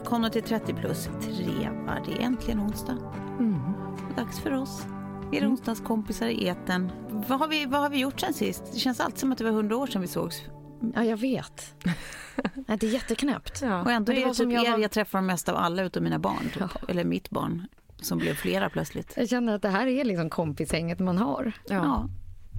Välkomna 0.00 0.30
till 0.30 0.42
30 0.42 0.74
plus 0.74 1.04
treva. 1.20 1.98
Det 2.06 2.12
är 2.12 2.20
äntligen 2.20 2.60
onsdag. 2.60 2.98
Mm. 3.38 3.60
Dags 4.16 4.38
för 4.40 4.52
oss. 4.54 4.86
Er 5.32 5.48
onsdagskompisar 5.50 6.26
i 6.26 6.46
eten. 6.46 6.92
Vad 7.28 7.38
har, 7.38 7.48
vi, 7.48 7.66
vad 7.66 7.80
har 7.80 7.90
vi 7.90 7.98
gjort 8.00 8.20
sen 8.20 8.34
sist? 8.34 8.64
Det 8.72 8.78
känns 8.78 9.00
alltid 9.00 9.18
som 9.18 9.32
att 9.32 9.38
det 9.38 9.44
var 9.44 9.50
hundra 9.50 9.76
år 9.76 9.86
sedan 9.86 10.02
vi 10.02 10.08
sågs. 10.08 10.42
Ja, 10.94 11.04
jag 11.04 11.16
vet. 11.16 11.74
Det 12.66 12.82
är 12.82 12.90
jätteknäppt. 12.92 13.60
Ja. 13.62 13.82
Och 13.82 13.90
ändå 13.92 14.12
Men 14.12 14.22
är 14.22 14.26
det 14.28 14.34
som 14.34 14.46
typ 14.46 14.54
jag 14.54 14.66
er 14.66 14.70
var- 14.72 14.78
jag 14.78 14.90
träffar 14.90 15.20
mest 15.20 15.48
av 15.48 15.56
alla 15.56 15.82
utom 15.82 16.04
mina 16.04 16.18
barn. 16.18 16.50
Typ. 16.54 16.88
Eller 16.90 17.04
mitt 17.04 17.30
barn. 17.30 17.66
Som 18.00 18.18
blev 18.18 18.34
flera 18.34 18.70
plötsligt. 18.70 19.12
Jag 19.16 19.28
känner 19.28 19.54
att 19.54 19.62
det 19.62 19.68
här 19.68 19.86
är 19.86 20.04
liksom 20.04 20.30
kompishänget 20.30 20.98
man 20.98 21.18
har. 21.18 21.52
Ja, 21.68 22.08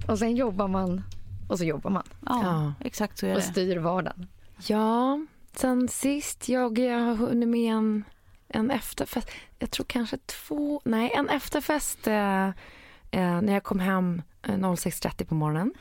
Och 0.08 0.18
sen 0.18 0.36
jobbar 0.36 0.68
man 0.68 1.02
och 1.48 1.58
så 1.58 1.64
jobbar 1.64 1.90
man 1.90 2.02
ja, 2.26 2.40
Ja. 2.42 2.72
exakt 2.86 3.18
så 3.18 3.26
är 3.26 3.30
och 3.30 3.36
det. 3.36 3.42
styr 3.42 3.76
vardagen. 3.78 4.26
Ja, 4.66 5.20
sen 5.56 5.88
sist 5.88 6.48
jag, 6.48 6.78
jag 6.78 6.98
har 6.98 7.14
hunnit 7.14 7.48
med 7.48 7.72
en, 7.72 8.04
en 8.48 8.70
efterfest. 8.70 9.30
Jag 9.58 9.70
tror 9.70 9.86
kanske 9.86 10.16
två, 10.16 10.80
nej 10.84 11.12
en 11.14 11.28
efterfest 11.28 12.06
eh, 12.06 12.46
eh, 12.46 13.40
när 13.40 13.52
jag 13.52 13.62
kom 13.62 13.80
hem 13.80 14.22
eh, 14.42 14.50
06.30 14.50 15.24
på 15.24 15.34
morgonen. 15.34 15.74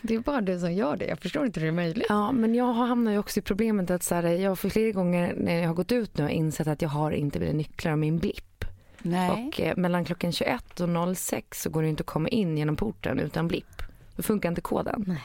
Det 0.00 0.14
är 0.14 0.18
bara 0.18 0.40
du 0.40 0.58
som 0.58 0.72
gör 0.72 0.96
det. 0.96 1.06
Jag 1.06 1.18
förstår 1.18 1.46
inte 1.46 1.60
hur 1.60 1.66
det 1.66 1.70
är 1.70 1.74
möjligt. 1.74 2.06
Ja, 2.08 2.32
men 2.32 2.54
jag 2.54 2.64
har 2.64 2.86
hamnat 2.86 3.14
ju 3.14 3.18
också 3.18 3.40
i 3.40 3.42
problemet 3.42 3.90
att 3.90 4.02
så 4.02 4.14
här, 4.14 4.22
jag 4.22 4.58
för 4.58 4.68
flera 4.68 4.90
gånger 4.90 5.34
när 5.36 5.60
jag 5.60 5.68
har 5.68 5.74
gått 5.74 5.92
ut 5.92 6.18
nu 6.18 6.22
har 6.22 6.30
insett 6.30 6.66
att 6.66 6.82
jag 6.82 6.88
har 6.88 7.10
inte 7.10 7.40
mina 7.40 7.52
nycklar 7.52 7.92
och 7.92 7.98
min 7.98 8.18
blipp. 8.18 8.64
Nej. 9.02 9.30
Och 9.30 9.60
eh, 9.60 9.76
mellan 9.76 10.04
klockan 10.04 10.32
21 10.32 10.80
och 10.80 11.16
06 11.16 11.62
så 11.62 11.70
går 11.70 11.82
det 11.82 11.88
inte 11.88 12.00
att 12.00 12.06
komma 12.06 12.28
in 12.28 12.58
genom 12.58 12.76
porten 12.76 13.18
utan 13.18 13.48
blipp. 13.48 13.82
Då 14.16 14.22
funkar 14.22 14.48
inte 14.48 14.60
koden. 14.60 15.04
Nej. 15.06 15.22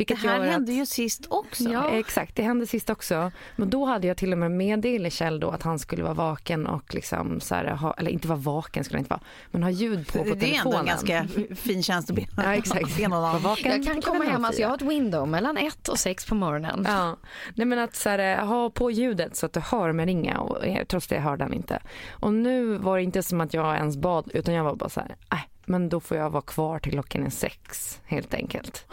Det 0.00 0.04
Vilket 0.14 0.30
här 0.30 0.38
gör 0.38 0.52
hände 0.52 0.72
att... 0.72 0.78
ju 0.78 0.86
sist 0.86 1.26
också. 1.28 1.64
Ja, 1.64 1.90
exakt. 1.90 2.36
Det 2.36 2.42
hände 2.42 2.66
sist 2.66 2.90
också. 2.90 3.32
Men 3.56 3.70
då 3.70 3.84
hade 3.84 4.06
jag 4.06 4.16
till 4.16 4.32
och 4.32 4.38
med 4.38 4.50
meddelat 4.50 5.12
Kjell 5.12 5.40
då 5.40 5.50
att 5.50 5.62
han 5.62 5.78
skulle 5.78 6.02
vara 6.02 6.14
vaken 6.14 6.66
och 6.66 6.94
liksom 6.94 7.40
så 7.40 7.54
här, 7.54 7.64
ha, 7.64 7.94
eller 7.94 8.10
inte 8.10 8.28
vara 8.28 8.38
vaken 8.38 8.84
skulle 8.84 8.96
han 8.96 9.00
inte 9.00 9.10
vara, 9.10 9.20
men 9.50 9.62
ha 9.62 9.70
ljud 9.70 10.06
på 10.06 10.18
på 10.18 10.24
det 10.24 10.30
är 10.30 10.32
ändå 10.32 10.72
telefonen. 10.72 10.80
en 10.80 10.86
ganska 10.86 11.26
fin 11.54 11.82
tjänst 11.82 12.10
att 12.10 12.16
be 12.16 12.26
Ja, 12.36 12.54
exakt. 12.54 12.96
be 12.96 13.08
någon 13.08 13.42
vaken 13.42 13.72
Jag 13.72 13.84
kan 13.84 14.02
komma 14.02 14.24
hem, 14.24 14.44
alltså 14.44 14.62
jag 14.62 14.68
har 14.68 14.74
ett 14.74 14.82
window 14.82 15.28
mellan 15.28 15.56
ett 15.56 15.88
och 15.88 15.98
sex 15.98 16.26
på 16.26 16.34
morgonen. 16.34 16.84
Ja, 16.88 17.16
nej 17.54 17.66
men 17.66 17.78
att 17.78 17.96
så 17.96 18.08
här, 18.08 18.44
ha 18.44 18.70
på 18.70 18.90
ljudet 18.90 19.36
så 19.36 19.46
att 19.46 19.52
du 19.52 19.60
hör 19.60 19.92
mig 19.92 20.06
ringa 20.06 20.38
och 20.38 20.66
eh, 20.66 20.84
trots 20.84 21.06
det 21.06 21.18
hörde 21.18 21.44
han 21.44 21.52
inte. 21.54 21.82
Och 22.10 22.34
nu 22.34 22.76
var 22.76 22.96
det 22.96 23.02
inte 23.02 23.22
som 23.22 23.40
att 23.40 23.54
jag 23.54 23.76
ens 23.76 23.96
bad 23.96 24.30
utan 24.34 24.54
jag 24.54 24.64
var 24.64 24.74
bara 24.74 24.88
så 24.88 25.00
här, 25.00 25.16
äh, 25.32 25.38
men 25.70 25.88
då 25.88 26.00
får 26.00 26.16
jag 26.16 26.30
vara 26.30 26.42
kvar 26.42 26.78
till 26.78 26.92
klockan 26.92 27.26
är 27.26 27.30
sex 27.30 28.00
helt 28.04 28.34
enkelt. 28.34 28.86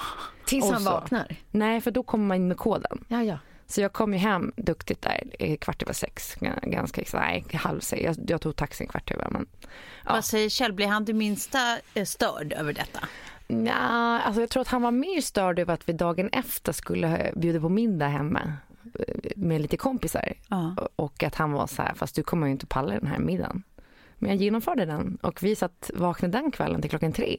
Tills 0.45 0.65
Och 0.65 0.73
han 0.73 0.83
så. 0.83 0.89
vaknar. 0.89 1.35
Nej, 1.51 1.81
för 1.81 1.91
då 1.91 2.03
kommer 2.03 2.25
man 2.25 2.37
in 2.37 2.47
med 2.47 2.57
koden. 2.57 3.05
Ja, 3.07 3.23
ja. 3.23 3.37
Så 3.67 3.81
jag 3.81 3.93
kom 3.93 4.13
ju 4.13 4.19
hem 4.19 4.51
duktigt 4.55 5.01
där 5.01 5.55
kvart 5.57 5.83
över 5.83 5.93
sex, 5.93 6.35
ganska 6.63 7.01
exakt, 7.01 7.23
nej 7.23 7.45
halv 7.53 7.79
sex. 7.79 8.03
Jag, 8.03 8.15
jag 8.29 8.41
tog 8.41 8.55
taxin 8.55 8.87
kvart 8.87 9.11
över 9.11 9.29
men 9.29 9.45
Ja. 10.05 10.13
Vad 10.13 10.25
säger 10.25 10.49
Kjell, 10.49 10.73
blir 10.73 10.87
han 10.87 11.05
det 11.05 11.13
minsta 11.13 11.77
eh, 11.93 12.05
störd 12.05 12.53
över 12.53 12.73
detta? 12.73 12.99
Nja, 13.47 14.21
alltså 14.25 14.41
jag 14.41 14.49
tror 14.49 14.61
att 14.61 14.67
han 14.67 14.81
var 14.81 14.91
mer 14.91 15.21
störd 15.21 15.59
över 15.59 15.73
att 15.73 15.89
vi 15.89 15.93
dagen 15.93 16.29
efter 16.31 16.71
skulle 16.71 17.31
bjuda 17.35 17.59
på 17.59 17.69
middag 17.69 18.07
hemma 18.07 18.53
eh, 18.99 19.15
med 19.35 19.61
lite 19.61 19.77
kompisar. 19.77 20.33
Ja. 20.47 20.75
Och 20.95 21.23
att 21.23 21.35
han 21.35 21.51
var 21.51 21.67
så 21.67 21.81
här, 21.81 21.93
fast 21.95 22.15
du 22.15 22.23
kommer 22.23 22.47
ju 22.47 22.51
inte 22.51 22.65
palla 22.65 22.93
den 22.93 23.07
här 23.07 23.19
middagen. 23.19 23.63
Men 24.19 24.29
jag 24.29 24.37
genomförde 24.39 24.85
den 24.85 25.17
och 25.21 25.43
vi 25.43 25.55
satt 25.55 25.91
vakna 25.93 26.27
den 26.27 26.51
kvällen 26.51 26.81
till 26.81 26.89
klockan 26.89 27.13
tre. 27.13 27.37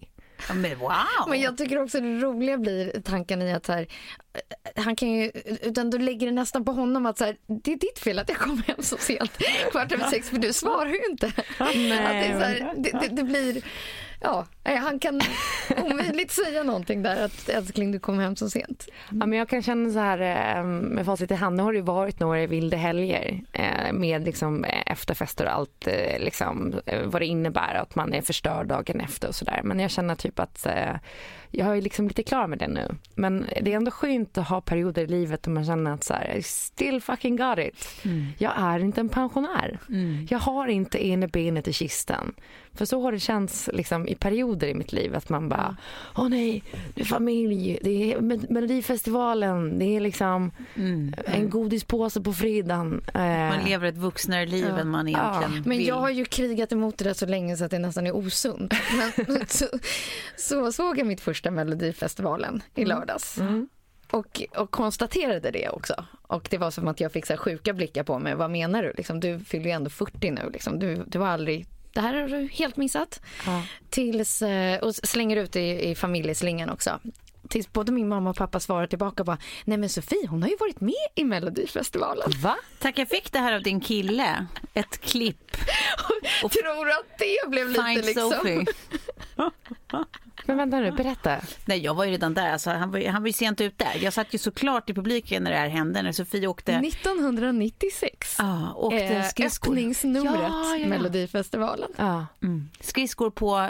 Men 0.54 0.78
wow! 0.78 1.28
Men 1.28 1.40
jag 1.40 1.58
tycker 1.58 1.82
också 1.82 2.00
det 2.00 2.20
roliga 2.20 2.58
blir 2.58 3.00
tanken 3.00 3.42
i 3.42 3.52
att 3.52 3.66
så 3.66 3.72
här, 3.72 3.86
eh, 4.34 4.82
han 4.84 4.96
kan 4.96 5.08
ju, 5.08 5.30
utan 5.62 5.90
du 5.90 5.98
lägger 5.98 6.26
det 6.26 6.32
nästan 6.32 6.64
på 6.64 6.72
honom 6.72 7.06
att 7.06 7.18
så 7.18 7.24
här, 7.24 7.36
det 7.46 7.72
är 7.72 7.76
ditt 7.76 7.98
fel 7.98 8.18
att 8.18 8.28
jag 8.28 8.38
kom 8.38 8.62
hem 8.66 8.76
så 8.78 8.96
sent, 8.96 9.38
kvart 9.70 9.92
över 9.92 10.04
sex, 10.04 10.30
för 10.30 10.38
du 10.38 10.52
svarar 10.52 10.90
ju 10.90 11.00
inte. 11.10 11.26
att 11.58 11.72
det, 11.72 12.26
är 12.26 12.38
så 12.40 12.44
här, 12.44 12.74
det, 12.76 12.90
det, 13.00 13.08
det 13.08 13.22
blir, 13.22 13.62
ja, 14.20 14.46
han 14.64 14.98
kan 14.98 15.20
omöjligt 15.76 16.30
säga 16.30 16.62
någonting 16.62 17.02
där 17.02 17.24
att 17.24 17.48
älskling 17.48 17.92
du 17.92 17.98
kom 17.98 18.18
hem 18.18 18.36
så 18.36 18.50
sent. 18.50 18.88
Ja, 19.10 19.26
men 19.26 19.32
jag 19.32 19.48
kan 19.48 19.62
känna 19.62 19.90
så 19.90 19.98
här 19.98 20.18
ehm, 20.18 20.78
med 20.78 21.06
facit 21.06 21.30
i 21.30 21.34
hand, 21.34 21.56
nu 21.56 21.62
har 21.62 21.72
det 21.72 21.82
varit 21.82 22.20
några 22.20 22.46
vilda 22.46 22.76
helger 22.76 23.40
eh, 23.52 23.92
med 23.92 24.24
liksom 24.24 24.64
eh, 24.64 24.82
efterfester 24.86 25.44
och 25.44 25.52
allt 25.52 25.86
eh, 25.86 26.18
liksom, 26.18 26.80
vad 27.04 27.22
det 27.22 27.26
innebär 27.26 27.74
att 27.74 27.94
man 27.94 28.14
är 28.14 28.22
förstörd 28.22 28.66
dagen 28.66 29.00
efter 29.00 29.28
och 29.28 29.34
sådär. 29.34 29.60
Men 29.64 29.80
jag 29.80 29.90
känner 29.90 30.14
typ 30.14 30.38
att 30.38 30.66
eh, 30.66 30.96
jag 31.50 31.76
är 31.76 31.82
liksom 31.82 32.08
lite 32.08 32.22
klar 32.22 32.46
med 32.46 32.58
det 32.58 32.68
nu. 32.68 32.88
Men 33.14 33.46
det 33.62 33.72
är 33.72 33.76
ändå 33.76 33.90
skönt 33.90 34.38
att 34.38 34.48
ha 34.48 34.60
perioder 34.60 35.02
i 35.02 35.06
livet 35.06 35.42
där 35.42 35.50
man 35.50 35.64
känner 35.64 35.90
att 35.90 36.04
så 36.04 36.14
här, 36.14 36.34
I 36.36 36.42
still 36.42 37.00
fucking 37.00 37.36
got 37.36 37.58
it. 37.58 37.88
Jag 38.38 38.52
är 38.56 38.78
inte 38.78 39.00
en 39.00 39.08
pensionär. 39.08 39.78
Jag 40.30 40.38
har 40.38 40.68
inte 40.68 41.06
ena 41.06 41.26
benet 41.26 41.68
i 41.68 41.72
kisten. 41.72 42.32
För 42.74 42.84
så 42.84 43.02
har 43.02 43.12
det 43.12 43.20
känts 43.20 43.70
liksom, 43.72 44.08
i 44.08 44.14
perioder 44.14 44.66
i 44.68 44.74
mitt 44.74 44.92
liv 44.92 45.14
att 45.16 45.28
man 45.28 45.48
bara, 45.48 45.76
åh 46.16 46.28
nej, 46.28 46.62
det 46.94 47.00
är 47.00 47.04
familj, 47.04 47.78
det 47.82 48.12
är 48.12 48.20
Melodifestivalen, 48.52 49.78
det 49.78 49.84
är 49.96 50.00
liksom 50.00 50.50
en 51.26 51.50
godispåse 51.50 52.20
på 52.20 52.32
fredagen. 52.32 53.02
Eh, 53.14 53.20
Man 53.22 53.64
lever 53.64 53.86
ett 53.86 53.96
vuxnare 53.96 54.46
liv 54.46 54.66
än 54.66 54.88
man 54.88 55.08
egentligen 55.08 55.52
Men 55.52 55.78
vill. 55.78 55.86
jag 55.88 55.94
har 55.94 56.10
ju 56.10 56.24
krigat 56.24 56.72
emot 56.72 56.98
det 56.98 57.04
där 57.04 57.14
så 57.14 57.26
länge 57.26 57.56
så 57.56 57.64
att 57.64 57.70
det 57.70 57.78
nästan 57.78 58.06
är 58.06 58.16
osunt. 58.16 58.74
Men 59.26 59.40
så, 59.48 59.64
så 60.36 60.72
såg 60.72 60.98
jag 60.98 61.06
mitt 61.06 61.20
första 61.20 61.37
Melodifestivalen 61.44 62.62
i 62.74 62.84
lördags. 62.84 63.38
och, 64.10 64.42
och 64.56 64.70
konstaterade 64.70 65.50
det 65.50 65.68
också. 65.68 66.04
Och 66.22 66.48
det 66.50 66.58
var 66.58 66.70
som 66.70 66.88
att 66.88 67.00
jag 67.00 67.12
fick 67.12 67.26
så 67.26 67.36
sjuka 67.36 67.72
blickar 67.72 68.02
på 68.02 68.18
mig. 68.18 68.34
Vad 68.34 68.50
menar 68.50 68.82
du? 68.82 68.92
Liksom, 68.96 69.20
du 69.20 69.40
fyller 69.40 69.64
ju 69.64 69.70
ändå 69.70 69.90
40 69.90 70.30
nu. 70.30 70.50
Liksom. 70.52 70.78
Du, 70.78 71.04
du 71.06 71.18
har 71.18 71.28
aldrig 71.28 71.66
det 71.92 72.00
här 72.00 72.14
har 72.14 72.28
du 72.28 72.48
helt 72.52 72.76
missat. 72.76 73.20
Ja. 73.46 73.62
Tills, 73.90 74.42
eh, 74.42 74.78
och 74.78 74.94
slänger 74.94 75.36
ut 75.36 75.56
i, 75.56 75.90
i 75.90 75.94
familjeslingan 75.94 76.70
också. 76.70 77.00
Tills 77.48 77.72
både 77.72 77.92
min 77.92 78.08
mamma 78.08 78.30
och 78.30 78.36
pappa 78.36 78.60
svarar 78.60 78.86
tillbaka 78.86 79.24
bara, 79.24 79.38
nej 79.64 79.78
men 79.78 79.88
Sofie 79.88 80.26
hon 80.26 80.42
har 80.42 80.48
ju 80.50 80.56
varit 80.56 80.80
med 80.80 80.94
i 81.14 81.24
Melodifestivalen. 81.24 82.30
Va? 82.42 82.56
Tack, 82.78 82.98
jag 82.98 83.08
fick 83.08 83.32
det 83.32 83.38
här 83.38 83.52
av 83.52 83.62
din 83.62 83.80
kille. 83.80 84.46
Ett 84.74 85.00
klipp. 85.00 85.56
Och 86.44 86.50
tror 86.50 86.90
att 86.90 87.18
det 87.18 87.50
blev 87.50 87.68
lite 87.68 87.84
Find 87.84 88.04
liksom. 88.04 88.66
Men 90.48 90.56
vänta 90.56 90.76
nu, 90.80 90.90
berätta. 90.92 91.36
Nej, 91.64 91.78
jag 91.78 91.94
var 91.94 92.04
ju 92.04 92.10
redan 92.10 92.34
där. 92.34 92.52
Alltså, 92.52 92.70
han, 92.70 92.90
var, 92.90 92.98
ju- 92.98 93.08
han 93.08 93.22
var 93.22 93.26
ju 93.26 93.32
sent 93.32 93.60
ute. 93.60 93.86
Jag 94.00 94.12
satt 94.12 94.34
ju 94.34 94.38
såklart 94.38 94.90
i 94.90 94.94
publiken 94.94 95.42
när 95.44 95.50
det 95.50 95.56
här 95.56 95.68
hände. 95.68 96.02
När 96.02 96.12
Sofie 96.12 96.46
åkte, 96.46 96.72
1996. 96.72 98.36
ja, 98.38 98.72
åkte 98.76 98.98
Eh, 98.98 99.24
skridskor. 99.24 99.70
öppningsnumret 99.72 100.32
Ja, 100.34 100.64
ja, 100.70 100.76
ja. 100.76 100.88
Melodifestivalen. 100.88 101.88
Ja. 101.96 102.26
Mm. 102.42 102.68
Skridskor 102.80 103.30
på, 103.30 103.58
eh, 103.58 103.68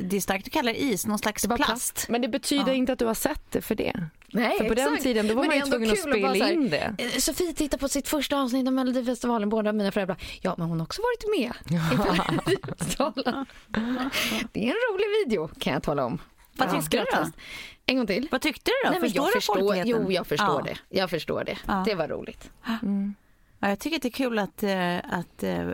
det 0.00 0.16
är 0.16 0.20
starkt 0.20 0.46
att 0.46 0.52
kalla 0.52 0.72
det 0.72 0.82
is, 0.82 1.06
någon 1.06 1.18
slags 1.18 1.42
Det 1.42 1.48
var 1.48 1.56
plast. 1.56 2.06
Men 2.08 2.22
det 2.22 2.28
betyder 2.28 2.66
Ja. 2.68 2.72
inte 2.72 2.92
att 2.92 2.98
du 2.98 3.06
har 3.06 3.14
sett 3.14 3.42
det 3.50 3.60
för 3.62 3.74
det. 3.74 4.06
Nej, 4.32 4.58
För 4.58 4.68
på 4.68 4.74
den 4.74 4.86
exakt. 4.86 5.02
tiden 5.02 5.28
då 5.28 5.34
var 5.34 5.42
Men 5.42 5.48
man 5.48 5.56
ju 5.56 5.62
tvungen 5.62 5.90
att 5.90 5.98
spela 5.98 6.28
här, 6.28 6.52
in 6.52 6.70
det. 6.70 6.94
eh, 6.98 7.08
Sofie 7.18 7.52
tittar 7.52 7.78
på 7.78 7.88
sitt 7.88 8.08
första 8.08 8.40
avsnitt 8.40 8.66
av 8.66 8.72
Melodifestivalen. 8.72 9.48
Båda 9.48 9.72
mina 9.72 9.92
föräldrar 9.92 10.16
ja 10.40 10.54
men 10.58 10.68
hon 10.68 10.80
har 10.80 10.86
också 10.86 11.02
varit 11.02 11.38
med 11.38 11.52
i. 11.70 11.74
Det 14.52 14.60
är 14.60 14.66
en 14.68 14.74
rolig 14.92 15.06
video 15.24 15.48
kan 15.58 15.72
jag 15.72 15.82
tala 15.82 16.04
om. 16.04 16.18
Vad 16.56 16.68
Ja. 16.68 16.72
tyckte 16.80 16.96
du 16.96 17.04
då? 17.16 17.30
En 17.86 17.96
gång 17.96 18.06
till. 18.06 18.28
Vad 18.30 18.40
tyckte 18.40 18.70
du 18.70 18.88
då? 18.88 18.90
Nej, 18.90 19.00
men 19.00 19.10
förstår 19.10 19.24
jag 19.24 19.30
du 19.30 19.34
förstår, 19.40 19.76
jo, 19.86 20.12
jag 20.12 20.26
förstår 20.26 20.62
ja. 20.66 20.74
det. 20.88 20.96
Jag 20.98 21.10
förstår 21.10 21.44
det. 21.44 21.58
Ja. 21.66 21.82
Det 21.86 21.94
var 21.94 22.08
roligt. 22.08 22.50
Ja, 23.62 23.68
jag 23.68 23.78
tycker 23.78 23.96
att 23.96 24.02
det 24.02 24.08
är 24.08 24.12
kul 24.12 24.38
att, 24.38 24.62
eh, 24.62 24.96
att 24.96 25.42
eh, 25.42 25.68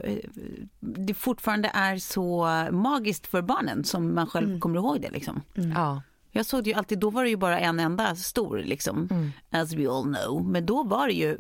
det 0.80 1.14
fortfarande 1.14 1.70
är 1.74 1.96
så 1.98 2.46
magiskt 2.70 3.26
för 3.26 3.42
barnen 3.42 3.84
som 3.84 4.14
man 4.14 4.26
själv 4.26 4.48
Mm. 4.48 4.60
kommer 4.60 4.76
ihåg 4.76 5.00
det. 5.00 5.10
Liksom. 5.10 5.42
Ja. 5.74 6.02
Jag 6.36 6.46
såg 6.46 6.64
det 6.64 6.70
ju 6.70 6.76
alltid, 6.76 6.98
då 6.98 7.10
var 7.10 7.24
det 7.24 7.30
ju 7.30 7.36
bara 7.36 7.60
en 7.60 7.80
enda 7.80 8.16
stor, 8.16 8.58
liksom, 8.58 9.08
Mm. 9.10 9.32
as 9.50 9.72
we 9.72 9.88
all 9.90 10.02
know. 10.04 10.44
Men 10.44 10.66
då 10.66 10.82
var 10.82 11.06
det 11.06 11.12
ju 11.12 11.36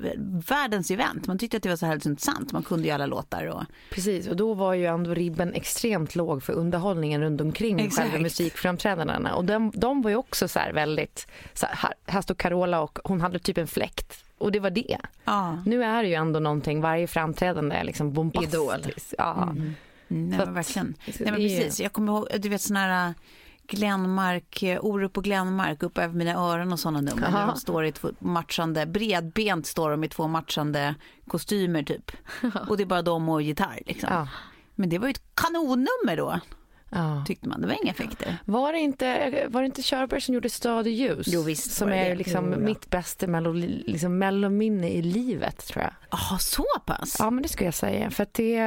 världens 0.48 0.90
event. 0.90 1.26
Man 1.26 1.38
tyckte 1.38 1.56
att 1.56 1.62
det 1.62 1.68
var 1.68 1.76
så 1.76 1.86
härligt 1.86 2.06
intressant. 2.06 2.52
Man 2.52 2.62
kunde 2.62 2.88
ju 2.88 2.94
alla 2.94 3.06
låtar. 3.06 3.46
Och... 3.46 3.62
Precis, 3.90 4.28
och 4.28 4.36
då 4.36 4.54
var 4.54 4.74
ju 4.74 4.86
ändå 4.86 5.14
ribben 5.14 5.54
extremt 5.54 6.14
låg 6.16 6.42
för 6.42 6.52
underhållningen 6.52 7.20
runt 7.20 7.40
omkring 7.40 7.80
Exakt. 7.80 8.08
själva 8.08 8.22
musikframträdandena. 8.22 9.34
Och 9.34 9.44
de, 9.44 9.72
de 9.74 10.02
var 10.02 10.10
ju 10.10 10.16
också 10.16 10.48
så 10.48 10.58
här 10.58 10.72
väldigt, 10.72 11.26
så 11.54 11.66
här, 11.70 11.94
här 12.06 12.20
står 12.22 12.34
Carola 12.34 12.80
och 12.80 12.98
hon 13.04 13.20
hade 13.20 13.38
typ 13.38 13.58
en 13.58 13.66
fläkt. 13.66 14.24
Och 14.38 14.52
det 14.52 14.60
var 14.60 14.70
det. 14.70 14.98
Ja, 15.24 15.58
Nu 15.66 15.84
är 15.84 16.02
det 16.02 16.08
ju 16.08 16.14
ändå 16.14 16.40
någonting, 16.40 16.80
varje 16.80 17.06
framträdande 17.06 17.76
är 17.76 17.84
liksom 17.84 18.12
bombastiskt. 18.12 18.54
Idol. 18.54 18.92
Ja. 19.18 19.42
mm, 19.42 19.74
nej, 20.08 20.38
men 20.38 20.54
verkligen. 20.54 20.94
Nej, 21.06 21.14
men 21.18 21.34
precis. 21.34 21.80
Jag 21.80 21.92
kommer 21.92 22.12
ihåg, 22.12 22.28
du 22.38 22.48
vet 22.48 22.60
sådana 22.62 22.86
här 22.86 23.14
Glenmark, 23.68 24.62
eh, 24.62 24.84
Orup 24.84 25.16
och 25.16 25.24
Glenmark 25.24 25.82
upp 25.82 25.98
över 25.98 26.14
mina 26.14 26.34
öron 26.34 26.72
och 26.72 26.80
sådana 26.80 27.00
nummer. 27.00 27.26
Aha. 27.26 27.46
de 27.46 27.56
står 27.56 27.84
i 27.84 27.92
två 27.92 28.08
matchande, 28.18 28.86
bredbent 28.86 29.66
står 29.66 29.90
de 29.90 30.04
i 30.04 30.08
två 30.08 30.28
matchande 30.28 30.94
kostymer 31.26 31.82
typ. 31.82 32.10
Och 32.68 32.76
det 32.76 32.82
är 32.82 32.86
bara 32.86 33.02
de 33.02 33.28
och 33.28 33.42
gitarr 33.42 33.82
liksom. 33.86 34.08
Ja. 34.12 34.28
Men 34.74 34.88
det 34.88 34.98
var 34.98 35.06
ju 35.06 35.10
ett 35.10 35.34
kanonnummer 35.34 36.16
då, 36.16 36.40
Ja. 36.96 37.24
tyckte 37.26 37.48
man. 37.48 37.60
Det 37.60 37.66
var 37.66 37.76
inga 37.82 37.90
effekter. 37.92 38.36
Var 38.44 38.72
det 38.72 38.78
inte, 38.78 39.30
var 39.48 39.60
det 39.60 39.66
inte 39.66 39.82
Körberg 39.82 40.20
som 40.20 40.34
gjorde 40.34 40.48
Stad 40.50 40.86
och 40.86 40.92
ljus? 40.92 41.26
Jo, 41.30 41.42
visst 41.42 41.70
som 41.72 41.88
är 41.88 42.08
det. 42.08 42.14
liksom 42.14 42.44
Jo, 42.46 42.52
ja. 42.52 42.58
mitt 42.58 42.90
bästa 42.90 43.26
mello, 43.26 43.52
liksom 43.86 44.18
mellominne 44.18 44.88
i 44.90 45.02
livet 45.02 45.66
tror 45.66 45.82
jag. 45.82 45.92
Jaha, 46.10 46.38
så 46.38 46.64
pass? 46.86 47.16
Ja 47.18 47.30
men 47.30 47.42
det 47.42 47.48
skulle 47.48 47.66
jag 47.66 47.74
säga. 47.74 48.10
För 48.10 48.22
att 48.22 48.34
det, 48.34 48.58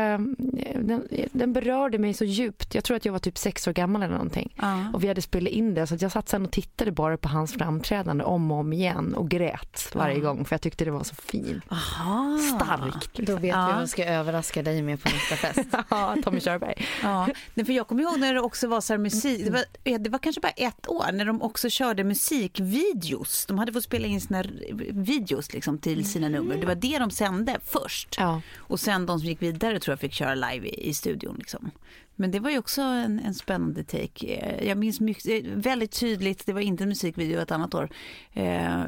den, 0.76 1.08
den 1.32 1.54
berörde 1.54 1.98
mig 1.98 2.14
så 2.14 2.26
djupt. 2.26 2.76
Jag 2.76 2.84
tror 2.84 2.98
att 2.98 3.06
jag 3.06 3.12
var 3.14 3.20
typ 3.20 3.38
sex 3.38 3.68
år 3.68 3.72
gammal 3.74 4.04
eller 4.04 4.14
någonting. 4.14 4.54
Ja. 4.62 4.84
Och 4.94 5.04
vi 5.04 5.08
hade 5.08 5.22
spelat 5.22 5.50
in 5.52 5.74
det 5.74 5.88
så 5.88 5.96
att 5.96 6.02
jag 6.02 6.12
satt 6.12 6.30
sen 6.30 6.46
och 6.46 6.52
tittade 6.52 6.92
bara 6.92 7.18
på 7.18 7.30
hans 7.30 7.54
framträdande 7.54 8.24
om 8.24 8.52
och 8.52 8.58
om 8.58 8.74
igen 8.74 9.14
och 9.14 9.30
grät 9.30 9.92
varje 9.96 10.16
Ja. 10.18 10.22
gång 10.22 10.46
för 10.46 10.54
jag 10.54 10.62
tyckte 10.62 10.86
det 10.86 10.92
var 10.92 11.04
så 11.04 11.16
fint. 11.16 11.64
Aha. 11.68 12.38
Starkt. 12.56 13.14
Då 13.14 13.20
Liksom. 13.22 13.42
vet 13.42 13.50
Ja. 13.56 13.66
vi 13.68 13.72
vad 13.74 13.82
vi 13.82 13.88
ska 13.88 14.06
överraska 14.06 14.64
dig 14.64 14.82
med 14.82 15.04
på 15.04 15.10
nästa 15.10 15.36
fest. 15.36 15.70
Ja, 15.90 16.16
Tommy 16.24 16.40
Körberg. 16.40 16.86
Ja, 17.04 17.28
nej, 17.54 17.66
för 17.66 17.74
jag 17.74 17.88
kommer 17.88 18.04
ihåg 18.04 18.19
när 18.20 18.34
det 18.34 18.40
också 18.42 18.68
var 18.68 18.82
så 18.82 18.94
här 18.94 18.98
musik, 18.98 19.46
det 19.46 19.52
var, 19.52 19.64
eh, 19.84 20.00
det 20.00 20.10
var 20.10 20.20
kanske 20.20 20.42
bara 20.42 20.52
ett 20.52 20.88
år, 20.88 21.12
när 21.12 21.26
de 21.26 21.42
också 21.42 21.70
körde 21.70 22.04
musikvideos. 22.04 23.46
De 23.46 23.58
hade 23.60 23.74
fått 23.74 23.84
spela 23.84 24.08
in 24.08 24.22
sina 24.22 24.44
videos 24.90 25.54
liksom, 25.54 25.78
till 25.78 26.06
sina 26.10 26.30
nummer. 26.30 26.58
Det 26.58 26.66
var 26.68 26.76
det 26.76 27.00
de 27.00 27.12
sände 27.12 27.60
först. 27.66 28.16
Ja. 28.18 28.42
Och 28.58 28.80
sen 28.80 29.06
de 29.06 29.20
som 29.20 29.30
gick 29.30 29.42
vidare 29.42 29.80
tror 29.80 29.92
jag 29.92 30.00
fick 30.00 30.14
köra 30.14 30.36
live 30.36 30.68
i, 30.68 30.90
i 30.90 30.94
studion. 30.94 31.36
Liksom. 31.40 31.72
Men 32.16 32.32
det 32.32 32.40
var 32.40 32.50
ju 32.50 32.58
också 32.58 32.82
en, 32.82 33.20
en 33.20 33.34
spännande 33.34 33.84
take. 33.84 34.28
Eh, 34.28 34.68
Jag 34.68 34.78
minns 34.78 35.00
mycket, 35.00 35.46
eh, 35.46 35.52
väldigt 35.54 35.92
tydligt, 35.92 36.46
det 36.46 36.54
var 36.54 36.62
inte 36.62 36.84
en 36.84 36.90
musikvideo 36.90 37.40
ett 37.42 37.52
annat 37.52 37.74
år. 37.74 37.90
Eh, 38.34 38.84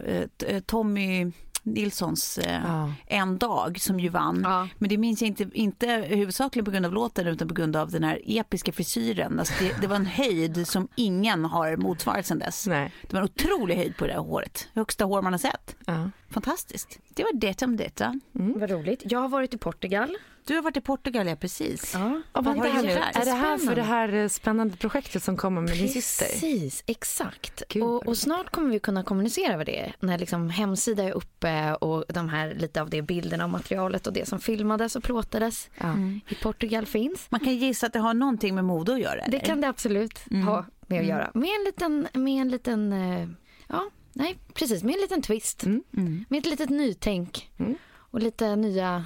Tommy 0.65 1.31
Nilssons 1.63 2.37
eh, 2.37 2.61
Ja. 2.65 2.93
En 3.07 3.37
dag 3.37 3.81
som 3.81 3.99
ju 3.99 4.09
vann. 4.09 4.41
Ja. 4.43 4.67
Men 4.77 4.89
det 4.89 4.97
minns 4.97 5.21
jag 5.21 5.27
inte, 5.27 5.49
inte 5.53 5.87
huvudsakligen 5.87 6.65
på 6.65 6.71
grund 6.71 6.85
av 6.85 6.93
låten 6.93 7.27
utan 7.27 7.47
på 7.47 7.53
grund 7.53 7.75
av 7.75 7.91
den 7.91 8.03
här 8.03 8.21
episka 8.25 8.71
frisyren. 8.71 9.39
Alltså 9.39 9.53
det, 9.63 9.81
det 9.81 9.87
var 9.87 9.95
en 9.95 10.05
höjd 10.05 10.67
som 10.67 10.87
ingen 10.95 11.45
har 11.45 11.77
motsvarat 11.77 12.25
sedan 12.25 12.39
dess. 12.39 12.67
Nej. 12.67 12.91
Det 13.01 13.13
var 13.13 13.19
en 13.21 13.25
otrolig 13.25 13.75
höjd 13.75 13.97
på 13.97 14.07
det 14.07 14.13
där 14.13 14.19
håret. 14.19 14.67
Högsta 14.73 15.05
hår 15.05 15.21
man 15.21 15.33
har 15.33 15.37
sett. 15.37 15.75
Ja. 15.85 16.09
Fantastiskt. 16.29 16.99
Det 17.13 17.23
var 17.23 17.33
det 17.33 17.63
om 17.63 17.77
detta. 17.77 18.19
Vad 18.31 18.69
roligt. 18.69 19.01
Jag 19.05 19.19
har 19.19 19.29
varit 19.29 19.53
i 19.53 19.57
Portugal. 19.57 20.17
Du 20.45 20.55
har 20.55 20.61
varit 20.61 20.77
i 20.77 20.81
Portugal, 20.81 21.27
ja 21.27 21.35
precis. 21.35 21.91
Ja. 21.93 22.21
Vad 22.33 22.45
här 22.47 22.83
nu, 22.83 22.89
gjort 22.91 22.99
där? 23.13 23.21
är 23.21 23.25
det 23.25 23.31
här 23.31 23.57
för 23.57 23.75
det 23.75 23.81
här 23.81 24.13
eh, 24.13 24.27
spännande 24.27 24.77
projektet 24.77 25.23
som 25.23 25.37
kommer 25.37 25.61
med 25.61 25.77
din 25.77 25.89
syster? 25.89 26.25
Precis, 26.25 26.83
exakt. 26.87 27.63
Gud, 27.69 27.83
och, 27.83 28.07
och 28.07 28.17
snart 28.17 28.49
kommer 28.49 28.69
vi 28.69 28.79
kunna 28.79 29.03
kommunicera 29.03 29.53
över 29.53 29.65
det. 29.65 29.93
När 29.99 30.17
liksom 30.17 30.49
hemsida 30.49 31.03
är 31.03 31.11
uppe 31.11 31.73
och 31.75 32.05
de 32.07 32.29
här 32.29 32.53
lite 32.53 32.81
av 32.81 32.89
det 32.89 33.01
bilderna 33.01 33.43
och 33.43 33.49
materialet 33.49 34.07
och 34.07 34.13
det 34.13 34.27
som 34.27 34.39
filmades 34.39 34.95
och 34.95 35.03
plåtades 35.03 35.69
Ja. 35.77 35.95
i 36.29 36.35
Portugal 36.35 36.85
finns. 36.85 37.27
Man 37.29 37.39
kan 37.39 37.55
gissa 37.55 37.87
att 37.87 37.93
det 37.93 37.99
har 37.99 38.13
någonting 38.13 38.55
med 38.55 38.65
mode 38.65 38.93
att 38.93 38.99
göra. 38.99 39.15
Det 39.15 39.21
eller? 39.23 39.39
kan 39.39 39.61
det 39.61 39.67
absolut 39.67 40.19
ha 40.45 40.65
med 40.87 40.99
att 41.01 41.05
göra. 41.07 41.31
Med 41.33 41.49
en 41.59 41.63
liten, 41.65 42.07
med 42.13 42.41
en 42.41 42.49
liten, 42.49 42.93
eh, 42.93 43.27
ja, 43.67 43.89
nej, 44.13 44.37
precis, 44.53 44.83
med 44.83 44.95
en 44.95 45.01
liten 45.01 45.21
twist. 45.21 45.63
Mm. 45.63 45.83
Mm. 45.97 46.25
Med 46.29 46.37
ett 46.39 46.45
litet 46.45 46.69
nytänk 46.69 47.51
Mm. 47.59 47.75
och 47.93 48.19
lite 48.19 48.55
nya 48.55 49.05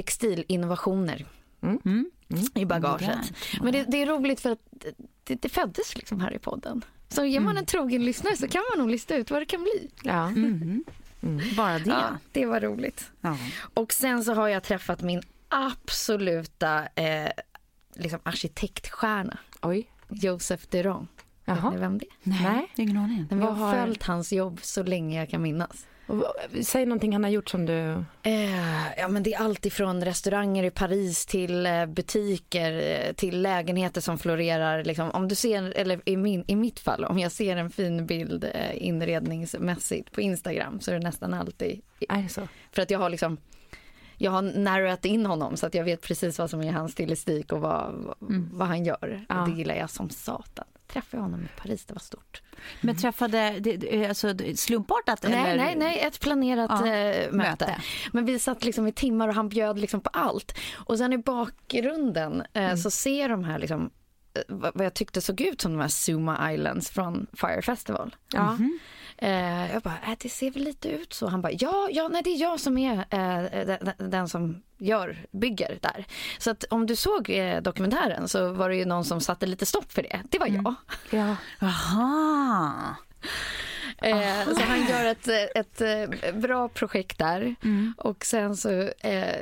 textilinnovationer 0.00 1.26
Mm. 1.62 2.10
i 2.54 2.64
bagaget. 2.64 3.08
Modernt, 3.08 3.32
Men 3.62 3.72
det, 3.72 3.84
det 3.88 4.02
är 4.02 4.06
roligt 4.06 4.40
för 4.40 4.50
att 4.50 4.58
det, 5.24 5.34
det 5.42 5.48
föddes 5.48 5.96
liksom 5.96 6.20
här 6.20 6.32
i 6.34 6.38
podden. 6.38 6.84
Så 7.08 7.24
ger 7.24 7.40
man 7.40 7.56
en 7.56 7.66
trogen 7.66 8.04
lyssnare 8.04 8.36
så 8.36 8.48
kan 8.48 8.62
man 8.70 8.78
nog 8.78 8.90
lista 8.90 9.16
ut 9.16 9.30
vad 9.30 9.42
det 9.42 9.46
kan 9.46 9.62
bli. 9.62 9.90
Ja. 10.02 10.26
Mm. 10.28 10.84
Bara 11.56 11.78
det. 11.78 11.90
Ja, 11.90 12.18
det 12.32 12.46
var 12.46 12.60
roligt. 12.60 13.10
Ja. 13.20 13.36
Och 13.74 13.92
sen 13.92 14.24
så 14.24 14.34
har 14.34 14.48
jag 14.48 14.62
träffat 14.62 15.02
min 15.02 15.22
absoluta 15.48 16.86
eh, 16.94 17.30
liksom 17.94 18.20
arkitektstjärna, 18.22 19.38
Oj. 19.62 19.90
Joseph 20.08 20.64
Duron. 20.70 21.08
Vet 21.44 21.62
ni 21.72 21.76
vem 21.78 21.98
det 21.98 22.04
är? 22.06 22.10
Nej, 22.22 22.42
Nej. 22.42 22.68
ingen 22.76 22.96
aning. 22.96 23.26
Jag 23.30 23.36
har- 23.36 23.72
följt 23.74 24.02
hans 24.02 24.32
jobb 24.32 24.58
så 24.62 24.82
länge 24.82 25.18
jag 25.18 25.30
kan 25.30 25.42
minnas. 25.42 25.86
Säg 26.62 26.86
någonting 26.86 27.12
han 27.12 27.24
har 27.24 27.30
gjort 27.30 27.48
som 27.48 27.66
du... 27.66 28.04
Eh, 28.22 28.98
ja, 28.98 29.08
men 29.08 29.22
det 29.22 29.34
är 29.34 29.40
allt 29.40 29.66
ifrån 29.66 30.04
restauranger 30.04 30.64
i 30.64 30.70
Paris 30.70 31.26
till 31.26 31.66
eh, 31.66 31.86
butiker 31.86 32.72
eh, 32.72 33.12
till 33.12 33.42
lägenheter 33.42 34.00
som 34.00 34.18
florerar. 34.18 34.84
Liksom. 34.84 35.10
Om 35.10 35.28
du 35.28 35.34
ser, 35.34 35.72
eller 35.76 36.00
i, 36.04 36.16
min, 36.16 36.44
i 36.46 36.56
mitt 36.56 36.80
fall, 36.80 37.04
om 37.04 37.18
jag 37.18 37.32
ser 37.32 37.56
en 37.56 37.70
fin 37.70 38.06
bild 38.06 38.44
eh, 38.44 38.86
inredningsmässigt 38.86 40.12
på 40.12 40.20
Instagram 40.20 40.80
så 40.80 40.90
är 40.90 40.94
det 40.94 41.04
nästan 41.04 41.34
alltid 41.34 41.80
Är 42.08 42.22
det 42.22 42.28
så? 42.28 42.48
för 42.72 42.82
att 42.82 42.90
jag 42.90 42.98
har 42.98 43.10
liksom 43.10 43.38
jag 44.18 44.30
har 44.30 44.42
narrowat 44.42 45.04
in 45.04 45.26
honom 45.26 45.56
så 45.56 45.66
att 45.66 45.74
jag 45.74 45.84
vet 45.84 46.02
precis 46.02 46.38
vad 46.38 46.50
som 46.50 46.60
är 46.60 46.72
hans 46.72 46.92
stilistik 46.92 47.52
och 47.52 47.60
vad, 47.60 47.92
vad, 47.94 48.16
vad 48.52 48.68
han 48.68 48.84
gör. 48.84 49.24
Ja. 49.28 49.40
Och 49.40 49.48
det 49.48 49.56
gillar 49.56 49.74
jag 49.74 49.90
som 49.90 50.10
satan. 50.10 50.64
Träffade 50.88 51.16
jag 51.16 51.22
honom 51.22 51.40
i 51.44 51.60
Paris, 51.60 51.84
det 51.84 51.94
var 51.94 52.00
stort. 52.00 52.42
Men 52.80 52.96
träffade, 52.96 53.56
det, 53.60 53.76
det, 53.76 54.06
alltså 54.06 54.34
slumpartat? 54.54 55.22
Nej, 55.22 55.32
eller? 55.32 55.64
nej, 55.64 55.76
nej, 55.76 56.00
ett 56.00 56.20
planerat 56.20 56.70
Ja, 56.70 56.86
eh, 56.86 57.32
möte. 57.32 57.36
möte. 57.36 57.76
Men 58.12 58.24
vi 58.24 58.38
satt 58.38 58.64
liksom 58.64 58.86
i 58.86 58.92
timmar 58.92 59.28
och 59.28 59.34
han 59.34 59.48
bjöd 59.48 59.78
liksom 59.78 60.00
på 60.00 60.10
allt. 60.12 60.58
Och 60.74 60.98
sen 60.98 61.12
i 61.12 61.18
bakgrunden 61.18 62.42
eh, 62.52 62.74
så 62.74 62.90
ser 62.90 63.28
de 63.28 63.44
här 63.44 63.58
liksom 63.58 63.90
eh, 64.34 64.42
vad 64.74 64.86
jag 64.86 64.94
tyckte 64.94 65.20
såg 65.20 65.40
ut 65.40 65.60
som 65.60 65.72
de 65.72 65.80
här 65.80 65.88
Suma 65.88 66.52
Islands 66.52 66.90
från 66.90 67.26
Fire 67.32 67.62
Festival. 67.62 68.16
Ja. 68.32 68.58
Eh, 69.18 69.72
jag 69.72 69.82
bara, 69.82 69.98
äh, 70.06 70.14
det 70.18 70.28
ser 70.28 70.50
väl 70.50 70.62
lite 70.62 70.88
ut 70.88 71.12
så. 71.12 71.26
Han 71.26 71.42
bara, 71.42 71.52
ja, 71.52 71.88
ja 71.92 72.08
nej, 72.08 72.22
det 72.22 72.30
är 72.30 72.40
jag 72.40 72.60
som 72.60 72.78
är 72.78 72.98
eh, 72.98 73.66
den, 73.66 74.10
den 74.10 74.28
som 74.28 74.62
gör, 74.78 75.16
bygger 75.30 75.78
där. 75.82 76.06
Så 76.38 76.50
att 76.50 76.64
om 76.64 76.86
du 76.86 76.96
såg 76.96 77.30
eh, 77.30 77.62
dokumentären 77.62 78.28
så 78.28 78.52
var 78.52 78.68
det 78.68 78.76
ju 78.76 78.84
någon 78.84 79.04
som 79.04 79.20
satte 79.20 79.46
lite 79.46 79.66
stopp 79.66 79.92
för 79.92 80.02
det. 80.02 80.22
Det 80.30 80.38
var 80.38 80.46
jag. 80.46 80.74
Ja. 81.10 81.36
Jaha. 81.60 82.96
Eh, 83.98 84.54
så 84.54 84.62
han 84.62 84.86
gör 84.88 85.04
ett, 85.04 85.28
ett, 85.54 85.80
eh, 85.80 86.34
bra 86.34 86.68
projekt 86.68 87.18
där. 87.18 87.54
Mm. 87.62 87.94
Och 87.98 88.24
sen 88.24 88.56
så 88.56 88.70
eh, 88.98 89.36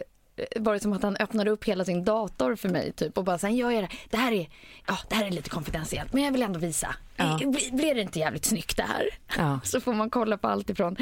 var 0.57 0.75
det 0.75 0.81
som 0.81 0.93
att 0.93 1.02
han 1.02 1.16
öppnade 1.16 1.50
upp 1.50 1.64
hela 1.64 1.85
sin 1.85 2.04
dator 2.04 2.57
för 2.57 2.69
mig 2.69 2.93
typ 2.93 3.19
och 3.19 3.25
bara 3.25 3.38
sen 3.38 3.57
gör 3.57 3.71
jag 3.71 3.83
det. 3.85 3.88
Det 4.11 4.16
här 4.16 4.33
är, 4.33 4.49
ja, 4.87 4.99
det 5.09 5.14
här 5.14 5.26
är 5.26 5.31
lite 5.31 5.50
konfidentiellt 5.50 6.12
men 6.12 6.23
jag 6.23 6.33
vill 6.33 6.43
ändå 6.43 6.59
visa. 6.59 6.95
Ja. 7.16 7.37
Blir, 7.73 7.94
det 7.94 8.00
inte 8.00 8.18
jävligt 8.18 8.44
snyggt 8.44 8.76
det 8.76 8.83
här? 8.83 9.09
Ja. 9.37 9.61
Så 9.64 9.80
får 9.80 9.94
man 9.94 10.11
kolla 10.11 10.38
på 10.38 10.49
allt 10.49 10.71
ifrån 10.71 10.97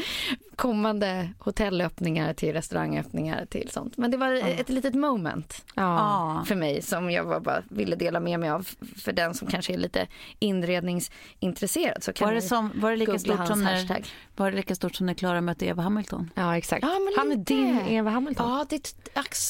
kommande 0.57 1.31
hotellöppningar 1.39 2.35
till 2.35 2.53
restaurangöppningar 2.53 3.47
till 3.47 3.71
sånt. 3.71 3.97
Men 3.97 4.11
det 4.11 4.17
var 4.17 4.33
ett 4.33 4.69
litet 4.69 4.95
moment 4.95 5.65
Ja. 5.75 5.83
Ja. 5.83 6.45
för 6.47 6.55
mig 6.55 6.83
som 6.83 7.11
jag 7.11 7.43
bara, 7.43 7.63
ville 7.69 7.97
dela 7.97 8.21
med 8.21 8.41
mig 8.41 8.51
av 8.51 8.69
för 8.97 9.13
den 9.13 9.35
som 9.35 9.49
kanske 9.49 9.73
är 9.73 9.79
lite 9.79 10.07
inredningsintresserad. 10.39 12.03
Så 12.03 12.13
kan 12.13 12.29
Var 12.29 12.35
det, 12.35 12.43
som, 12.43 12.71
var, 12.75 12.91
det 12.91 12.97
lika 12.97 13.19
stort 13.19 13.47
som 13.47 13.63
när, 13.63 13.73
hashtag. 13.75 14.07
var 14.37 14.51
det 14.51 14.57
lika 14.57 14.75
stort 14.75 14.95
som 14.95 15.07
när 15.07 15.15
Klara 15.15 15.41
mötte 15.41 15.67
Eva 15.67 15.83
Hamilton? 15.83 16.31
ja, 16.35 16.57
exakt. 16.57 16.83
Ja, 16.83 16.99
men 17.17 17.33
är 17.33 17.37
din 17.37 17.79
Eva 17.89 18.11
Hamilton. 18.11 18.51
Ja, 18.51 18.67
det, 18.69 18.95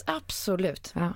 absolut. 0.06 0.92
Ja. 0.96 1.12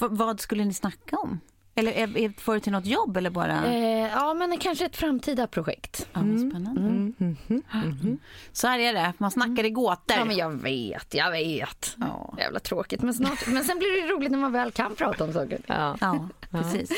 V- 0.00 0.06
vad 0.10 0.40
skulle 0.40 0.64
ni 0.64 0.74
snacka 0.74 1.16
om? 1.16 1.40
Eller 1.78 1.92
är, 1.92 2.18
är, 2.18 2.40
får 2.40 2.54
det 2.54 2.60
till 2.60 2.72
något 2.72 2.86
jobb 2.86 3.16
eller 3.16 3.30
bara? 3.30 3.66
Eh, 3.66 4.08
ja, 4.12 4.34
men 4.34 4.58
kanske 4.58 4.86
ett 4.86 4.96
framtida 4.96 5.46
projekt. 5.46 6.08
Ja, 6.12 6.20
vad 6.24 6.50
spännande. 6.50 6.80
Mm, 6.80 7.14
mhm, 7.18 7.62
mhm. 7.72 8.18
Så 8.52 8.66
här 8.66 8.78
är 8.78 8.92
det, 8.92 9.12
man 9.18 9.30
snackar 9.30 9.64
i 9.64 9.70
gåtor. 9.70 10.16
Ja, 10.16 10.24
men 10.24 10.36
jag 10.36 10.50
vet, 10.50 11.14
jag 11.14 11.30
vet. 11.30 11.96
Ja. 11.96 12.34
Jävla 12.38 12.60
tråkigt. 12.60 13.02
Men, 13.02 13.14
snart, 13.14 13.46
men 13.46 13.64
sen 13.64 13.78
blir 13.78 14.02
det 14.02 14.12
roligt 14.12 14.30
när 14.30 14.38
man 14.38 14.52
väl 14.52 14.72
kan 14.72 14.94
prata 14.94 15.24
om 15.24 15.32
saker. 15.32 15.60
Ja. 15.66 15.96
Ja, 16.00 16.28
precis. 16.50 16.90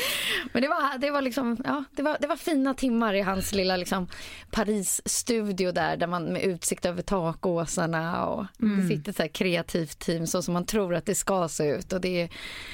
Men 0.53 0.61
det 0.61 0.67
var, 0.67 0.97
det 0.97 1.11
var, 1.11 1.21
liksom, 1.21 1.57
ja, 1.65 1.83
det 1.91 2.03
var, 2.03 2.17
det 2.21 2.27
var 2.27 2.35
fina 2.35 2.73
timmar 2.73 3.13
i 3.13 3.21
hans 3.21 3.53
lilla 3.53 3.77
liksom, 3.77 4.07
Paris-studio 4.51 5.71
där, 5.71 5.97
där 5.97 6.07
man 6.07 6.23
med 6.23 6.43
utsikt 6.43 6.85
över 6.85 7.01
takåsarna 7.01 8.25
och 8.25 8.45
det 8.57 8.87
sitter 8.87 9.13
så 9.13 9.21
här 9.21 9.29
kreativt 9.29 9.99
team 9.99 10.27
så 10.27 10.41
som 10.41 10.53
man 10.53 10.65
tror 10.65 10.95
att 10.95 11.05
det 11.05 11.15
ska 11.15 11.47
se 11.47 11.69
ut 11.69 11.93
och 11.93 12.01
det 12.01 12.21
är, 12.21 12.29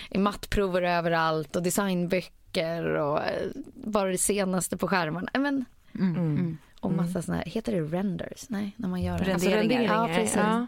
är 0.09 0.19
mattprover 0.19 0.81
överallt 0.81 1.55
och 1.55 1.63
designböcker 2.09 2.83
och 2.85 3.23
eh, 3.23 3.47
bara 3.73 4.09
det 4.11 4.17
senaste 4.17 4.77
på 4.77 4.87
skärmarna. 4.87 5.27
Eh, 5.33 5.41
Men, 5.41 5.65
Mm. 5.99 6.57
och 6.79 6.91
massa 6.91 7.21
såna 7.21 7.37
här, 7.37 7.45
heter 7.45 7.71
det 7.71 7.81
renders? 7.81 8.49
Nej, 8.49 8.71
när 8.77 8.87
man 8.89 9.01
gör 9.01 9.19
det. 9.19 9.33
Alltså 9.33 9.49
renderingar. 9.49 9.93
Ja, 10.09 10.15
precis. 10.15 10.35
Ja. 10.35 10.67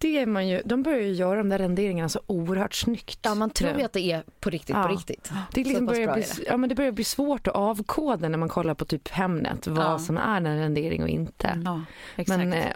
Det 0.00 0.18
är 0.18 0.26
man 0.26 0.48
ju, 0.48 0.62
de 0.64 0.82
börjar 0.82 1.00
ju 1.00 1.12
göra 1.12 1.36
de 1.36 1.48
där 1.48 1.58
renderingarna 1.58 2.08
så 2.08 2.20
oerhört 2.26 2.74
snyggt. 2.74 3.18
Ja, 3.22 3.34
man 3.34 3.50
tror 3.50 3.78
ju 3.78 3.82
att 3.84 3.92
det 3.92 4.00
är 4.12 4.22
på 4.40 4.50
riktigt, 4.50 4.76
Ja. 4.76 4.82
på 4.82 4.88
riktigt. 4.88 5.30
Det, 5.54 5.64
liksom 5.64 5.86
börjar 5.86 6.12
bli, 6.14 6.22
det. 6.22 6.42
ja, 6.46 6.56
men 6.56 6.68
det 6.68 6.74
börjar 6.74 6.92
bli 6.92 7.04
svårt 7.04 7.46
att 7.46 7.54
avkoda 7.54 8.28
när 8.28 8.38
man 8.38 8.48
kollar 8.48 8.74
på 8.74 8.84
typ 8.84 9.08
Hemnet 9.08 9.66
vad 9.66 9.84
Ja. 9.86 9.98
som 9.98 10.18
är 10.18 10.36
en 10.36 10.58
rendering 10.58 11.02
och 11.02 11.08
inte. 11.08 11.62
Ja. 11.64 11.82
Men 12.26 12.52
eh, 12.52 12.66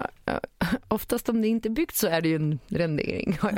oftast 0.88 1.28
om 1.28 1.42
det 1.42 1.48
inte 1.48 1.68
är 1.68 1.70
byggt 1.70 1.96
så 1.96 2.06
är 2.06 2.20
det 2.20 2.28
ju 2.28 2.36
en 2.36 2.58
rendering 2.68 3.38
har 3.40 3.52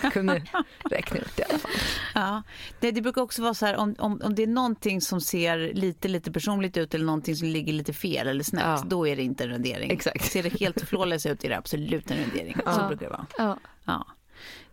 jag 0.00 0.12
kunnat 0.12 0.42
räkna 0.90 1.18
ut 1.18 1.38
i 1.38 1.42
alla 1.50 1.58
fall. 1.58 1.70
Ja, 2.14 2.42
det, 2.80 2.90
det 2.90 3.00
brukar 3.00 3.22
också 3.22 3.42
vara 3.42 3.54
så 3.54 3.66
här 3.66 3.76
om, 3.76 3.94
om, 3.98 4.20
om 4.24 4.34
det 4.34 4.42
är 4.42 4.46
någonting 4.46 5.00
som 5.00 5.20
ser 5.20 5.74
lite, 5.74 6.08
lite 6.08 6.32
personligt 6.32 6.76
ut 6.76 6.94
eller 6.94 7.04
någonting 7.04 7.36
som 7.36 7.48
ligger 7.48 7.72
lite 7.72 7.92
fel 7.92 8.28
eller 8.28 8.44
snett, 8.44 8.62
Ja. 8.64 8.82
då 8.86 9.08
är 9.08 9.16
det 9.16 9.22
inte 9.22 9.44
en 9.44 9.50
rendering. 9.50 9.90
Exakt. 9.90 10.32
Ser 10.32 10.42
det 10.42 10.60
helt 10.60 10.80
flawless 10.88 11.26
ut 11.26 11.44
är 11.44 11.48
det 11.48 11.56
absolut 11.58 12.10
en 12.10 12.16
rendering. 12.16 12.56
Ja. 12.64 12.93
Brukar 12.96 13.16
det 13.16 13.16
vara. 13.16 13.26
Ja. 13.38 13.58
Ja. 13.84 14.06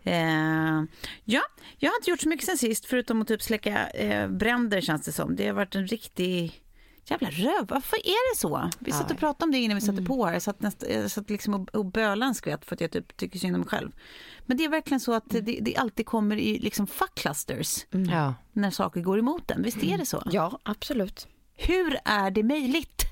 Eh, 0.04 0.82
ja, 1.24 1.42
jag 1.78 1.90
har 1.90 1.96
inte 1.98 2.10
gjort 2.10 2.20
så 2.20 2.28
mycket 2.28 2.46
sen 2.46 2.58
sist 2.58 2.86
förutom 2.86 3.22
att 3.22 3.28
typ 3.28 3.42
släcka 3.42 3.88
eh, 3.90 4.28
bränder 4.28 4.80
känns 4.80 5.02
det 5.04 5.12
som. 5.12 5.36
Det 5.36 5.46
har 5.46 5.54
varit 5.54 5.74
en 5.74 5.86
riktig 5.86 6.62
jävla 7.04 7.30
röv. 7.30 7.66
Varför 7.68 7.96
är 7.96 8.34
det 8.34 8.38
så? 8.40 8.70
Vi 8.78 8.92
satt 8.92 9.10
och 9.10 9.18
pratade 9.18 9.44
om 9.44 9.50
det 9.52 9.58
innan 9.58 9.76
vi 9.76 9.82
Mm. 9.84 9.96
satte 9.96 10.08
på 10.08 10.26
här. 10.26 10.32
Jag 10.32 10.42
satt, 10.42 10.60
näst, 10.60 10.84
jag 10.90 11.10
satt 11.10 11.30
liksom 11.30 11.54
och, 11.54 11.68
och 11.74 11.86
bölade 11.86 12.26
en 12.26 12.34
skvätt 12.34 12.64
för 12.64 12.74
att 12.76 12.80
jag 12.80 12.90
typ 12.90 13.16
tycker 13.16 13.38
synd 13.38 13.54
om 13.56 13.60
mig 13.60 13.68
själv. 13.68 13.90
Men 14.46 14.56
det 14.56 14.64
är 14.64 14.68
verkligen 14.68 15.00
så 15.00 15.12
att 15.14 15.24
det, 15.30 15.40
det 15.40 15.76
alltid 15.76 16.06
kommer 16.06 16.36
i 16.36 16.58
liksom 16.58 16.86
fuck 16.86 17.26
Ja. 18.10 18.34
när 18.52 18.70
saker 18.70 19.00
går 19.00 19.18
emot 19.18 19.50
en. 19.50 19.62
Visst 19.62 19.82
är 19.82 19.98
det 19.98 20.06
så? 20.06 20.22
ja, 20.32 20.58
absolut. 20.62 21.28
Hur 21.56 21.98
är 22.04 22.30
det 22.30 22.42
möjligt? 22.42 23.02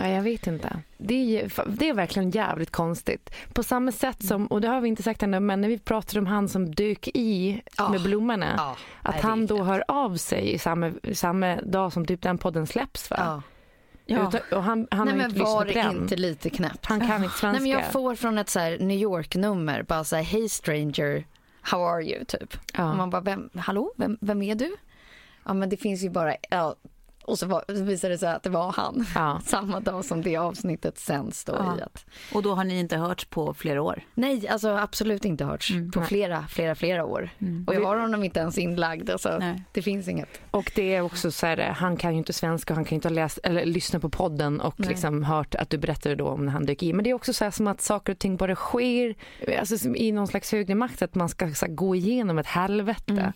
Ja, 0.00 0.08
jag 0.08 0.22
vet 0.22 0.46
inte. 0.46 0.82
Det 0.98 1.14
är, 1.40 1.52
det 1.66 1.88
är 1.88 1.94
verkligen 1.94 2.30
jävligt 2.30 2.70
konstigt. 2.70 3.30
På 3.52 3.62
samma 3.62 3.92
sätt 3.92 4.24
som, 4.26 4.46
och 4.46 4.60
det 4.60 4.68
har 4.68 4.80
vi 4.80 4.88
inte 4.88 5.02
sagt 5.02 5.22
ännu, 5.22 5.40
men 5.40 5.60
när 5.60 5.68
vi 5.68 5.78
pratade 5.78 6.18
om 6.20 6.26
han 6.26 6.48
som 6.48 6.74
dök 6.74 7.08
i 7.08 7.62
Ja. 7.76 7.88
med 7.88 8.02
blommorna. 8.02 8.54
Ja. 8.56 8.76
Att 9.02 9.20
han 9.20 9.46
då 9.46 9.62
hör 9.62 9.84
av 9.88 10.16
sig 10.16 10.52
i 10.52 10.58
samma, 10.58 10.92
samma 11.12 11.56
dag 11.56 11.92
som 11.92 12.06
typ 12.06 12.22
den 12.22 12.38
podden 12.38 12.66
släpps. 12.66 13.10
Va? 13.10 13.16
Ja. 13.20 13.42
Ja. 14.06 14.28
Utan, 14.28 14.40
och 14.58 14.64
han, 14.64 14.86
han 14.90 15.06
Nej, 15.06 15.12
har 15.12 15.16
men 15.18 15.26
inte 15.26 15.38
lyssnat 15.38 15.54
var 15.54 15.64
den. 15.64 15.96
inte 16.02 16.16
lite 16.16 16.50
knäppt? 16.50 16.86
Han 16.86 17.00
kan 17.00 17.24
inte 17.24 17.38
svenska. 17.38 17.52
Nej, 17.52 17.60
men 17.60 17.70
jag 17.70 17.92
får 17.92 18.14
från 18.14 18.38
ett 18.38 18.48
så 18.48 18.58
här 18.60 18.78
New 18.78 18.98
York-nummer 18.98 19.82
bara 19.82 20.04
så 20.04 20.16
här, 20.16 20.22
Hey 20.22 20.48
stranger, 20.48 21.24
how 21.62 21.82
are 21.88 22.02
you? 22.04 22.24
Typ. 22.24 22.56
Ja. 22.74 22.90
Och 22.90 22.96
man 22.96 23.10
bara, 23.10 23.22
vem, 23.22 23.50
hallå, 23.54 23.92
vem, 23.96 24.18
vem 24.20 24.42
är 24.42 24.54
du? 24.54 24.76
Ja, 25.44 25.54
men 25.54 25.68
det 25.68 25.76
finns 25.76 26.02
ju 26.04 26.10
bara, 26.10 26.34
ja. 26.50 26.74
Och 27.28 27.38
så, 27.38 27.46
var, 27.46 27.64
så 27.68 27.82
visade 27.82 28.14
det 28.14 28.18
sig 28.18 28.28
att 28.28 28.42
det 28.42 28.50
var 28.50 28.72
han. 28.72 29.06
Ja. 29.14 29.40
Samma 29.44 29.80
dag 29.80 30.04
som 30.04 30.22
det 30.22 30.36
avsnittet 30.36 30.98
sänds 30.98 31.44
då 31.44 31.52
Ja. 31.58 31.78
i 31.78 31.82
att, 31.82 32.04
Och 32.34 32.42
då 32.42 32.54
har 32.54 32.64
ni 32.64 32.78
inte 32.78 32.96
hörts 32.96 33.24
på 33.24 33.54
flera 33.54 33.82
år? 33.82 34.02
nej, 34.14 34.48
alltså 34.48 34.68
absolut 34.68 35.24
inte 35.24 35.44
hörts 35.44 35.72
på 35.92 36.00
Nej. 36.00 36.08
flera, 36.08 36.44
flera, 36.48 36.74
flera 36.74 37.04
år. 37.04 37.30
Och 37.66 37.74
jag 37.74 37.84
har 37.84 37.96
honom 37.96 38.24
inte 38.24 38.40
ens 38.40 38.58
inlagd, 38.58 39.10
alltså, 39.10 39.36
Nej. 39.40 39.62
det 39.72 39.82
finns 39.82 40.08
inget. 40.08 40.40
Och 40.50 40.72
det 40.74 40.94
är 40.94 41.00
också 41.00 41.30
så 41.30 41.46
här, 41.46 41.56
han 41.58 41.96
kan 41.96 42.12
ju 42.12 42.18
inte 42.18 42.32
svenska 42.32 42.72
och 42.72 42.76
han 42.76 42.84
kan 42.84 42.90
ju 42.90 42.94
inte 42.96 43.08
ha 43.08 43.14
läst 43.14 43.38
eller 43.42 43.64
lyssna 43.66 44.00
på 44.00 44.08
podden 44.08 44.60
och 44.60 44.74
Nej. 44.80 44.88
liksom 44.88 45.24
hört 45.24 45.54
att 45.54 45.70
du 45.70 45.78
berättade 45.78 46.14
då 46.14 46.28
om 46.28 46.44
när 46.44 46.52
han 46.52 46.66
dök 46.66 46.82
i. 46.82 46.92
Men 46.92 47.04
det 47.04 47.10
är 47.10 47.14
också 47.14 47.32
så 47.32 47.44
här 47.44 47.50
som 47.50 47.66
att 47.66 47.80
saker 47.80 48.12
och 48.12 48.18
ting 48.18 48.36
bara 48.36 48.54
sker 48.54 49.14
alltså, 49.58 49.88
i 49.88 50.12
någon 50.12 50.26
slags 50.28 50.52
högre 50.52 50.74
makt 50.74 51.02
att 51.02 51.14
man 51.14 51.28
ska 51.28 51.44
här, 51.46 51.68
gå 51.68 51.94
igenom 51.94 52.38
ett 52.38 52.46
helvete. 52.46 53.12
Mm. 53.12 53.32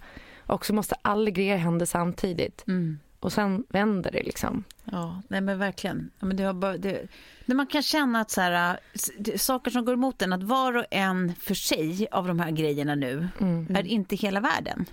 Och 0.46 0.66
så 0.66 0.74
måste 0.74 0.94
alla 1.02 1.30
grejer 1.30 1.56
hända 1.56 1.86
samtidigt. 1.86 2.64
Mm. 2.66 2.98
Och 3.22 3.32
sen 3.32 3.64
vänder 3.68 4.10
det 4.10 4.22
liksom. 4.22 4.64
Ja, 4.84 5.22
nej 5.28 5.40
men 5.40 5.58
verkligen. 5.58 6.10
Ja, 6.20 6.26
men 6.26 6.36
det 6.36 6.42
har 6.42 6.54
bara, 6.54 6.76
det, 6.76 7.06
när 7.46 7.54
man 7.56 7.66
kan 7.66 7.82
känna 7.82 8.20
att 8.20 8.30
så 8.30 8.40
här, 8.40 8.78
äh, 9.26 9.36
saker 9.36 9.70
som 9.70 9.84
går 9.84 9.94
emot 9.94 10.22
en, 10.22 10.32
att 10.32 10.42
var 10.42 10.76
och 10.76 10.84
en 10.90 11.34
för 11.34 11.54
sig 11.54 12.06
av 12.12 12.26
de 12.28 12.40
här 12.40 12.50
grejerna 12.50 12.94
nu 12.94 13.28
Mm. 13.40 13.76
är 13.76 13.86
inte 13.86 14.16
hela 14.16 14.40
världen. 14.40 14.86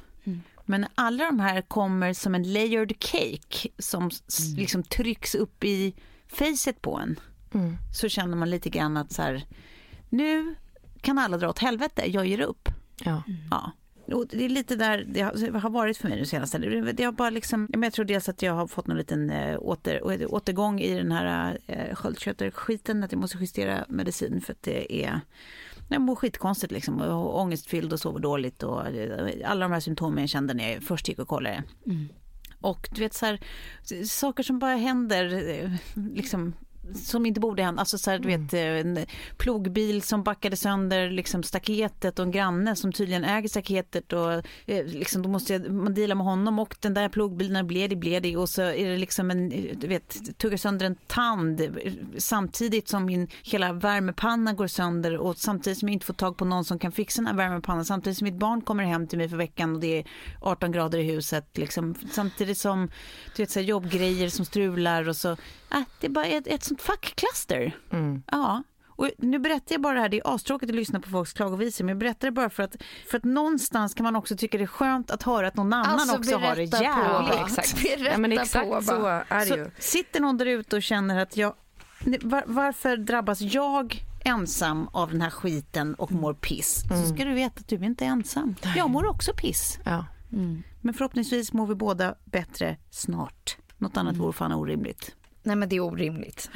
Men 0.65 0.81
när 0.81 0.89
alla 0.95 1.25
de 1.25 1.39
här 1.39 1.62
kommer 1.62 2.13
som 2.13 2.36
en 2.36 2.53
layered 2.53 3.00
cake 3.00 3.69
som 3.77 4.07
s- 4.07 4.53
liksom 4.57 4.83
trycks 4.83 5.36
upp 5.36 5.63
i 5.63 5.93
facet 6.27 6.81
på 6.81 6.98
en 6.98 7.19
Mm. 7.53 7.77
så 7.93 8.09
känner 8.09 8.38
man 8.38 8.50
lite 8.50 8.69
grann 8.69 8.98
att 8.98 9.12
så 9.13 9.21
här, 9.21 9.43
nu 10.09 10.55
kan 11.01 11.17
alla 11.17 11.38
dra 11.38 11.50
åt 11.50 11.59
helvete, 11.59 12.03
jag 12.12 12.25
ger 12.27 12.39
upp. 12.41 12.69
Ja. 13.05 13.24
Ja. 13.51 13.71
Och 14.13 14.25
det 14.29 14.45
är 14.45 14.49
lite 14.49 14.75
där 14.75 15.05
det 15.07 15.21
har- 15.21 15.69
varit 15.69 15.97
för 15.97 16.07
mig 16.09 16.17
nu 16.19 16.25
senaste. 16.25 16.57
Det 16.93 17.03
har 17.03 17.11
bara 17.11 17.29
liksom, 17.29 17.67
jag 17.73 17.93
tror 17.93 18.05
dels 18.05 18.29
att 18.29 18.41
jag 18.41 18.53
har 18.53 18.67
fått 18.67 18.87
någon 18.87 18.97
liten 18.97 19.29
äh, 19.29 19.57
åter, 19.59 20.01
återgång 20.33 20.79
i 20.79 20.95
den 20.95 21.11
här 21.11 21.57
äh, 21.67 21.95
sköldkörtelskiten, 21.95 23.03
att 23.03 23.11
jag 23.11 23.21
måste 23.21 23.37
justera 23.37 23.85
medicin 23.89 24.41
för 24.41 24.53
att 24.53 24.63
det 24.63 25.05
är 25.05 25.19
jag 25.91 26.01
mår 26.01 26.15
skitkonstigt 26.15 26.71
liksom 26.71 27.01
och 27.01 27.13
har 27.13 27.37
ångestfylld 27.37 27.93
och 27.93 27.99
sover 27.99 28.19
dåligt 28.19 28.63
och 28.63 28.87
eh, 28.87 29.49
alla 29.51 29.65
de 29.65 29.71
här 29.71 29.79
symptomen 29.79 30.19
jag 30.19 30.29
kände 30.29 30.53
när 30.53 30.71
jag 30.73 30.83
först 30.83 31.07
gick 31.07 31.19
och 31.19 31.27
kollade. 31.27 31.63
Och 32.61 32.89
du 32.91 33.01
vet 33.01 33.13
så 33.13 33.25
här, 33.25 33.39
saker 34.05 34.43
som 34.43 34.59
bara 34.59 34.75
händer 34.75 35.49
eh, 35.49 35.71
liksom 36.13 36.53
som 36.96 37.25
inte 37.25 37.39
borde 37.39 37.63
hända. 37.63 37.79
Alltså 37.79 37.98
så 37.98 38.12
här, 38.12 38.19
du 38.19 38.27
vet, 38.27 38.53
eh, 38.53 38.62
en 38.62 39.05
plogbil 39.38 40.01
som 40.01 40.24
backade 40.24 40.55
sönder 40.55 41.10
liksom 41.10 41.43
staketet 41.43 42.19
och 42.19 42.25
en 42.25 42.31
granne 42.31 42.75
som 42.75 42.91
tydligen 42.93 43.24
äger 43.24 43.50
staketet 43.50 44.13
och 44.13 44.31
eh, 44.65 44.86
liksom, 44.86 45.22
då 45.22 45.29
måste 45.29 45.53
jag, 45.53 45.72
man 45.72 45.93
deala 45.93 46.15
med 46.15 46.25
honom 46.25 46.60
och 46.60 46.75
den 46.79 46.93
där 46.93 47.10
plogbilen 47.10 47.67
blev 47.67 47.89
det, 47.89 47.96
blev 47.96 48.22
det? 48.22 48.38
Och 48.38 48.50
så 48.50 48.62
är 48.62 48.89
det 48.89 48.98
liksom 48.98 49.31
en, 49.31 49.51
eh, 49.51 49.77
du 49.77 49.88
vet, 49.88 50.38
tuggar 50.38 50.58
sönder 50.58 50.86
en 50.86 50.96
tand 50.96 51.62
samtidigt 52.17 52.88
som 52.88 53.05
min 53.05 53.27
hela 53.43 53.74
värmepanna 53.74 54.53
går 54.53 54.67
sönder 54.67 55.17
och 55.17 55.38
samtidigt 55.38 55.79
som 55.79 55.88
jag 55.88 55.93
inte 55.93 56.05
får 56.05 56.13
tag 56.13 56.38
på 56.38 56.46
någon 56.46 56.65
som 56.65 56.79
kan 56.79 56.91
fixa 56.91 57.22
den 57.22 57.27
här 57.27 57.36
värmepannan. 57.36 57.86
Samtidigt 57.86 58.17
som 58.17 58.25
mitt 58.25 58.39
barn 58.39 58.62
kommer 58.62 58.84
hem 58.84 59.08
till 59.08 59.17
mig 59.17 59.29
för 59.29 59.38
veckan 59.38 59.75
och 59.75 59.81
det 59.81 60.00
är 60.00 60.05
18 60.41 60.72
grader 60.72 61.00
i 61.00 61.03
huset 61.03 61.58
liksom. 61.58 61.96
Samtidigt 62.12 62.58
som 62.58 62.89
du 63.36 63.43
vet 63.43 63.51
så 63.51 63.60
här, 63.60 63.67
jobbgrejer 63.67 64.29
som 64.29 64.46
strular 64.46 65.10
och 65.10 65.15
så, 65.15 65.31
äh, 65.72 65.81
det 66.00 66.08
är 66.08 66.12
bara 66.12 66.25
ett, 66.25 66.48
ett 66.48 66.63
sånt 66.63 66.78
fuck-cluster. 66.79 67.71
Mm. 67.91 68.24
Ja. 68.31 68.63
Och 68.88 69.09
nu 69.17 69.39
berättar 69.39 69.75
jag 69.75 69.81
bara 69.81 69.93
det 69.93 70.01
här, 70.01 70.09
det 70.09 70.17
är 70.17 70.36
astråkigt 70.36 70.69
att 70.69 70.75
lyssna 70.75 71.00
på 71.00 71.09
folks 71.09 71.33
klagovisor, 71.33 71.83
men 71.86 71.89
jag 71.89 71.98
berättar 71.98 72.27
det 72.27 72.31
bara 72.31 72.50
för 72.50 72.63
att, 72.63 72.75
för 73.12 73.17
att 73.17 73.24
någonstans 73.24 73.93
kan 73.93 74.03
man 74.03 74.15
också 74.15 74.38
tycka 74.38 74.57
det 74.57 74.63
är 74.63 74.67
skönt 74.67 75.12
att 75.12 75.24
höra 75.24 75.48
att 75.48 75.55
någon 75.55 75.74
annan 75.74 76.00
Alltså, 76.00 76.17
också 76.17 76.38
har 76.38 76.55
det 76.55 76.71
på, 76.71 76.83
jävligt. 76.83 77.36
va? 77.39 77.45
exakt. 77.45 77.75
Berätta 77.83 78.12
Ja, 78.12 78.17
men 78.17 78.31
på 78.36 78.41
exakt 78.41 78.86
så 78.86 79.05
är 79.29 79.39
det 79.39 79.45
Så 79.45 79.55
ju. 79.55 79.71
sitter 79.79 80.19
någon 80.21 80.38
där 80.38 80.45
ute 80.45 80.75
och 80.75 80.83
känner 80.83 81.19
att 81.19 81.38
jag, 81.38 81.53
var, 82.21 82.43
varför 82.48 82.98
drabbas 82.98 83.41
jag 83.41 84.05
ensam 84.25 84.88
av 84.88 85.12
den 85.12 85.21
här 85.21 85.29
skiten 85.29 85.95
och 85.95 86.12
mår 86.12 86.33
piss? 86.33 86.83
Så 86.89 87.15
ska 87.15 87.25
du 87.25 87.33
veta 87.33 87.59
att 87.59 87.67
du 87.67 87.75
inte 87.75 88.05
är 88.05 88.09
ensam. 88.09 88.55
Jag 88.75 88.89
mår 88.89 89.05
också 89.09 89.33
piss. 89.33 89.79
Ja. 89.86 90.05
Men 90.81 90.93
förhoppningsvis 90.93 91.53
mår 91.53 91.67
vi 91.67 91.75
båda 91.75 92.15
bättre 92.25 92.77
snart. 92.89 93.57
Något 93.77 93.98
annat 93.98 94.17
vore 94.17 94.33
fan 94.33 94.51
orimligt. 94.53 95.15
Nej 95.49 95.55
men 95.55 95.69
det 95.69 95.75
är 95.75 95.79
orimligt. 95.79 96.49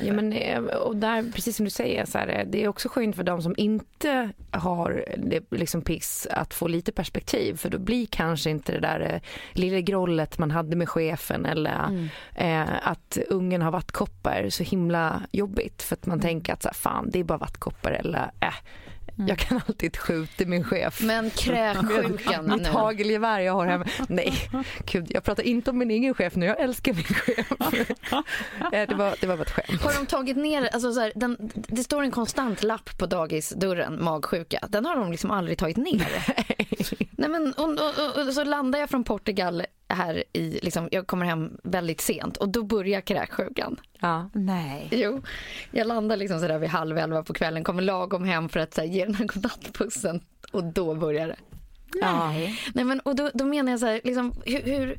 Ja, 0.00 0.12
men, 0.12 0.32
eh, 0.32 0.58
och 0.58 0.96
där, 0.96 1.32
precis 1.34 1.56
som 1.56 1.64
du 1.64 1.70
säger, 1.70 2.04
så 2.04 2.18
här, 2.18 2.44
det 2.48 2.64
är 2.64 2.68
också 2.68 2.88
skönt 2.88 3.16
för 3.16 3.22
de 3.22 3.42
som 3.42 3.54
inte 3.56 4.30
har 4.50 5.04
det, 5.16 5.44
liksom 5.50 5.82
piss 5.82 6.26
att 6.30 6.54
få 6.54 6.68
lite 6.68 6.92
perspektiv. 6.92 7.56
För 7.56 7.70
då 7.70 7.78
blir 7.78 8.06
kanske 8.06 8.50
inte 8.50 8.72
det 8.72 8.80
där 8.80 9.00
eh, 9.00 9.20
lilla 9.52 9.80
grollet 9.80 10.38
man 10.38 10.50
hade 10.50 10.76
med 10.76 10.88
chefen 10.88 11.46
eller 11.46 11.84
Mm. 11.88 12.08
eh, 12.34 12.88
att 12.88 13.18
ungen 13.28 13.62
har 13.62 13.70
vattkoppor 13.70 14.48
så 14.50 14.62
himla 14.62 15.22
jobbigt. 15.32 15.82
För 15.82 15.96
att 15.96 16.06
man 16.06 16.20
tänker 16.20 16.52
att 16.52 16.62
så 16.62 16.68
här, 16.68 16.74
fan 16.74 17.10
det 17.10 17.18
är 17.18 17.24
bara 17.24 17.38
vattkoppor 17.38 17.90
eller 17.92 18.30
äh, 19.18 19.24
jag 19.26 19.38
kan 19.38 19.60
alltid 19.66 19.96
skjuta 19.96 20.44
min 20.46 20.64
chef. 20.64 21.00
Men 21.02 21.30
kräksjukan 21.30 22.48
Mitt 22.48 22.62
nu. 22.62 22.68
hagelgevär 22.68 23.40
jag 23.40 23.52
har 23.52 23.66
hemma. 23.66 23.86
Nej, 24.08 24.34
gud, 24.92 25.06
jag 25.10 25.24
pratar 25.24 25.42
inte 25.42 25.70
om 25.70 25.78
min 25.78 25.90
egen 25.90 26.14
chef 26.14 26.36
nu. 26.36 26.46
Jag 26.46 26.60
älskar 26.60 26.92
min 26.94 27.04
chef. 27.04 27.52
Eh, 28.72 28.88
det, 28.88 28.94
var, 28.94 29.14
det 29.20 29.26
var 29.26 29.36
bara 29.36 29.42
ett 29.42 29.50
skämt. 29.50 29.82
Har 29.82 29.94
de 29.94 30.06
tagit 30.06 30.36
ner, 30.36 30.68
alltså 30.72 30.92
så 30.92 31.00
här, 31.00 31.12
den, 31.14 31.36
det 31.54 31.84
står 31.84 32.02
en 32.02 32.10
konstant 32.10 32.62
lapp 32.62 32.98
på 32.98 33.06
dagisdörren, 33.06 34.04
magsjuka. 34.04 34.68
Den 34.68 34.84
har 34.84 34.96
de 34.96 35.10
liksom 35.10 35.30
aldrig 35.30 35.58
tagit 35.58 35.76
ner. 35.76 36.08
Nej, 37.10 37.28
men, 37.28 37.52
och, 37.52 37.68
och, 37.68 38.26
och, 38.26 38.34
så 38.34 38.44
landar 38.44 38.78
jag 38.78 38.90
från 38.90 39.04
Portugal 39.04 39.62
här 39.88 40.24
i, 40.32 40.58
liksom, 40.62 40.88
jag 40.90 41.06
kommer 41.06 41.26
hem 41.26 41.56
väldigt 41.64 42.00
sent 42.00 42.36
och 42.36 42.48
då 42.48 42.62
börjar 42.62 43.00
kräksjukan. 43.00 43.80
Ja. 44.00 44.30
Nej. 44.34 44.88
Jo, 44.90 45.22
jag 45.70 45.86
landar 45.86 46.16
liksom 46.16 46.40
sådär 46.40 46.58
vid 46.58 46.70
halv 46.70 46.98
elva 46.98 47.22
på 47.22 47.34
kvällen, 47.34 47.64
kommer 47.64 47.82
lagom 47.82 48.24
hem 48.24 48.48
för 48.48 48.60
att 48.60 48.74
så 48.74 48.80
här, 48.80 48.88
ge 48.88 49.04
den 49.04 49.14
här 49.14 49.24
godnattpussen 49.24 50.20
och 50.52 50.64
då 50.64 50.94
börjar 50.94 51.28
det. 51.28 51.36
Nej. 52.00 52.60
Nej, 52.74 52.84
men, 52.84 53.00
och 53.00 53.16
då, 53.16 53.30
då 53.34 53.44
menar 53.44 53.70
jag 53.72 53.80
så 53.80 53.86
här, 53.86 54.00
liksom, 54.04 54.34
hur, 54.44 54.62
hur 54.62 54.98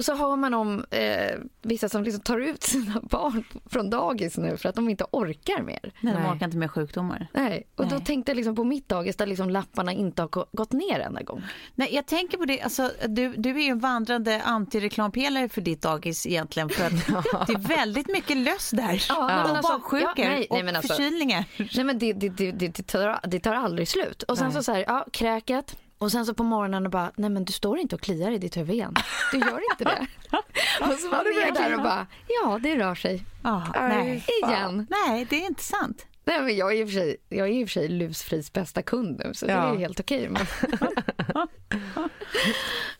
så 0.00 0.14
har 0.14 0.36
man 0.36 0.54
om 0.54 0.84
eh, 0.90 1.38
vissa 1.62 1.88
som 1.88 2.02
liksom 2.04 2.22
tar 2.22 2.38
ut 2.38 2.62
sina 2.72 3.00
barn 3.02 3.44
från 3.70 3.90
dagis 3.90 4.36
nu 4.38 4.56
för 4.56 4.68
att 4.68 4.74
de 4.74 4.88
inte 4.88 5.04
orkar 5.10 5.62
mer. 5.62 5.92
Nej, 6.00 6.14
de 6.14 6.26
orkar 6.26 6.46
inte 6.46 6.56
med 6.56 6.70
sjukdomar. 6.70 7.26
Nej. 7.32 7.66
Och 7.76 7.86
då 7.88 7.96
Nej. 7.96 8.04
tänkte 8.04 8.30
jag 8.32 8.36
liksom 8.36 8.56
på 8.56 8.64
mitt 8.64 8.88
dagis 8.88 9.16
där 9.16 9.26
liksom 9.26 9.50
lapparna 9.50 9.92
inte 9.92 10.22
har 10.22 10.28
gå- 10.28 10.46
gått 10.52 10.72
ner 10.72 11.00
en 11.00 11.06
enda 11.06 11.22
gång. 11.22 11.42
Nej, 11.74 11.94
jag 11.94 12.06
tänker 12.06 12.38
på 12.38 12.44
det, 12.44 12.60
alltså, 12.60 12.90
du, 13.08 13.34
du 13.36 13.50
är 13.50 13.62
ju 13.64 13.68
en 13.70 13.78
vandrande 13.78 14.42
antireklampelare 14.42 15.48
för 15.48 15.60
ditt 15.60 15.82
dagis 15.82 16.26
egentligen 16.26 16.68
för 16.68 16.84
att 16.84 16.92
det 17.46 17.52
är 17.52 17.58
väldigt 17.76 18.08
mycket 18.08 18.36
löss 18.36 18.70
där. 18.70 19.04
Ja, 19.08 19.24
och 19.24 19.30
alltså, 19.30 19.72
baksjukor 19.72 20.00
ja, 20.16 20.28
nej, 20.28 20.46
nej, 20.50 20.62
och 20.62 20.68
alltså- 20.76 20.94
förkylningar. 20.94 21.44
Nej 21.76 21.84
men 21.84 21.98
det, 21.98 22.12
det, 22.12 22.28
det, 22.28 22.52
det, 22.52 22.68
det, 22.68 22.82
tar, 22.86 23.20
det 23.26 23.40
tar 23.40 23.54
aldrig 23.54 23.88
slut. 23.88 24.22
Och 24.22 24.38
sen 24.38 24.46
Nej. 24.46 24.54
så 24.56 24.62
så 24.62 24.72
här, 24.72 24.84
ja, 24.86 25.06
kräket. 25.12 25.76
Och 26.02 26.12
sen 26.12 26.26
så 26.26 26.34
på 26.34 26.42
morgonen 26.42 26.84
och 26.84 26.90
bara, 26.90 27.12
nej 27.16 27.30
men 27.30 27.44
du 27.44 27.52
står 27.52 27.78
inte 27.78 27.94
och 27.94 28.00
kliar 28.00 28.30
i 28.30 28.38
ditt 28.38 28.56
huvud 28.56 28.74
igen. 28.74 28.94
Du 29.32 29.38
gör 29.38 29.60
inte 29.72 29.84
det. 29.84 30.06
och 30.80 30.98
så 30.98 31.08
var 31.08 31.24
vi 31.24 31.60
där 31.60 31.74
och 31.74 31.82
bara, 31.82 32.06
ja 32.28 32.58
det 32.62 32.76
rör 32.76 32.94
sig. 32.94 33.24
Aj, 33.42 33.88
nej. 33.88 34.24
Igen. 34.44 34.86
nej, 34.90 35.26
det 35.30 35.36
är 35.36 35.46
inte 35.46 35.62
sant. 35.62 36.06
Nej 36.24 36.40
men 36.40 36.56
jag 36.56 36.72
är 36.72 36.80
i 36.80 36.84
och 36.84 36.88
för 36.88 36.94
sig, 36.94 37.16
jag 37.28 37.48
är 37.48 37.52
i 37.52 37.64
och 37.64 37.68
för 37.68 37.72
sig 37.72 37.88
lusfris 37.88 38.52
bästa 38.52 38.82
kund 38.82 39.20
nu 39.24 39.34
så 39.34 39.46
det 39.46 39.52
Ja. 39.52 39.68
är 39.68 39.72
ju 39.72 39.78
helt 39.78 40.00
okej. 40.00 40.28
Men... 40.28 40.46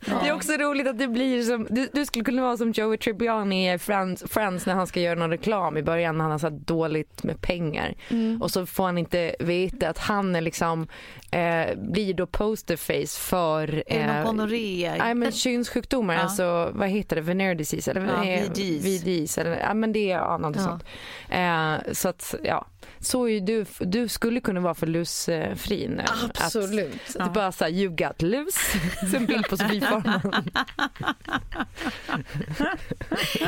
Det 0.05 0.27
är 0.27 0.33
också 0.33 0.51
roligt 0.53 0.87
att 0.87 0.97
det 0.99 1.07
blir 1.07 1.43
som, 1.43 1.67
du, 1.69 1.89
du 1.93 2.05
skulle 2.05 2.25
kunna 2.25 2.41
vara 2.41 2.57
som 2.57 2.71
Joey 2.71 2.97
Tribbiani 2.97 3.73
i 3.73 3.77
Friends, 3.79 4.23
Friends 4.27 4.65
när 4.65 4.73
han 4.73 4.87
ska 4.87 4.99
göra 4.99 5.19
någon 5.19 5.29
reklam 5.29 5.77
i 5.77 5.83
början 5.83 6.17
när 6.17 6.23
han 6.23 6.31
har 6.31 6.39
så 6.39 6.49
dåligt 6.49 7.23
med 7.23 7.41
pengar. 7.41 7.95
Och 8.41 8.51
så 8.51 8.65
får 8.65 8.83
han 8.83 8.97
inte 8.97 9.35
veta 9.39 9.89
att 9.89 9.97
han 9.97 10.35
är 10.35 10.41
liksom, 10.41 10.87
eh, 11.31 11.75
blir 11.77 12.13
då 12.13 12.25
posterface 12.27 13.19
för 13.19 13.83
Är 13.87 13.99
det 13.99 14.07
någon 14.07 14.15
eh, 14.17 14.23
gonorré? 14.25 14.95
Nej 14.99 15.15
men 15.15 15.31
könssjukdomar, 15.31 16.13
Ja. 16.13 16.19
alltså 16.21 16.71
vad 16.73 16.89
heter 16.89 17.15
det, 17.15 17.21
venereal 17.21 17.57
disease 17.57 17.91
eller 17.91 18.01
Ja, 18.01 18.41
VDs. 18.47 18.85
VDs 19.03 19.37
eller, 19.37 19.59
ja 19.59 19.73
men 19.73 19.93
det 19.93 20.11
är 20.11 20.17
ja, 20.17 20.37
något 20.37 20.55
Ja. 20.55 20.61
sånt. 20.63 20.83
Eh, 21.29 21.93
så 21.93 22.09
att 22.09 22.35
ja, 22.43 22.65
så 23.03 23.25
är 23.25 23.31
ju 23.31 23.39
du, 23.39 23.65
du 23.79 24.07
skulle 24.07 24.39
kunna 24.39 24.59
vara 24.59 24.73
för 24.73 24.87
lusfri 24.87 25.87
nu. 25.89 26.01
Att, 26.03 26.43
Absolut. 26.43 27.01
det 27.13 27.19
är 27.19 27.29
bara 27.29 27.51
såhär, 27.51 27.71
you 27.71 27.89
got 27.95 28.21
loose. 28.21 28.59
Så 29.11 29.17
en 29.17 29.25
bild 29.25 29.47
på 29.49 29.57
Sofie 29.57 29.81
Farman. 29.81 30.49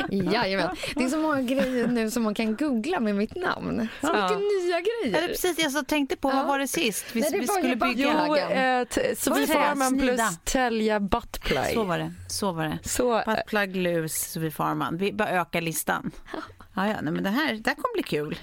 Jajamän. 0.33 0.75
Det 0.95 1.03
är 1.03 1.09
så 1.09 1.17
många 1.17 1.41
grejer 1.41 1.87
nu 1.87 2.11
som 2.11 2.23
man 2.23 2.33
kan 2.33 2.55
googla 2.55 2.99
med 2.99 3.15
mitt 3.15 3.35
namn. 3.35 3.87
Så 4.01 4.07
Ja. 4.07 4.23
mycket 4.23 4.37
nya 4.37 4.79
Ja, 4.79 4.81
grejer. 5.11 5.27
precis, 5.27 5.59
jag 5.59 5.71
så 5.71 5.83
tänkte 5.83 6.15
på, 6.15 6.29
Ja. 6.29 6.35
vad 6.35 6.45
var 6.47 6.59
det 6.59 6.67
sist? 6.67 7.05
Vi, 7.13 7.21
Nej, 7.21 7.29
det 7.31 7.39
vi 7.39 7.47
skulle 7.47 7.75
bygga... 7.75 7.93
Jo, 7.95 8.11
Jo, 8.27 8.35
eh, 8.35 8.85
Sofie? 9.17 9.47
Farman 9.47 9.99
plus. 9.99 10.21
Telja 10.43 10.99
Buttplay. 10.99 11.73
Så 11.73 11.83
var 11.83 11.97
det. 11.97 12.13
Så 12.27 12.51
var 12.51 12.63
det. 12.63 12.79
Så, 12.89 13.17
eh, 13.19 13.25
Buttplug 13.25 13.75
loose, 13.75 14.29
Sofie 14.31 14.51
Farman. 14.51 14.97
Vi 14.97 15.13
bara 15.13 15.29
ökar 15.29 15.61
listan. 15.61 16.11
Ja, 16.75 16.87
ja, 16.87 17.01
nej, 17.01 17.13
men 17.13 17.23
det 17.23 17.29
här, 17.29 17.53
det 17.53 17.69
här 17.69 17.75
kommer 17.75 17.93
bli 17.93 18.03
kul. 18.03 18.37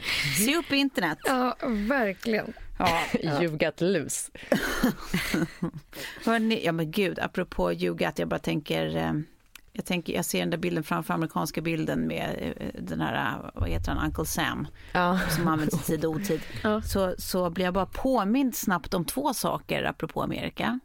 Se 0.47 0.57
upp 0.57 0.73
internet. 0.73 1.19
Ja, 1.25 1.57
verkligen. 1.89 2.53
Ja, 2.79 3.01
you 3.43 3.57
got 3.59 3.81
loose. 3.81 4.31
Hörrni, 6.25 6.65
ja 6.65 6.73
men 6.73 6.91
gud, 6.91 7.19
apropå 7.19 7.73
Yugat, 7.73 8.19
jag 8.19 8.29
bara 8.29 8.39
tänker, 8.39 8.97
eh, 8.97 9.13
jag 9.73 9.85
tänker, 9.85 10.13
jag 10.13 10.25
ser 10.25 10.39
den 10.41 10.51
där 10.51 10.59
bilden 10.59 10.85
framför 10.85 11.15
amerikanska 11.15 11.61
bilden 11.61 12.07
med 12.07 12.55
eh, 12.57 12.67
den 12.83 13.01
här, 13.01 13.15
eh, 13.45 13.51
vad 13.55 13.69
heter 13.69 13.93
han, 13.93 14.07
Uncle 14.07 14.25
Sam, 14.27 14.67
Ja. 14.93 15.19
som 15.37 15.49
används 15.49 15.75
i 15.75 15.79
tid 15.79 16.05
och 16.05 16.11
otid. 16.11 16.41
Ja. 16.63 16.83
Så, 16.83 17.15
så 17.19 17.51
blir 17.51 17.65
jag 17.65 17.75
bara 17.75 17.87
påmind 17.87 18.55
snabbt 18.57 18.95
om 18.95 19.05
två 19.05 19.35
saker 19.35 19.83
apropå 19.85 20.23
Amerika. 20.23 20.81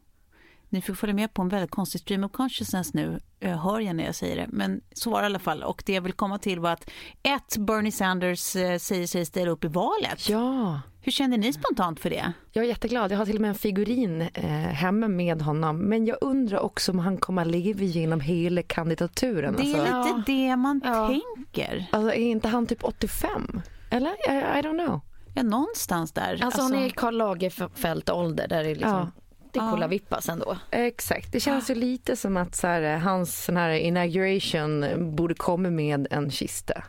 Ni 0.70 0.82
får 0.82 0.94
följa 0.94 1.16
med 1.16 1.34
på 1.34 1.42
en 1.42 1.50
väldigt 1.50 1.72
konstig 1.72 2.02
stream 2.02 2.24
of 2.24 2.32
consciousness 2.32 2.94
nu, 2.94 3.20
eh, 3.40 3.64
hör 3.64 3.80
jag 3.80 3.96
när 3.96 4.06
jag 4.06 4.16
säger 4.16 4.36
det. 4.36 4.46
Men 4.50 4.82
så 4.94 5.10
var 5.10 5.20
det 5.22 5.24
i 5.24 5.26
alla 5.26 5.40
fall. 5.40 5.64
Och 5.64 5.84
det 5.86 5.94
jag 5.94 6.02
vill 6.02 6.14
komma 6.14 6.38
till 6.38 6.60
var 6.60 6.72
att 6.72 6.90
ett, 7.24 7.58
Bernie 7.58 7.92
Sanders 7.92 8.56
eh, 8.56 8.78
säger 8.78 9.08
sig 9.08 9.26
ställa 9.26 9.52
upp 9.52 9.64
i 9.64 9.68
valet. 9.68 10.30
ja. 10.30 10.82
Hur 11.02 11.12
kände 11.12 11.38
ni 11.38 11.54
spontant 11.54 12.00
för 12.00 12.10
det? 12.10 12.34
Jag 12.52 12.64
är 12.66 12.70
jätteglad. 12.70 13.12
Jag 13.12 13.18
har 13.18 13.26
till 13.26 13.36
och 13.36 13.42
med 13.42 13.50
en 13.50 13.56
figurin 13.56 14.22
eh, 14.22 14.44
hemma 14.52 15.08
med 15.08 15.42
honom. 15.42 15.78
Men 15.78 16.06
jag 16.06 16.18
undrar 16.22 16.60
också 16.60 16.92
om 16.92 17.00
han 17.00 17.18
kommer 17.18 17.42
att 17.42 17.48
leva 17.48 17.82
genom 17.84 18.20
hela 18.20 18.62
kandidaturen. 18.64 19.56
Det 19.58 19.64
är 19.74 19.94
alltså. 19.94 20.18
lite 20.18 20.32
det 20.32 20.56
man 20.56 20.82
Ja. 20.86 21.08
tänker. 21.08 21.86
Alltså 21.92 22.14
är 22.14 22.20
inte 22.32 22.48
han 22.48 22.68
typ 22.68 22.84
85? 22.84 23.62
Eller? 23.90 24.10
I, 24.10 24.60
I 24.60 24.62
don't 24.62 24.86
know. 24.86 25.02
Ja, 25.34 25.44
någonstans 25.44 26.12
där. 26.12 26.40
Alltså, 26.44 26.62
hon 26.62 26.76
är 26.76 26.86
i 26.86 26.90
Karl 26.90 27.16
Lagerfeld 27.18 28.10
ålder 28.10 28.48
där 28.48 28.64
det 28.64 28.70
är 28.70 28.76
liksom, 28.76 29.12
det 29.54 29.60
Ja. 29.60 29.72
kollar 29.72 29.88
vippas 29.88 30.30
ändå. 30.30 30.58
Exakt. 30.72 31.32
Det 31.32 31.40
känns 31.40 31.70
ju 31.70 31.76
lite 31.76 32.16
som 32.16 32.38
att 32.38 32.56
så 32.56 32.68
här, 32.68 32.98
hans 32.98 33.44
sån 33.46 33.58
här 33.58 33.70
inauguration 33.70 34.86
borde 35.16 35.34
komma 35.34 35.70
med 35.70 36.08
en 36.12 36.32
kista. 36.32 36.84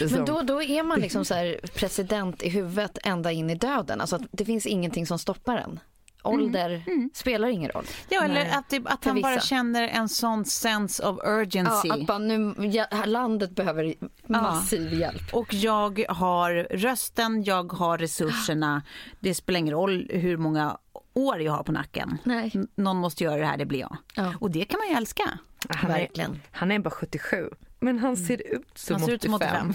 Men 0.10 0.24
då, 0.24 0.42
då 0.42 0.62
är 0.62 0.82
man 0.82 1.00
liksom 1.00 1.24
så 1.24 1.34
här 1.34 1.60
president 1.74 2.42
i 2.42 2.48
huvudet 2.48 2.98
ända 3.04 3.32
in 3.32 3.50
i 3.50 3.54
döden. 3.54 4.00
Alltså 4.00 4.16
att 4.16 4.22
det 4.32 4.44
finns 4.44 4.66
ingenting 4.66 5.06
som 5.06 5.18
stoppar 5.18 5.56
en. 5.56 5.80
Ålder 6.26 6.84
spelar 7.14 7.48
ingen 7.48 7.70
roll. 7.70 7.84
Ja, 8.08 8.22
eller 8.24 8.34
Nej. 8.34 8.50
att, 8.50 8.70
det, 8.70 8.82
att 8.84 9.04
han 9.04 9.20
bara 9.20 9.40
känner 9.40 9.88
en 9.88 10.08
sån 10.08 10.44
sense 10.44 11.06
of 11.08 11.18
urgency. 11.24 11.88
Ja, 11.88 11.94
att 11.94 12.06
bara 12.06 12.18
nu, 12.18 12.54
ja, 12.58 12.86
landet 13.06 13.50
behöver 13.50 13.94
massiv 14.26 14.92
hjälp. 14.92 15.22
Och 15.34 15.54
jag 15.54 16.04
har 16.08 16.66
rösten, 16.70 17.42
jag 17.44 17.72
har 17.72 17.98
resurserna. 17.98 18.82
Det 19.20 19.34
spelar 19.34 19.58
ingen 19.60 19.74
roll 19.74 20.10
hur 20.12 20.36
många 20.36 20.76
år 21.14 21.40
jag 21.42 21.52
har 21.52 21.62
på 21.62 21.72
nacken. 21.72 22.18
Nej. 22.24 22.50
N- 22.54 22.68
Någon 22.74 22.96
måste 22.96 23.24
göra 23.24 23.36
det 23.40 23.46
här, 23.46 23.56
det 23.56 23.66
blir 23.66 23.80
jag. 23.80 23.96
Ja. 24.14 24.34
Och 24.40 24.50
det 24.50 24.64
kan 24.64 24.78
man 24.78 24.88
ju 24.88 24.94
älska. 24.94 25.38
han, 25.68 25.90
är, 25.90 25.98
Verkligen. 25.98 26.40
han 26.50 26.72
är 26.72 26.78
bara 26.78 26.90
77. 26.90 27.50
Men 27.84 27.98
han 27.98 28.16
ser 28.16 28.54
ut 28.54 28.62
som 28.74 28.94
Han 28.96 29.06
ser 29.06 29.12
ut 29.12 29.22
som 29.22 29.34
85. 29.34 29.72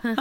85. 0.00 0.16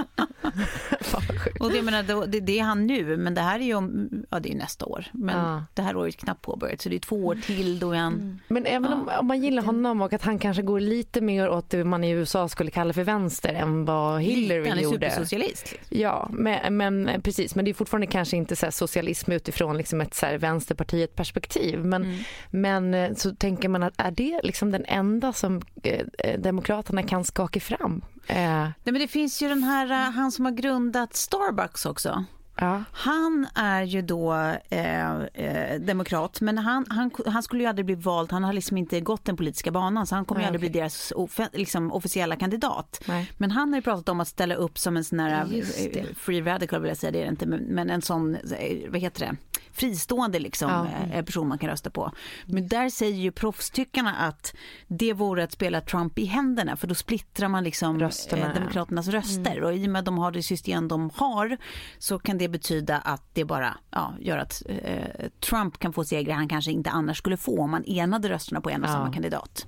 Fan 1.02 1.22
vad 1.30 1.40
sjukt. 1.42 1.62
Och 1.62 1.72
det, 1.72 1.82
menar, 1.82 2.28
det, 2.28 2.40
det 2.40 2.60
är 2.60 2.64
han 2.64 2.88
nu, 2.88 3.18
men 3.18 3.34
det 3.34 3.42
här 3.42 3.60
är 3.60 3.64
ju 3.64 3.74
om, 3.76 4.10
ja, 4.30 4.40
det 4.40 4.52
är 4.52 4.56
nästa 4.56 4.86
år. 4.86 5.06
Men 5.12 5.36
Ja. 5.38 5.64
det 5.74 5.82
här 5.82 5.96
året 5.98 6.16
är 6.16 6.20
knappt 6.20 6.42
påbörjat, 6.42 6.82
så 6.82 6.90
det 6.90 6.96
är 6.96 7.00
två 7.00 7.26
år 7.26 7.36
till 7.36 7.80
då 7.80 7.94
han... 7.94 8.40
Men 8.48 8.66
även 8.66 8.94
om, 8.94 9.10
om 9.20 9.28
man 9.28 9.42
gillar 9.42 9.64
honom 9.64 10.02
och 10.02 10.14
att 10.14 10.22
han 10.24 10.40
kanske 10.40 10.62
går 10.64 10.80
lite 10.80 11.22
mer 11.22 11.50
åt 11.50 11.70
det 11.70 11.84
man 11.84 12.04
i 12.04 12.10
USA 12.12 12.50
skulle 12.50 12.72
kalla 12.72 12.94
för 12.94 13.04
vänster 13.04 13.54
än 13.54 13.86
vad 13.86 14.22
Hillary 14.22 14.70
han 14.70 14.78
är 14.78 14.82
gjorde. 14.82 15.10
supersocialist. 15.10 15.74
Ja, 15.90 16.30
men, 16.32 16.78
men 16.78 17.22
precis. 17.22 17.56
Men 17.56 17.66
det 17.66 17.72
är 17.72 17.74
fortfarande 17.74 18.08
kanske 18.08 18.38
inte 18.38 18.56
så 18.56 18.66
här 18.66 18.72
socialism 18.72 19.32
utifrån 19.32 19.78
liksom 19.78 20.02
ett 20.02 20.14
så 20.14 20.26
här 20.26 20.38
vänsterpartiet 20.38 21.16
perspektiv. 21.16 21.86
Men, 21.86 21.98
Mm. 22.08 22.18
men 22.50 22.94
eh, 22.94 23.14
så 23.14 23.36
tänker 23.36 23.70
man 23.70 23.84
att 23.84 23.94
är 23.98 24.12
det 24.12 24.40
liksom 24.44 24.72
den 24.72 24.86
enda 24.86 25.34
som 25.34 25.62
eh, 25.84 26.02
eh, 26.20 26.40
Demokraterna 26.40 27.04
kan 27.04 27.26
skakig 27.28 27.64
fram? 27.64 28.02
Eh, 28.28 28.36
Nej, 28.38 28.74
men 28.84 28.94
det 28.94 29.08
finns 29.08 29.42
ju 29.42 29.50
den 29.50 29.64
här, 29.64 29.92
eh, 29.92 30.12
han 30.12 30.32
som 30.32 30.46
har 30.46 30.52
grundat 30.52 31.16
Starbucks 31.16 31.86
också 31.86 32.26
ja. 32.58 32.84
Han 32.92 33.48
är 33.56 33.84
ju 33.84 34.02
då 34.02 34.34
eh, 34.70 35.22
eh, 35.22 35.80
demokrat, 35.82 36.42
men 36.42 36.58
han, 36.58 36.86
han, 36.90 37.12
han 37.26 37.44
skulle 37.44 37.64
ju 37.64 37.70
aldrig 37.70 37.86
bli 37.86 37.96
vald. 37.96 38.32
Han 38.32 38.44
har 38.44 38.54
liksom 38.54 38.78
inte 38.78 39.02
gått 39.02 39.26
den 39.26 39.38
politiska 39.38 39.72
banan, 39.72 40.08
så 40.08 40.16
han 40.16 40.26
kommer 40.26 40.42
ju 40.42 40.44
Nej, 40.44 40.48
aldrig 40.48 40.62
okej. 40.62 40.70
bli 40.72 40.80
deras 40.80 41.14
ofe- 41.16 41.50
liksom, 41.58 41.92
officiella 41.92 42.36
kandidat. 42.36 43.04
Nej. 43.08 43.32
Men 43.38 43.52
han 43.52 43.70
har 43.70 43.76
ju 43.78 43.82
pratat 43.82 44.10
om 44.10 44.20
att 44.20 44.28
ställa 44.28 44.56
upp 44.56 44.78
som 44.80 44.98
en 44.98 45.04
sån 45.04 45.20
här 45.20 45.48
eh, 45.94 46.04
free 46.18 46.42
radical 46.42 46.82
vill 46.82 46.88
jag 46.90 46.98
säga, 46.98 47.12
det 47.12 47.20
är 47.20 47.24
det 47.24 47.30
inte, 47.30 47.46
men, 47.46 47.90
en 47.90 48.02
sån, 48.02 48.36
eh, 48.36 48.90
vad 48.90 49.02
heter 49.02 49.20
det, 49.26 49.36
fristående 49.72 50.40
liksom, 50.40 50.70
Ja. 50.72 50.88
eh, 51.18 51.26
person 51.26 51.48
man 51.48 51.58
kan 51.58 51.70
rösta 51.70 51.90
på. 51.90 52.12
Men 52.46 52.68
där 52.68 52.90
säger 52.90 53.16
ju 53.18 53.32
proffstyckarna 53.32 54.16
att 54.16 54.56
det 54.88 55.14
vore 55.14 55.44
att 55.44 55.52
spela 55.52 55.82
Trump 55.82 56.20
i 56.20 56.26
händerna 56.26 56.76
för 56.78 56.88
då 56.88 56.96
splittrar 56.96 57.48
man 57.48 57.64
liksom 57.64 58.00
Rösterna, 58.00 58.46
ja. 58.48 58.60
Demokraternas 58.60 59.08
röster 59.08 59.64
och 59.64 59.74
i 59.76 59.86
och 59.86 59.90
med 59.92 60.00
att 60.00 60.06
de 60.06 60.18
har 60.18 60.32
det 60.32 60.44
system 60.44 60.88
de 60.88 61.10
har 61.14 61.58
så 61.98 62.20
kan 62.20 62.38
det 62.38 62.47
betyda 62.48 62.98
att 62.98 63.24
det 63.34 63.46
bara 63.46 63.78
ja, 63.92 64.14
gör 64.20 64.38
att 64.38 64.64
eh, 64.66 65.28
Trump 65.50 65.78
kan 65.80 65.94
få 65.94 66.04
segrar 66.04 66.36
han 66.36 66.48
kanske 66.48 66.72
inte 66.72 66.90
annars 66.90 67.18
skulle 67.18 67.38
få 67.38 67.62
om 67.62 67.72
man 67.72 67.84
enade 67.88 68.30
rösterna 68.30 68.62
på 68.62 68.70
en 68.70 68.84
och 68.84 68.90
Ja. 68.90 68.94
samma 68.94 69.14
kandidat. 69.14 69.68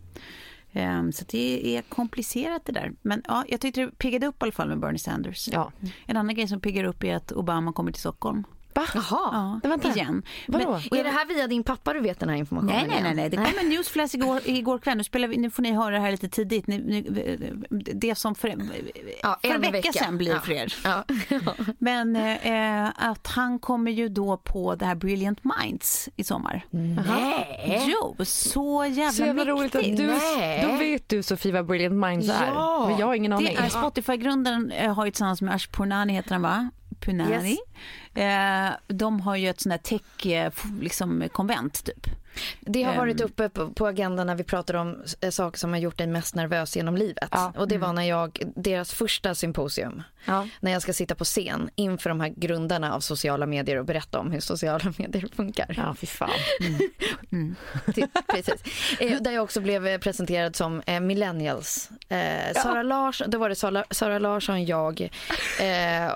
Ehm, 0.74 1.12
så 1.12 1.26
det 1.28 1.78
är 1.78 1.82
komplicerat 1.82 2.66
det 2.66 2.72
där. 2.72 2.92
Men 3.02 3.22
ja, 3.28 3.44
jag 3.48 3.62
tyckte 3.62 3.82
det 3.82 3.98
piggade 3.98 4.28
upp 4.28 4.36
i 4.36 4.44
alla 4.44 4.52
fall 4.52 4.68
med 4.70 4.80
Bernie 4.80 5.00
Sanders. 5.00 5.50
Ja. 5.52 5.72
En 6.06 6.18
annan 6.18 6.36
grej 6.36 6.48
som 6.48 6.62
piggar 6.62 6.84
upp 6.84 7.04
är 7.04 7.16
att 7.16 7.32
Obama 7.32 7.74
kommer 7.74 7.92
till 7.92 8.00
Stockholm. 8.02 8.44
Va? 8.80 8.86
Jaha. 8.94 9.30
Ja, 9.32 9.60
Men 9.64 9.70
vänta. 9.70 9.90
igen. 9.90 10.24
Vadå? 10.48 10.66
Men- 10.70 10.74
Och 10.92 10.98
är 10.98 11.04
det 11.04 11.10
här 11.10 11.26
via 11.26 11.48
din 11.48 11.64
pappa 11.64 11.94
du 11.94 12.00
vet 12.00 12.20
den 12.20 12.30
här 12.30 12.36
informationen? 12.36 12.76
Nej, 12.76 12.88
nej, 12.88 13.02
nej, 13.02 13.12
igen? 13.12 13.16
nej. 13.16 13.30
Det 13.30 13.38
kom 13.38 13.60
en 13.66 13.70
newsflash 13.70 14.16
igår, 14.16 14.42
igår 14.46 14.80
kväll. 14.80 14.98
Nu, 14.98 15.04
spelar 15.04 15.28
vi, 15.28 15.38
nu 15.38 15.50
får 15.50 15.64
ni 15.64 15.72
höra 15.72 15.96
det 15.96 16.02
här 16.02 16.12
lite 16.12 16.30
tidigt. 16.30 16.68
Ni, 16.68 16.78
ni, 16.78 17.02
det 17.94 18.16
som 18.16 18.36
för, 18.36 18.48
Ja, 19.24 19.40
för 19.42 19.50
en 19.56 19.62
vecka, 19.62 19.94
sedan 19.94 20.18
blir 20.18 20.32
Ja. 20.32 20.40
för 20.42 20.52
er. 20.52 20.74
Ja. 20.84 21.04
Men 21.80 22.16
eh, 22.16 22.90
att 23.10 23.28
han 23.28 23.60
kommer 23.60 23.92
ju 23.92 24.10
då 24.10 24.38
på 24.38 24.76
det 24.76 24.86
här 24.86 24.96
Brilliant 24.96 25.40
Minds 25.44 26.10
i 26.16 26.24
sommar. 26.24 26.66
Nej. 26.70 27.84
Jo, 27.88 28.16
så 28.26 28.86
jävla 28.90 29.12
Så 29.12 29.26
jävla 29.26 29.46
roligt 29.46 29.76
att 29.76 29.84
du, 29.98 30.08
Nej. 30.08 30.68
då 30.72 30.78
vet 30.78 31.10
du 31.10 31.24
Sofie 31.24 31.52
vad 31.54 31.66
Brilliant 31.66 31.96
Minds 32.08 32.30
är. 32.30 32.48
Ja. 32.48 32.86
Men 32.90 32.98
jag 33.00 33.08
har 33.08 33.16
ingen 33.16 33.34
aning. 33.34 33.56
Det 33.60 33.64
är 33.64 33.70
Spotify-grundaren 33.70 34.72
eh, 34.72 34.94
har 34.94 35.06
ju 35.06 35.12
tillsammans 35.12 35.42
med 35.42 35.56
Ash 35.56 35.68
Purnani 35.72 36.14
heter 36.14 36.32
han 36.32 36.42
va? 36.42 36.70
Punani. 37.00 37.58
Eh, 38.20 38.70
de 38.88 39.22
har 39.22 39.36
ju 39.36 39.50
ett 39.50 39.62
sånt 39.62 39.72
här 39.74 39.78
tech 40.00 40.26
eh, 40.26 40.52
liksom, 40.82 41.30
konvent 41.32 41.84
typ. 41.86 42.08
Det 42.62 42.84
har 42.84 42.96
varit 42.96 43.22
Ehm. 43.22 43.26
uppe 43.28 43.50
på, 43.50 43.88
agendan 43.88 44.28
när 44.28 44.36
vi 44.36 44.44
pratar 44.44 44.74
om 44.74 45.04
eh, 45.22 45.30
saker 45.30 45.60
som 45.60 45.70
har 45.74 45.80
gjort 45.80 45.98
dig 45.98 46.08
mest 46.08 46.36
nervös 46.36 46.76
genom 46.76 46.98
livet. 46.98 47.30
Ja. 47.32 47.54
Och 47.58 47.68
det 47.68 47.78
var 47.78 47.94
när 47.94 48.04
jag, 48.04 48.40
deras 48.56 48.92
första 48.94 49.36
symposium, 49.36 50.04
Ja. 50.26 50.48
när 50.60 50.72
jag 50.72 50.82
ska 50.82 50.94
sitta 50.94 51.16
på 51.16 51.24
scen 51.26 51.70
inför 51.76 52.10
de 52.10 52.20
här 52.20 52.30
grundarna 52.38 52.94
av 52.94 53.00
sociala 53.00 53.46
medier 53.46 53.78
och 53.78 53.86
berätta 53.86 54.20
om 54.20 54.32
hur 54.32 54.40
sociala 54.40 54.94
medier 54.98 55.28
funkar. 55.36 55.74
Ja, 55.78 55.96
fy 55.96 56.08
fan. 56.08 56.30
Till- 57.94 58.08
Precis. 58.28 58.56
Eh, 59.00 59.22
där 59.22 59.32
jag 59.32 59.44
också 59.44 59.62
blev 59.62 59.98
presenterad 60.00 60.56
som 60.56 60.82
millennials. 61.02 61.90
Sara 62.56 62.84
Larsson, 62.84 63.30
då 63.30 63.38
var 63.38 63.50
det 63.50 63.56
Sara, 63.56 63.84
Sara 63.92 64.20
Larsson, 64.20 64.66
jag 64.66 65.10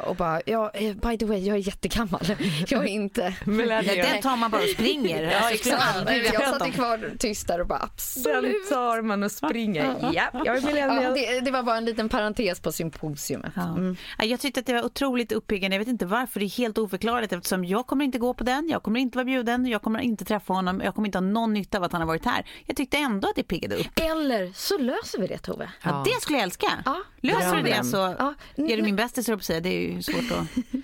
och 0.03 0.15
bara, 0.15 0.41
ja, 0.45 0.71
by 0.79 1.17
the 1.17 1.25
way, 1.25 1.39
jag 1.39 1.57
är 1.57 1.61
jättegammal. 1.95 2.21
Jag 2.67 2.83
är 2.83 2.87
inte... 2.87 3.33
Nej, 3.45 4.07
den 4.11 4.21
tar 4.21 4.37
man 4.37 4.51
bara 4.51 4.61
och 4.61 4.67
springer. 4.69 5.23
Ja, 5.31 5.37
Alltså, 5.37 5.53
exakt. 5.53 6.33
Jag 6.33 6.49
satt 6.59 6.73
kvar 6.73 7.11
tyst 7.19 7.47
där 7.47 7.61
och 7.61 7.67
bara 7.67 7.79
Den 7.79 7.89
absolut. 7.93 8.69
tar 8.69 9.01
man 9.01 9.23
och 9.23 9.31
springer. 9.31 9.95
Ja, 10.01 10.11
jag 10.45 10.47
är 10.47 10.61
Ja, 10.61 10.67
millennial. 10.67 11.13
det, 11.13 11.39
det 11.39 11.51
var 11.51 11.63
bara 11.63 11.77
en 11.77 11.85
liten 11.85 12.09
parentes 12.09 12.59
på 12.59 12.71
symposiumet. 12.71 13.51
Ja. 13.55 13.61
Mm. 13.69 13.97
Ja, 14.17 14.25
Jag 14.25 14.39
tyckte 14.39 14.59
att 14.59 14.65
det 14.65 14.73
var 14.73 14.83
otroligt 14.85 15.31
uppiggande. 15.31 15.75
Jag 15.75 15.79
vet 15.79 15.87
inte 15.87 16.05
varför. 16.05 16.39
Det 16.39 16.45
är 16.45 16.57
helt 16.57 16.77
oförklarligt 16.77 17.33
eftersom 17.33 17.65
jag 17.65 17.87
kommer 17.87 18.05
inte 18.05 18.17
gå 18.19 18.33
på 18.33 18.43
den. 18.43 18.69
Jag 18.69 18.83
kommer 18.83 18.99
inte 18.99 19.17
vara 19.17 19.25
bjuden. 19.25 19.65
Jag 19.65 19.81
kommer 19.81 19.99
inte 19.99 20.25
träffa 20.25 20.53
honom. 20.53 20.81
Jag 20.85 20.95
kommer 20.95 21.07
inte 21.07 21.17
ha 21.17 21.21
någon 21.25 21.53
nytta 21.53 21.77
av 21.77 21.83
att 21.83 21.91
han 21.91 22.01
har 22.01 22.07
varit 22.07 22.25
här. 22.25 22.45
Jag 22.65 22.77
tyckte 22.77 22.97
ändå 22.97 23.29
att 23.29 23.35
det 23.35 23.43
piggade 23.43 23.75
upp. 23.75 23.99
Eller 24.01 24.51
så 24.55 24.77
löser 24.77 25.19
vi 25.19 25.27
det 25.27 25.37
Tove. 25.37 25.69
Ja. 25.83 26.03
Det 26.05 26.21
skulle 26.21 26.37
jag 26.37 26.43
älska. 26.43 26.67
Ja. 26.85 26.97
Löser 27.23 27.55
du 27.55 27.61
det 27.63 27.83
så 27.83 27.97
Ja. 27.97 28.33
är 28.55 28.77
det 28.77 28.83
min 28.83 28.95
bästis 28.95 29.25
på 29.27 29.33
att 29.33 29.43
säga. 29.43 29.59
Det 29.59 29.69
är 29.69 29.79
ju 29.91 30.01
svårt 30.03 30.31
att... 30.31 30.63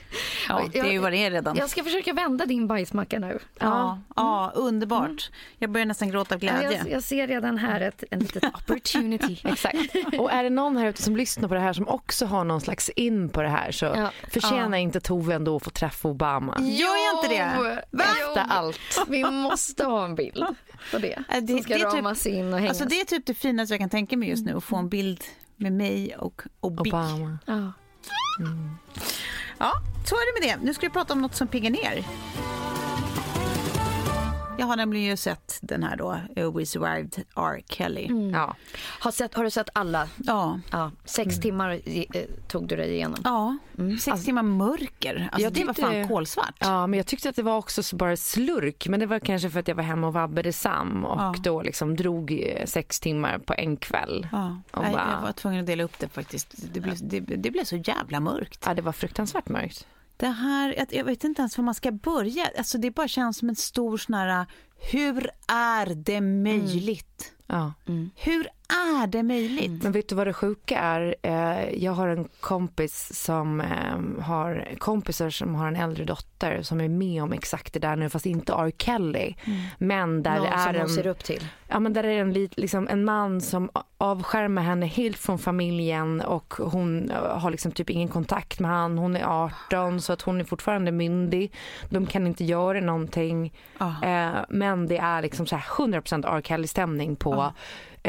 Ja, 0.50 0.68
det 0.72 0.80
är 0.80 0.92
ju 0.92 1.00
vad 1.00 1.12
det 1.12 1.18
är 1.18 1.32
redan. 1.32 1.56
Jag 1.58 1.70
ska 1.70 1.84
försöka 1.84 2.14
vända 2.14 2.46
din 2.46 2.68
bajsmacka 2.68 3.20
nu. 3.20 3.40
Ja, 3.60 4.00
ja, 4.16 4.52
underbart. 4.56 5.32
Jag 5.58 5.72
börjar 5.72 5.86
nästan 5.86 6.10
gråta 6.10 6.36
av 6.36 6.44
Ja, 6.44 6.52
glädje. 6.60 6.78
jag, 6.78 6.90
jag 6.92 7.04
ser 7.04 7.28
redan 7.28 7.58
här 7.58 7.82
ett, 7.82 8.04
en 8.12 8.20
litet 8.20 8.44
opportunity. 8.54 9.42
Exakt. 9.48 9.78
Och 10.20 10.32
är 10.32 10.44
det 10.44 10.50
någon 10.50 10.78
här 10.78 10.88
ute 10.88 11.02
som 11.04 11.16
lyssnar 11.16 11.48
på 11.48 11.54
det 11.54 11.60
här 11.60 11.74
som 11.74 11.88
också 11.88 12.26
har 12.26 12.44
någon 12.44 12.62
slags 12.62 12.90
in 12.90 13.30
på 13.30 13.42
det 13.42 13.50
här 13.50 13.72
så 13.72 13.86
Ja. 13.86 14.12
förtjänar 14.32 14.78
inte 14.78 15.00
Tove 15.00 15.36
ändå 15.36 15.56
att 15.56 15.64
få 15.64 15.70
träffa 15.70 16.08
Obama. 16.08 16.56
Gör 16.60 17.06
jag 17.08 17.24
inte 17.24 17.36
det? 17.36 17.78
Va? 17.92 18.04
Efter 18.04 18.46
allt. 18.50 18.80
Vi 19.08 19.24
måste 19.32 19.84
ha 19.86 20.06
en 20.06 20.16
bild 20.16 20.46
på 20.92 20.98
det. 21.00 21.24
Det- 21.42 21.48
som 21.48 21.60
ska 21.64 21.74
det 21.74 21.82
är 21.82 21.86
typ- 21.86 21.94
ramas 21.94 22.26
in 22.26 22.54
och 22.54 22.60
hängas. 22.60 22.82
Alltså 22.82 22.96
det 22.96 23.02
är 23.02 23.06
typ 23.06 23.26
det 23.26 23.34
finaste 23.34 23.74
jag 23.74 23.80
kan 23.80 23.90
tänka 23.90 24.18
mig 24.18 24.30
just 24.30 24.46
nu. 24.46 24.58
Att 24.58 24.64
få 24.64 24.76
en 24.76 24.90
bild 24.90 25.24
med 25.60 25.74
mig 25.74 26.16
och 26.16 26.42
Obi. 26.60 26.90
Obama. 26.90 27.38
ja. 27.46 27.72
Ja, 29.58 29.72
så 30.06 30.16
är 30.16 30.42
det 30.42 30.48
med 30.48 30.60
det. 30.60 30.66
Nu 30.66 30.74
ska 30.74 30.88
vi 30.88 30.94
prata 30.94 31.14
om 31.14 31.22
något 31.22 31.36
som 31.36 31.48
piggar 31.48 31.70
ner. 31.72 32.06
Jag 34.60 34.66
har 34.66 34.76
nämligen 34.76 35.06
ju 35.10 35.18
sett 35.18 35.60
den 35.62 35.84
här 35.84 35.96
då, 35.96 36.20
uh, 36.38 36.56
We 36.58 36.66
Survived 36.66 37.16
R. 37.36 37.62
Kelly. 37.70 38.08
Ja. 38.34 38.56
har, 39.00 39.12
sett, 39.12 39.34
har 39.34 39.44
du 39.44 39.50
sett 39.50 39.70
alla? 39.74 40.08
Ja, 40.18 40.60
Ja, 40.72 40.92
sex 41.06 41.40
timmar 41.40 41.80
eh, 41.86 42.04
tog 42.48 42.68
du 42.68 42.76
dig 42.76 42.94
igenom. 42.94 43.20
ja. 43.24 43.58
sex 44.02 44.26
timmar 44.26 44.44
mörker. 44.44 45.30
Alltså 45.32 45.42
Jag 45.42 45.54
det 45.54 45.66
var 45.66 45.74
tyckte- 45.74 45.92
fan 45.92 46.08
kolsvart. 46.08 46.56
ja, 46.60 46.88
men 46.88 46.98
jag 46.98 47.08
tyckte 47.08 47.30
att 47.30 47.36
det 47.36 47.44
var 47.44 47.58
också 47.58 47.84
så 47.84 47.96
bara 47.96 48.18
slurk. 48.18 48.88
Men 48.88 49.00
det 49.00 49.06
var 49.06 49.20
kanske 49.20 49.50
för 49.50 49.60
att 49.60 49.68
jag 49.68 49.76
var 49.76 49.84
hemma 49.84 50.08
och 50.08 50.14
vabbade 50.14 50.54
Sam 50.54 51.06
och 51.06 51.22
Ja. 51.22 51.36
då 51.44 51.62
liksom 51.62 51.96
drog 51.96 52.32
eh, 52.32 52.66
sex 52.66 53.00
timmar 53.00 53.38
på 53.38 53.54
en 53.54 53.78
kväll. 53.78 54.28
Ja, 54.32 54.58
Och 54.72 54.84
nej, 54.84 54.94
bara- 54.94 55.12
jag 55.16 55.22
var 55.22 55.32
tvungen 55.32 55.60
att 55.60 55.68
dela 55.68 55.84
upp 55.84 56.00
det 56.00 56.08
faktiskt. 56.10 56.56
Det 56.74 56.80
blev, 56.80 56.96
det, 57.02 57.20
det 57.20 57.52
blev 57.52 57.64
så 57.64 57.76
jävla 57.76 58.20
mörkt. 58.20 58.64
Ja, 58.66 58.74
det 58.74 58.82
var 58.82 58.92
fruktansvärt 58.92 59.50
mörkt. 59.50 59.88
Det 60.20 60.28
här, 60.28 60.74
jag- 60.78 60.94
jag 60.94 61.04
vet 61.06 61.24
inte 61.24 61.42
ens 61.42 61.58
var 61.58 61.66
man 61.66 61.76
ska 61.76 61.92
börja. 61.92 62.50
Alltså 62.58 62.78
det 62.78 62.92
bara 62.92 63.08
känns 63.08 63.38
som 63.38 63.50
en 63.50 63.56
stor 63.56 63.98
sån 63.98 64.14
här, 64.16 64.46
hur 64.92 65.30
är 65.48 65.86
det 65.96 66.22
möjligt? 66.22 67.34
Ja. 67.48 67.74
Hur 68.16 68.48
är 68.70 69.08
det 69.08 69.24
möjligt? 69.24 69.84
Men 69.84 69.92
vet 69.92 70.10
du 70.10 70.16
vad 70.16 70.28
det 70.28 70.34
sjuka 70.34 70.80
är? 70.80 71.16
Eh, 71.22 71.84
jag 71.84 71.92
har 71.92 72.08
en 72.08 72.28
kompis 72.40 73.24
som 73.24 73.62
eh, 73.62 74.24
har 74.24 74.68
kompisar 74.78 75.30
som 75.30 75.56
har 75.56 75.68
en 75.68 75.76
äldre 75.76 76.06
dotter 76.06 76.62
som 76.62 76.82
är 76.82 76.88
med 76.90 77.24
om 77.24 77.34
exakt 77.34 77.74
det 77.74 77.80
där 77.80 77.96
nu 77.96 78.10
fast 78.10 78.26
inte 78.26 78.54
R. 78.54 78.72
Kelly. 78.78 79.36
Men 79.78 80.24
där 80.24 80.36
Någon 80.36 80.44
det 80.44 80.50
är 80.50 80.58
som 80.58 80.76
hon 80.76 80.82
en, 80.82 80.90
ser 80.90 81.08
upp 81.08 81.24
till. 81.24 81.44
ja, 81.68 81.80
men 81.80 81.94
där 81.94 82.04
är 82.04 82.22
en, 82.22 82.34
liksom, 82.34 82.88
en 82.88 83.06
man 83.06 83.42
som 83.42 83.70
avskärmar 83.98 84.62
henne 84.62 84.86
helt 84.86 85.18
från 85.18 85.40
familjen 85.40 86.22
och 86.22 86.54
hon 86.54 87.12
eh, 87.12 87.40
har 87.40 87.52
liksom 87.52 87.72
typ 87.72 87.90
ingen 87.90 88.08
kontakt 88.08 88.60
med 88.60 88.72
han. 88.72 88.98
Hon 88.98 89.16
är 89.16 89.24
18 89.24 90.02
så 90.02 90.14
att 90.14 90.22
hon 90.22 90.40
är 90.40 90.44
fortfarande 90.44 90.92
myndig. 90.92 91.54
De 91.90 92.06
kan 92.06 92.28
inte 92.28 92.44
göra 92.44 92.80
någonting. 92.82 93.54
Ja. 93.78 93.96
Eh, 94.04 94.40
men 94.50 94.88
det 94.88 94.98
är 94.98 95.22
liksom 95.22 95.48
så 95.48 95.56
här 95.56 95.64
100% 95.64 96.38
R. 96.38 96.42
Kelly-stämning 96.42 97.16
på 97.16 97.54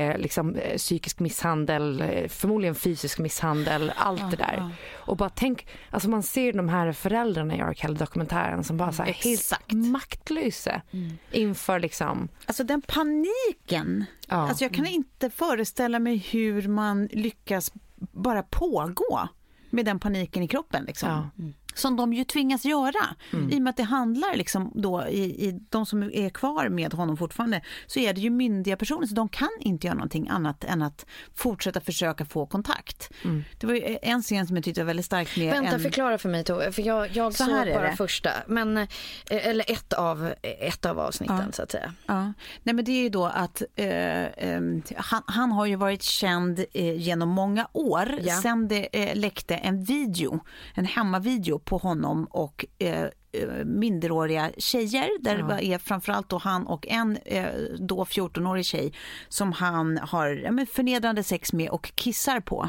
eh, 0.00 0.18
liksom, 0.18 0.54
eh, 0.54 0.76
psykisk 0.76 1.18
misshandel, 1.18 2.00
eh, 2.00 2.28
förmodligen 2.28 2.74
fysisk 2.74 3.18
misshandel, 3.18 3.92
allt 3.96 4.30
det 4.30 4.36
där. 4.36 4.70
Och 4.94 5.16
bara 5.16 5.30
tänk, 5.30 5.66
alltså 5.90 6.08
man 6.08 6.22
ser 6.22 6.52
de 6.52 6.68
här 6.68 6.92
föräldrarna 6.92 7.54
i 7.56 7.58
R. 7.58 7.74
Kelly-dokumentären 7.74 8.64
som 8.64 8.76
bara 8.76 8.92
så 8.92 9.02
här 9.02 9.12
helt 9.12 9.52
maktlösa 9.72 10.82
inför 11.30 11.80
liksom, 11.80 12.28
Alltså 12.46 12.64
den 12.64 12.82
paniken. 12.82 14.04
Ja. 14.28 14.36
Alltså 14.36 14.64
jag 14.64 14.74
kan 14.74 14.86
inte 14.86 15.30
föreställa 15.30 15.98
mig 15.98 16.16
hur 16.16 16.68
man 16.68 17.06
lyckas 17.06 17.72
bara 18.12 18.42
pågå 18.42 19.28
med 19.70 19.84
den 19.84 19.98
paniken 19.98 20.42
i 20.42 20.48
kroppen. 20.48 20.84
Liksom. 20.84 21.08
Ja. 21.08 21.44
Som 21.74 21.96
de 21.96 22.12
ju 22.12 22.24
tvingas 22.24 22.64
göra. 22.64 23.16
I 23.50 23.58
och 23.58 23.62
med 23.62 23.70
att 23.70 23.76
det 23.76 23.82
handlar 23.82 24.36
liksom 24.36 24.72
då 24.74 25.06
i, 25.08 25.46
i 25.48 25.60
de 25.68 25.86
som 25.86 26.02
är 26.02 26.30
kvar 26.30 26.68
med 26.68 26.92
honom 26.94 27.16
fortfarande 27.16 27.62
så 27.86 28.00
är 28.00 28.12
det 28.14 28.20
ju 28.20 28.30
myndiga 28.30 28.76
personer 28.76 29.06
så 29.06 29.14
de 29.14 29.28
kan 29.28 29.48
inte 29.60 29.86
göra 29.86 29.94
någonting 29.94 30.28
annat 30.28 30.64
än 30.64 30.82
att 30.82 31.06
fortsätta 31.34 31.80
försöka 31.80 32.24
få 32.24 32.46
kontakt. 32.46 33.10
Det 33.58 33.66
var 33.66 33.98
en 34.02 34.22
scen 34.22 34.46
som 34.46 34.56
jag 34.56 34.64
tyckte 34.64 34.80
var 34.80 34.86
väldigt 34.86 35.06
stark 35.06 35.36
med 35.36 35.52
Vänta, 35.52 35.74
en... 35.74 35.80
förklara 35.80 36.18
för 36.18 36.28
mig 36.28 36.44
Tove, 36.44 36.72
för 36.72 36.82
jag, 36.82 37.16
jag 37.16 37.34
Så 37.34 37.44
såg 37.44 37.52
bara 37.52 37.90
det. 37.90 37.96
första, 37.96 38.30
men, 38.46 38.76
eh, 38.76 38.86
eller 39.30 39.70
ett 39.72 39.92
av, 39.92 40.32
ett 40.42 40.86
av 40.86 40.98
avsnitten 41.00 41.42
Ja. 41.46 41.52
så 41.52 41.62
att 41.62 41.70
säga. 41.70 41.94
Ja, 42.06 42.32
nej 42.62 42.74
men 42.74 42.84
det 42.84 42.90
är 42.92 43.02
ju 43.02 43.08
då 43.08 43.26
att 43.26 43.62
eh, 43.76 44.24
eh, 44.24 44.60
han, 44.96 45.22
han 45.26 45.52
har 45.52 45.66
ju 45.66 45.76
varit 45.76 46.02
känd 46.02 46.64
eh, 46.72 46.94
genom 46.96 47.28
många 47.28 47.68
år 47.72 48.18
Ja. 48.22 48.40
sen 48.42 48.68
det 48.68 48.88
eh, 49.10 49.16
läckte 49.16 49.54
en 49.56 49.84
video, 49.84 50.40
en 50.74 50.84
hemmavideo 50.84 51.59
på 51.64 51.78
honom 51.78 52.24
och 52.24 52.64
eh, 52.78 53.04
eh, 53.32 53.64
minderåriga 53.64 54.50
tjejer 54.58 55.08
där 55.20 55.42
det 55.42 55.64
är 55.64 55.78
framförallt 55.78 56.28
då 56.28 56.38
han 56.38 56.66
och 56.66 56.88
en 56.88 57.16
eh, 57.24 57.46
då 57.78 58.04
14-årig 58.04 58.64
tjej 58.64 58.92
som 59.28 59.52
han 59.52 59.98
har 59.98 60.26
ja, 60.28 60.66
förnedrande 60.72 61.22
sex 61.22 61.52
med 61.52 61.70
och 61.70 61.92
kissar 61.94 62.40
på. 62.40 62.68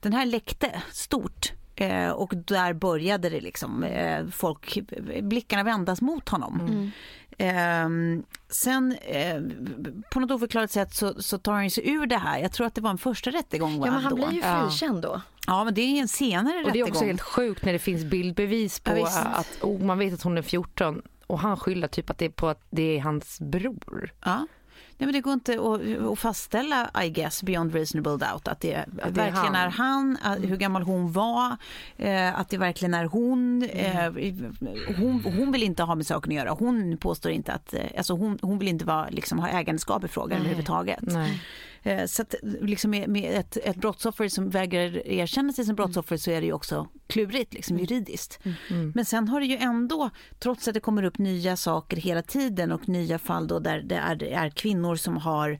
Den 0.00 0.12
här 0.12 0.26
läckte 0.26 0.82
stort 0.92 1.52
eh, 1.74 2.10
och 2.10 2.32
där 2.36 2.72
började 2.72 3.28
det 3.28 3.40
liksom 3.40 3.86
folk 4.32 4.78
blickarna 5.22 5.62
vändas 5.62 6.00
mot 6.00 6.28
honom. 6.28 6.92
Ehm, 7.38 8.24
sen 8.48 8.92
eh, 9.02 9.42
på 10.10 10.20
något 10.20 10.30
oförklarligt 10.30 10.72
sätt 10.72 10.94
så, 10.94 11.22
så 11.22 11.38
tar 11.38 11.52
han 11.52 11.70
sig 11.70 11.90
ur 11.90 12.06
det 12.06 12.16
här. 12.16 12.38
Jag 12.38 12.52
tror 12.52 12.66
att 12.66 12.74
det 12.74 12.80
var 12.80 12.90
en 12.90 12.98
första 12.98 13.30
rättegång 13.30 13.74
Ja, 13.74 13.80
men 13.80 14.02
han 14.02 14.16
då. 14.16 14.16
blir 14.16 14.32
ju 14.36 14.42
frikänd 14.42 15.02
då. 15.02 15.20
Ja 15.46 15.64
men 15.64 15.74
det 15.74 15.80
är 15.80 16.00
en 16.00 16.08
senare 16.08 16.64
och 16.64 16.72
det 16.72 16.80
är 16.80 16.88
också 16.88 17.04
helt 17.04 17.20
sjukt 17.20 17.64
när 17.64 17.72
det 17.72 17.78
finns 17.78 18.04
bildbevis 18.04 18.80
på 18.80 18.98
Ja, 18.98 19.18
att 19.18 19.58
oh, 19.60 19.84
man 19.84 19.98
vet 19.98 20.14
att 20.14 20.22
hon 20.22 20.38
är 20.38 20.42
14 20.42 21.02
och 21.26 21.34
och 21.34 21.40
han 21.40 21.56
skyller 21.56 21.88
typ 21.88 22.10
att 22.10 22.18
det 22.18 22.24
är 22.24 22.30
på 22.30 22.48
att 22.48 22.60
det 22.70 22.96
är 22.96 23.00
hans 23.00 23.40
bror. 23.40 24.12
Ja. 24.24 24.46
Nej, 24.98 25.06
men 25.06 25.12
det 25.12 25.20
går 25.20 25.32
inte 25.32 25.52
att, 25.52 26.12
att 26.12 26.18
fastställa, 26.18 26.90
I 27.04 27.10
guess, 27.10 27.42
beyond 27.42 27.74
reasonable 27.74 28.10
doubt 28.12 28.48
att 28.48 28.60
det, 28.60 28.68
det 28.86 29.02
är 29.02 29.10
verkligen 29.10 29.34
han. 29.34 29.54
är 29.54 29.68
han, 29.68 30.18
att- 30.22 30.38
hur 30.42 30.56
gammal 30.56 30.82
hon 30.82 31.12
var, 31.12 31.56
eh, 31.96 32.38
att 32.38 32.48
det 32.48 32.58
verkligen 32.58 32.94
är 32.94 33.04
hon. 33.04 33.62
Eh, 33.62 34.12
hon. 34.98 35.24
Hon 35.24 35.52
vill 35.52 35.62
inte 35.62 35.82
ha 35.82 35.94
med 35.94 36.06
saken 36.06 36.32
att 36.32 36.36
göra. 36.36 36.50
Hon 36.50 36.96
påstår 36.96 37.32
inte 37.32 37.52
att, 37.52 37.74
eh, 37.74 37.80
alltså 37.96 38.14
hon, 38.14 38.38
hon 38.42 38.58
vill 38.58 38.68
inte 38.68 38.84
vara, 38.84 39.08
liksom, 39.08 39.38
ha 39.38 39.48
ägandeskap 39.48 40.04
i 40.04 40.08
frågan 40.08 40.38
överhuvudtaget. 40.38 40.98
Nej. 41.02 41.42
Eh, 41.86 42.06
Så 42.06 42.22
att 42.22 42.34
liksom 42.42 42.90
med, 42.90 43.38
ett, 43.38 43.56
ett 43.56 43.76
brottsoffer 43.76 44.28
som 44.28 44.50
vägrar 44.50 45.06
erkänna 45.08 45.52
sig 45.52 45.64
som 45.64 45.74
brottsoffer 45.74 46.16
så 46.16 46.30
är 46.30 46.40
det 46.40 46.46
ju 46.46 46.52
också 46.52 46.88
klurigt 47.06 47.54
liksom, 47.54 47.78
juridiskt. 47.78 48.38
Men 48.94 49.04
sen 49.04 49.28
har 49.28 49.40
det 49.40 49.46
ju 49.46 49.56
ändå, 49.56 50.10
trots 50.38 50.68
att 50.68 50.74
det 50.74 50.80
kommer 50.80 51.02
upp 51.02 51.18
nya 51.18 51.56
saker 51.56 51.96
hela 51.96 52.22
tiden 52.22 52.72
och 52.72 52.88
nya 52.88 53.18
fall 53.18 53.46
då 53.48 53.58
där 53.58 53.82
det 53.82 53.96
är, 53.96 54.22
är 54.22 54.50
kvinnor 54.50 54.96
som 54.96 55.16
har 55.16 55.58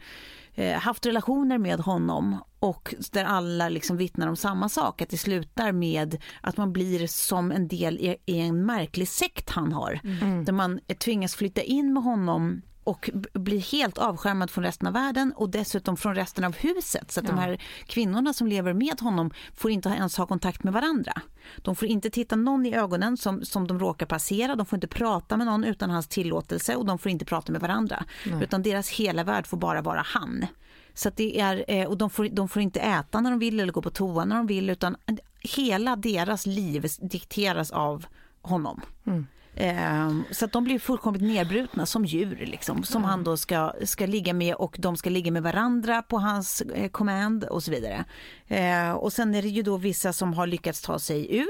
eh, 0.55 0.79
haft 0.79 1.07
relationer 1.07 1.59
med 1.59 1.81
honom 1.81 2.37
och 2.59 2.95
där 3.13 3.25
alla 3.25 3.69
liksom 3.69 3.97
vittnar 3.97 4.29
om 4.29 4.37
samma 4.37 4.69
sak, 4.69 5.03
att 5.03 5.09
det 5.09 5.17
slutar 5.19 5.73
med 5.73 6.23
att 6.41 6.57
man 6.57 6.73
blir 6.73 7.07
som 7.07 7.53
en 7.53 7.69
del 7.69 7.99
i, 7.99 8.17
en 8.27 8.67
märklig 8.67 9.09
sekt 9.09 9.51
han 9.51 9.73
har. 9.73 10.01
Där 10.45 10.53
man 10.53 10.81
tvingas 10.99 11.35
flytta 11.35 11.63
in 11.63 11.93
med 11.93 12.03
honom 12.03 12.63
och 12.85 13.11
blir 13.33 13.61
helt 13.61 13.99
avskärmad 13.99 14.51
från 14.51 14.65
resten 14.65 14.87
av 14.87 14.93
världen 14.93 15.33
och 15.37 15.51
dessutom 15.51 15.97
från 15.97 16.15
resten 16.15 16.45
av 16.45 16.57
huset. 16.57 17.11
Så 17.11 17.21
att 17.21 17.27
de 17.27 17.39
här 17.39 17.63
kvinnorna 17.87 18.33
som 18.33 18.47
lever 18.47 18.73
med 18.73 19.01
honom 19.01 19.31
får 19.55 19.71
inte 19.71 19.89
ens 19.89 20.17
ha 20.17 20.27
kontakt 20.27 20.65
med 20.65 20.73
varandra. 20.73 21.13
De 21.57 21.77
får 21.77 21.89
inte 21.89 22.11
titta 22.11 22.37
någon 22.37 22.67
i 22.67 22.75
ögonen 22.75 23.17
som, 23.17 23.45
som 23.45 23.67
de 23.67 23.79
råkar 23.79 24.07
passera, 24.07 24.57
de 24.57 24.67
får 24.67 24.77
inte 24.77 24.87
prata 24.87 25.37
med 25.37 25.47
någon 25.47 25.65
utan 25.65 25.91
hans 25.91 26.09
tillåtelse 26.09 26.77
och 26.77 26.87
de 26.87 26.99
får 26.99 27.11
inte 27.11 27.25
prata 27.25 27.53
med 27.53 27.61
varandra. 27.61 28.05
Utan 28.43 28.63
deras 28.63 28.89
hela 28.89 29.25
värld 29.25 29.47
får 29.47 29.57
bara 29.57 29.83
vara 29.83 30.03
han. 30.05 30.47
Så 30.95 31.11
det 31.17 31.41
är, 31.41 31.65
eh, 31.69 31.87
och 31.87 31.99
de 31.99 32.11
får, 32.11 32.29
de 32.29 32.49
får 32.49 32.63
inte 32.63 32.81
äta 32.81 33.21
när 33.21 33.31
de 33.31 33.39
vill 33.39 33.61
eller 33.61 33.73
gå 33.73 33.83
på 33.83 33.91
toa 33.91 34.25
när 34.25 34.37
de 34.37 34.47
vill 34.47 34.71
utan 34.71 34.97
hela 35.41 35.97
deras 35.97 36.47
liv 36.47 36.87
dikteras 37.01 37.71
av 37.71 38.07
honom. 38.43 38.81
Eh, 39.57 40.11
så 40.31 40.45
att 40.45 40.53
de 40.53 40.65
blir 40.65 40.79
fullkomligt 40.79 41.23
nedbrutna 41.23 41.87
som 41.87 42.05
djur 42.05 42.45
liksom, 42.47 42.83
som 42.85 43.05
han 43.05 43.25
då 43.25 43.37
ska, 43.37 43.73
ska 43.85 44.07
ligga 44.07 44.33
med 44.35 44.55
och 44.55 44.77
de 44.79 44.97
ska 44.97 45.11
ligga 45.11 45.31
med 45.33 45.43
varandra 45.43 46.03
på 46.03 46.19
hans 46.19 46.61
eh, 46.61 46.89
command 46.91 47.45
och 47.45 47.63
så 47.63 47.71
vidare. 47.71 48.05
Eh, 48.49 48.93
och 48.93 49.13
sen 49.13 49.35
är 49.35 49.43
det 49.43 49.49
ju 49.49 49.63
då 49.63 49.77
vissa 49.77 50.13
som 50.13 50.35
har 50.35 50.47
lyckats 50.47 50.81
ta 50.83 50.99
sig 50.99 51.37
ur. 51.37 51.47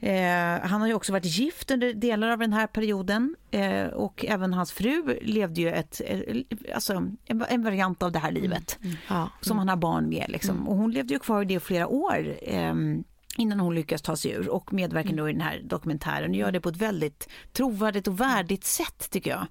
Eh, 0.00 0.60
han 0.68 0.80
har 0.80 0.88
ju 0.88 0.94
också 0.94 1.12
varit 1.12 1.24
gift 1.38 1.70
under 1.70 1.94
delar 1.94 2.28
av 2.28 2.38
den 2.38 2.52
här 2.52 2.66
perioden 2.66 3.36
eh, 3.50 3.84
och 3.86 4.24
även 4.28 4.52
hans 4.54 4.72
fru 4.72 5.18
levde 5.22 5.60
ju 5.60 5.68
ett, 5.70 6.00
eh, 6.06 6.36
alltså 6.74 6.92
en, 7.26 7.44
en 7.48 7.62
variant 7.62 8.02
av 8.02 8.12
det 8.12 8.18
här 8.18 8.32
livet 8.32 8.78
Ja. 9.08 9.28
som 9.40 9.58
han 9.58 9.68
har 9.68 9.76
barn 9.76 10.08
med. 10.08 10.26
Liksom. 10.28 10.68
Och 10.68 10.76
hon 10.76 10.90
levde 10.90 11.14
ju 11.14 11.20
kvar 11.20 11.42
i 11.42 11.44
det 11.44 11.60
flera 11.60 11.86
år 11.86 12.34
ehm, 12.42 13.04
innan 13.36 13.60
hon 13.60 13.74
lyckas 13.74 14.02
ta 14.02 14.16
sig 14.16 14.30
ur 14.30 14.48
och 14.48 14.72
medverkar 14.72 15.12
då 15.16 15.28
i 15.28 15.32
den 15.32 15.40
här 15.40 15.60
dokumentären 15.64 16.30
och 16.30 16.36
gör 16.36 16.52
det 16.52 16.60
på 16.60 16.68
ett 16.68 16.76
väldigt 16.76 17.28
trovärdigt 17.52 18.08
och 18.08 18.20
värdigt 18.20 18.64
sätt 18.64 19.10
tycker 19.10 19.30
jag. 19.30 19.46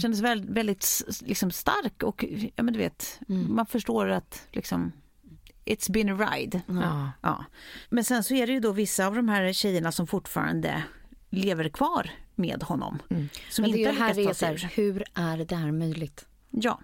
Kändes 0.00 0.20
väl, 0.20 0.44
väldigt 0.48 0.82
s- 0.82 1.22
liksom, 1.26 1.50
stark 1.50 2.02
och 2.02 2.24
ja 2.54 2.62
men 2.62 2.72
du 2.74 2.78
vet, 2.78 3.20
man 3.28 3.66
förstår 3.66 4.08
att 4.08 4.48
liksom 4.52 4.92
It's 5.64 5.92
been 5.92 6.08
a 6.20 6.28
ride. 6.32 6.60
Ja. 6.68 7.10
Ja. 7.22 7.44
Men 7.88 8.04
sen 8.04 8.24
så 8.24 8.34
är 8.34 8.46
det 8.46 8.52
ju 8.52 8.60
då 8.60 8.72
vissa 8.72 9.06
av 9.06 9.14
de 9.14 9.28
här 9.28 9.52
tjejerna 9.52 9.92
som 9.92 10.06
fortfarande 10.06 10.82
lever 11.30 11.68
kvar 11.68 12.10
med 12.34 12.62
honom. 12.62 12.98
Som 13.50 13.62
Men 13.62 13.70
det 13.72 13.76
är 13.76 13.78
inte 13.78 13.92
det 13.92 13.98
här 13.98 14.18
är 14.18 14.24
så 14.28 14.34
sig 14.34 14.48
här, 14.48 14.54
ur. 14.54 14.70
hur 14.74 15.04
är 15.14 15.44
det 15.44 15.56
här 15.56 15.72
möjligt? 15.72 16.26
Ja. 16.50 16.80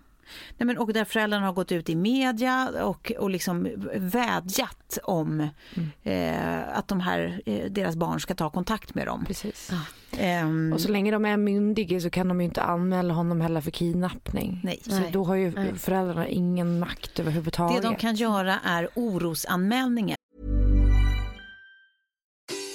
Nej, 0.58 0.66
men, 0.66 0.78
och 0.78 0.92
där 0.92 1.04
föräldrarna 1.04 1.46
har 1.46 1.52
gått 1.52 1.72
ut 1.72 1.88
i 1.88 1.96
media 1.96 2.70
och, 2.85 3.12
och 3.18 3.30
liksom 3.30 3.68
vädjat 3.94 4.98
om 5.02 5.48
eh, 6.02 6.68
att 6.78 6.88
de 6.88 7.00
här, 7.00 7.40
eh, 7.46 7.70
deras 7.70 7.96
barn 7.96 8.20
ska 8.20 8.35
ta 8.35 8.50
kontakt 8.50 8.94
med 8.94 9.06
dem. 9.06 9.24
Precis. 9.26 9.70
Ehm, 10.18 10.72
Och 10.74 10.80
så 10.80 10.88
länge 10.88 11.11
de 11.11 11.24
är 11.24 11.37
myndiga 11.37 12.00
så 12.00 12.11
kan 12.11 12.28
de 12.28 12.40
ju 12.40 12.44
inte 12.44 12.62
anmäla 12.62 13.14
honom 13.14 13.40
heller 13.40 13.61
för 13.61 13.70
kidnappning. 13.70 14.61
nej. 14.64 14.80
Så 14.82 15.00
Nej. 15.00 15.11
då 15.12 15.24
har 15.24 15.35
ju 15.35 15.50
Nej. 15.50 15.74
föräldrarna 15.78 16.28
ingen 16.28 16.78
makt 16.78 17.20
överhuvudtaget. 17.20 17.82
Det 17.82 17.88
de 17.88 17.96
kan 17.96 18.14
göra 18.14 18.58
är 18.64 18.88
orosanmälningar. 18.94 20.16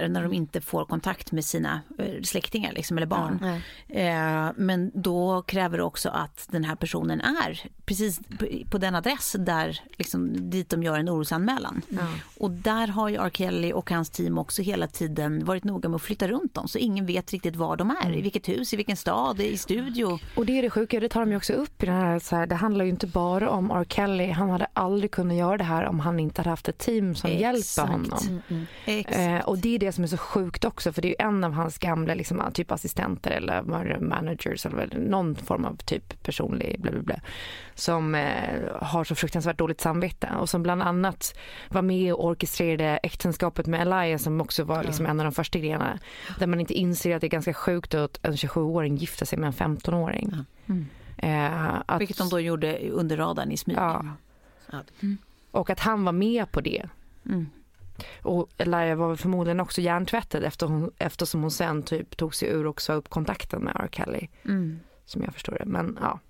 När 0.00 0.22
de 0.22 0.32
inte 0.32 0.60
får 0.60 0.84
kontakt 0.84 1.32
med 1.32 1.44
sina 1.44 1.80
eh, 1.98 2.22
släktingar 2.22 2.72
liksom, 2.72 2.96
eller 2.96 3.06
barn. 3.06 3.60
Ja. 3.88 3.96
Eh, 4.00 4.52
men 4.56 4.90
då 4.94 5.42
kräver 5.42 5.78
det 5.78 5.84
också 5.84 6.08
att 6.08 6.46
den 6.50 6.64
här 6.64 6.74
personen 6.76 7.20
är 7.20 7.60
precis 7.84 8.20
på, 8.70 8.78
den 8.78 8.94
adress 8.94 9.36
där, 9.38 9.80
liksom, 9.96 10.50
dit 10.50 10.70
de 10.70 10.82
gör 10.82 10.98
en 10.98 11.08
orosanmälan. 11.08 11.82
Och 12.38 12.50
där 12.50 12.88
har 12.88 13.08
ju 13.08 13.16
R. 13.16 13.30
Kelly 13.32 13.72
och 13.72 13.90
hans 13.90 14.10
team 14.10 14.38
också 14.38 14.62
hela 14.62 14.86
tiden 14.86 15.44
varit 15.44 15.64
noga 15.64 15.88
med 15.88 15.96
att 15.96 16.02
flytta 16.02 16.28
runt 16.28 16.54
dem 16.54 16.68
så 16.68 16.78
ingen 16.78 17.06
vet 17.06 17.32
riktigt 17.32 17.56
var 17.56 17.76
de 17.76 17.90
är, 17.90 18.16
i 18.16 18.22
vilket 18.22 18.48
hus, 18.48 18.72
i 18.72 18.76
vilken 18.76 18.96
stad, 18.96 19.40
i 19.40 19.56
studio. 19.56 20.18
Och 20.36 20.46
det 20.46 20.58
är 20.58 20.62
det 20.62 20.70
sjuka, 20.70 21.00
det 21.00 21.08
tar 21.08 21.20
de 21.20 21.30
ju 21.30 21.36
också 21.36 21.52
upp 21.52 21.82
i 21.82 21.86
den 21.86 21.94
här, 21.94 22.18
så 22.18 22.36
här, 22.36 22.46
det 22.46 22.54
handlar 22.54 22.84
ju 22.84 22.90
inte 22.90 23.06
bara 23.06 23.50
om 23.50 23.70
R. 23.70 23.84
Kelly. 23.88 24.30
Han 24.30 24.50
hade 24.50 24.66
aldrig 24.72 25.10
kunnat 25.10 25.36
göra 25.36 25.56
det 25.56 25.64
här 25.64 25.84
om 25.84 26.00
han 26.00 26.20
inte 26.20 26.40
hade 26.40 26.50
haft 26.50 26.68
ett 26.68 26.78
team 26.78 27.14
som 27.14 27.30
hjälper 27.30 27.58
Exakt. 27.58 27.90
honom. 27.90 28.40
Exakt. 28.84 29.16
Eh, 29.16 29.38
och 29.38 29.58
det 29.58 29.74
är 29.74 29.81
det 29.82 29.92
som 29.92 30.04
är 30.04 30.08
så 30.08 30.16
sjukt 30.16 30.64
också 30.64 30.92
för 30.92 31.02
det 31.02 31.08
är 31.08 31.10
ju 31.10 31.28
en 31.28 31.44
av 31.44 31.52
hans 31.52 31.78
gamla 31.78 32.14
liksom, 32.14 32.42
typ 32.52 32.72
assistenter 32.72 33.30
eller 33.30 33.62
managers 34.00 34.66
eller 34.66 34.98
någon 34.98 35.34
form 35.34 35.64
av 35.64 35.76
typ 35.76 36.22
personlig 36.22 36.80
bla 36.80 36.90
bla 36.90 37.02
bla, 37.02 37.20
som 37.74 38.14
eh, 38.14 38.60
har 38.80 39.04
så 39.04 39.14
fruktansvärt 39.14 39.58
dåligt 39.58 39.80
samvete 39.80 40.28
och 40.40 40.48
som 40.48 40.62
bland 40.62 40.82
annat 40.82 41.38
var 41.68 41.82
med 41.82 42.14
och 42.14 42.24
orkestrerade 42.24 42.96
äktenskapet 43.02 43.66
med 43.66 43.80
Elias 43.80 44.22
som 44.22 44.40
också 44.40 44.64
var 44.64 44.84
liksom 44.84 45.06
en 45.06 45.20
av 45.20 45.24
de 45.24 45.32
första 45.32 45.58
grejerna 45.58 45.98
där 46.38 46.46
man 46.46 46.60
inte 46.60 46.74
inser 46.74 47.14
att 47.14 47.20
det 47.20 47.26
är 47.26 47.28
ganska 47.28 47.54
sjukt 47.54 47.94
att 47.94 48.18
en 48.22 48.32
27-åring 48.32 48.96
gifter 48.96 49.26
sig 49.26 49.38
med 49.38 49.46
en 49.46 49.76
15-åring. 49.76 50.32
Eh, 51.16 51.80
att, 51.86 52.00
Vilket 52.00 52.18
de 52.18 52.28
då 52.28 52.40
gjorde 52.40 52.78
under 52.90 53.16
radarn 53.16 53.52
i 53.52 53.56
smyg. 53.56 53.76
ja. 53.76 54.04
Och 55.50 55.70
att 55.70 55.80
han 55.80 56.04
var 56.04 56.12
med 56.12 56.52
på 56.52 56.60
det. 56.60 56.88
Mm. 57.26 57.46
Och 58.22 58.48
Elia 58.56 58.94
var 58.94 59.16
förmodligen 59.16 59.60
också 59.60 59.80
hjärntvättad 59.80 60.44
efter 60.44 60.66
hon, 60.66 60.90
eftersom 60.98 61.42
hon 61.42 61.50
sen 61.50 61.82
typ 61.82 62.16
tog 62.16 62.34
sig 62.34 62.48
ur 62.48 62.66
och 62.66 62.82
sa 62.82 62.92
upp 62.92 63.08
kontakten 63.08 63.62
med 63.62 63.76
R. 63.76 63.88
Kelly. 63.92 64.28
Mm. 64.44 64.80
Som 65.04 65.22
jag 65.22 65.32
förstår 65.32 65.58
det. 65.58 65.64
Men 65.64 65.98
ja, 66.00 66.20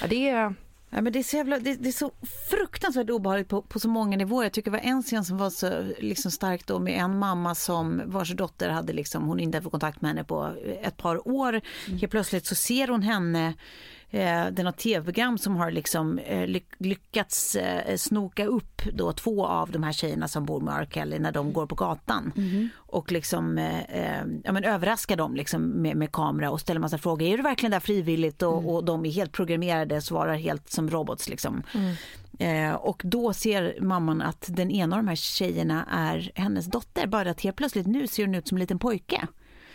ja 0.00 0.06
det 0.06 0.28
är... 0.28 0.54
Ja, 0.90 1.00
men 1.00 1.12
det, 1.12 1.18
är 1.18 1.22
så 1.22 1.36
jävla, 1.36 1.58
det, 1.58 1.74
det, 1.74 1.88
är 1.88 1.92
så 1.92 2.10
fruktansvärt 2.50 3.10
obehagligt 3.10 3.48
på, 3.48 3.62
på 3.62 3.80
så 3.80 3.88
många 3.88 4.16
nivåer. 4.16 4.44
Jag 4.44 4.52
tycker 4.52 4.70
det 4.70 4.78
var 4.78 4.84
en 4.84 5.02
scen 5.02 5.24
som 5.24 5.38
var 5.38 5.50
så 5.50 5.82
liksom 5.98 6.30
stark 6.30 6.66
då 6.66 6.78
med 6.78 6.98
en 6.98 7.18
mamma 7.18 7.54
som 7.54 8.02
vars 8.04 8.32
dotter 8.32 8.70
hade 8.70 8.92
liksom, 8.92 9.24
hon 9.24 9.40
inte 9.40 9.58
haft 9.58 9.70
kontakt 9.70 10.00
med 10.00 10.10
henne 10.10 10.24
på 10.24 10.52
ett 10.82 10.96
par 10.96 11.28
år. 11.28 11.48
Mm. 11.48 11.98
Helt 11.98 12.10
plötsligt 12.10 12.46
så 12.46 12.54
ser 12.54 12.88
hon 12.88 13.02
henne 13.02 13.54
det 14.16 14.58
är 14.58 14.64
något 14.64 14.76
tv-program 14.76 15.38
som 15.38 15.56
har 15.56 15.70
liksom 15.70 16.18
eh, 16.18 16.60
lyckats 16.78 17.56
eh, 17.56 17.96
snoka 17.96 18.46
upp 18.46 18.82
då 18.92 19.12
två 19.12 19.46
av 19.46 19.70
de 19.70 19.82
här 19.82 19.92
tjejerna 19.92 20.28
som 20.28 20.44
bor 20.44 20.60
med 20.60 20.74
R. 20.74 20.88
Kelly 20.90 21.18
när 21.18 21.32
de 21.32 21.52
går 21.52 21.66
på 21.66 21.74
gatan 21.74 22.32
mm. 22.36 22.68
och 22.76 23.12
liksom 23.12 23.58
ja, 24.44 24.52
men 24.52 24.64
överraskar 24.64 25.16
dem 25.16 25.34
liksom 25.34 25.62
med, 25.62 25.96
med 25.96 26.12
kamera 26.12 26.50
och 26.50 26.60
ställer 26.60 26.80
massa 26.80 26.98
frågor. 26.98 27.26
Är 27.26 27.36
du 27.36 27.42
verkligen 27.42 27.70
där 27.70 27.80
frivilligt? 27.80 28.42
Och, 28.42 28.58
mm. 28.58 28.70
och 28.70 28.84
de 28.84 29.06
är 29.06 29.10
helt 29.10 29.32
programmerade, 29.32 30.00
svarar 30.00 30.34
helt 30.34 30.70
som 30.70 30.90
robots 30.90 31.28
liksom. 31.28 31.62
Mm. 31.74 31.94
Eh, 32.38 32.74
och 32.74 33.02
då 33.04 33.32
ser 33.32 33.80
mamman 33.80 34.22
att 34.22 34.44
den 34.48 34.70
ena 34.70 34.96
av 34.96 35.02
de 35.02 35.08
här 35.08 35.16
tjejerna 35.16 35.86
är 35.90 36.32
hennes 36.34 36.66
dotter. 36.66 37.06
Bara 37.06 37.30
att 37.30 37.40
helt 37.40 37.56
plötsligt 37.56 37.86
nu 37.86 38.06
ser 38.06 38.26
hon 38.26 38.34
ut 38.34 38.48
som 38.48 38.56
en 38.56 38.60
liten 38.60 38.78
pojke. 38.78 39.26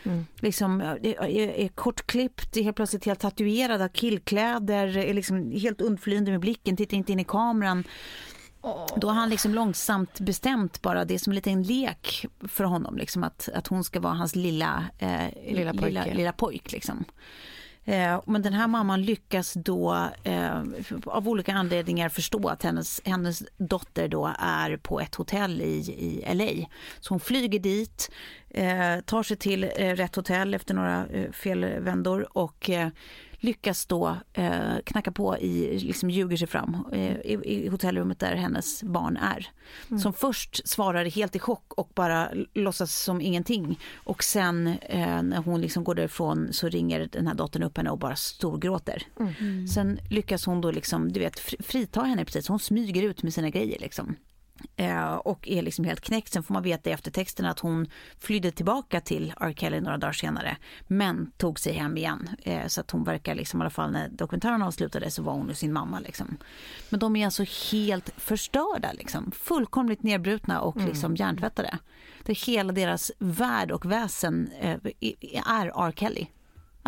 Mm. 0.04 0.26
Liksom, 0.40 0.82
är, 0.82 1.38
är 1.38 1.68
kortklippt, 1.68 2.58
är 2.58 2.64
helt 2.64 2.76
plötsligt 2.76 3.06
helt 3.06 3.20
tatuerad, 3.20 3.82
har 3.82 3.88
killkläder, 3.88 4.98
är 4.98 5.14
liksom 5.14 5.52
helt 5.52 5.82
undflyende 5.82 6.32
med 6.32 6.40
blicken, 6.40 6.78
tittar 6.78 6.98
inte 6.98 7.12
in 7.12 7.20
i 7.20 7.24
kameran. 7.24 7.84
Då 8.96 9.08
har 9.08 9.14
han 9.14 9.30
liksom 9.30 9.54
långsamt 9.54 10.20
bestämt 10.20 10.82
bara, 10.82 11.06
det 11.06 11.14
är 11.14 11.18
som 11.18 11.32
en 11.32 11.36
liten 11.36 11.64
lek 11.64 12.26
för 12.48 12.64
honom, 12.64 12.98
liksom, 12.98 13.24
att, 13.24 13.50
att 13.54 13.68
hon 13.68 13.84
ska 13.84 14.00
vara 14.00 14.14
hans 14.14 14.36
lilla, 14.36 14.86
eh, 15.00 15.54
lilla, 15.54 15.72
lilla, 15.72 16.06
lilla 16.06 16.32
pojk. 16.32 16.72
Liksom. 16.72 17.06
Eh, 17.86 18.22
men 18.26 18.42
den 18.42 18.54
här 18.54 18.68
mamman 18.68 19.02
lyckas 19.02 19.54
då 19.54 20.10
eh, 20.24 20.64
av 21.06 21.30
olika 21.30 21.54
anledningar 21.54 22.10
förstå 22.10 22.48
att 22.48 22.64
hennes, 22.64 23.02
hennes 23.06 23.44
dotter 23.58 24.08
då 24.08 24.34
är 24.40 24.78
på 24.78 25.00
ett 25.00 25.16
hotell 25.16 25.62
i, 25.62 25.76
i 25.76 26.34
LA. 26.34 26.68
Så 27.00 27.14
hon 27.14 27.20
flyger 27.20 27.60
dit, 27.60 28.12
eh, 28.50 29.00
tar 29.06 29.24
sig 29.24 29.38
till 29.38 29.64
eh, 29.64 29.96
rätt 29.96 30.16
hotell 30.16 30.54
efter 30.54 30.74
några 30.74 31.08
eh, 31.08 31.32
felvändor 31.32 32.38
och 32.38 32.70
eh, 32.70 32.90
lyckas 33.40 33.86
då 33.86 34.18
eh, 34.34 34.78
knacka 34.84 35.12
på 35.12 35.38
i, 35.38 35.80
liksom 35.80 36.10
ljuger 36.10 36.38
sig 36.38 36.48
fram 36.48 36.86
eh, 36.92 37.18
i, 37.18 37.40
i, 37.44 37.68
hotellrummet 37.68 38.20
där 38.20 38.36
hennes 38.36 38.84
barn 38.84 39.18
är. 39.18 39.48
Mm. 39.90 40.00
Som 40.00 40.14
först 40.14 40.68
svarar 40.68 41.06
helt 41.06 41.36
i 41.36 41.40
chock 41.40 41.74
och 41.74 41.92
bara 41.96 42.30
låtsas 42.54 42.96
som 42.96 43.22
ingenting. 43.22 43.80
Och 43.96 44.24
sen 44.24 44.68
eh, 44.68 45.22
när 45.24 45.38
hon 45.38 45.62
liksom 45.62 45.84
går 45.84 45.96
därifrån 45.96 46.54
så 46.54 46.70
ringer 46.70 47.10
den 47.12 47.28
här 47.28 47.36
dottern 47.36 47.64
upp 47.64 47.78
henne 47.78 47.90
och 47.90 48.00
bara 48.00 48.16
storgråter. 48.16 49.04
Mm. 49.20 49.68
Sen 49.68 50.00
lyckas 50.10 50.46
hon 50.46 50.62
då 50.62 50.72
liksom, 50.72 51.12
du 51.12 51.20
vet, 51.20 51.40
frita 51.40 52.02
henne 52.02 52.26
precis. 52.26 52.48
Hon 52.48 52.60
smyger 52.60 53.04
ut 53.04 53.24
med 53.24 53.34
sina 53.34 53.50
grejer 53.50 53.80
liksom. 53.80 54.16
Eh, 54.76 55.14
och 55.14 55.48
är 55.48 55.62
liksom 55.62 55.86
helt 55.86 56.02
knäckt. 56.02 56.34
Sen 56.34 56.44
får 56.44 56.54
man 56.54 56.64
veta 56.64 56.90
i 56.90 56.94
eftertexten 56.94 57.46
att 57.46 57.60
hon 57.60 57.88
flydde 58.20 58.52
tillbaka 58.52 59.02
till 59.02 59.34
R. 59.40 59.54
Kelly 59.58 59.82
några 59.82 59.98
dagar 59.98 60.14
senare. 60.14 60.58
Men 60.88 61.32
tog 61.38 61.60
sig 61.60 61.74
hem 61.74 61.98
igen. 61.98 62.30
Eh, 62.44 62.68
så 62.68 62.82
att 62.82 62.92
hon 62.92 63.04
verkar 63.04 63.36
liksom, 63.36 63.60
i 63.60 63.62
alla 63.62 63.70
fall 63.70 63.92
när 63.92 64.10
dokumentären 64.10 64.62
avslutades 64.62 65.16
så 65.16 65.24
var 65.24 65.34
hon 65.34 65.50
hos 65.50 65.58
sin 65.58 65.74
mamma. 65.74 66.00
Liksom. 66.00 66.38
Men 66.90 67.00
de 67.00 67.16
är 67.16 67.26
alltså 67.26 67.46
helt 67.72 68.10
förstörda. 68.18 68.92
Liksom. 68.94 69.32
Fullkomligt 69.32 70.04
nedbrutna 70.04 70.62
och 70.62 70.76
mm. 70.76 70.88
liksom 70.88 71.16
hjärntvättade. 71.16 71.78
Det 72.24 72.34
hela 72.34 72.74
deras 72.74 73.12
värld 73.20 73.72
och 73.72 73.86
väsen 73.86 74.50
eh, 74.60 74.78
är 75.46 75.88
R. 75.88 75.94
Kelly. 75.96 76.28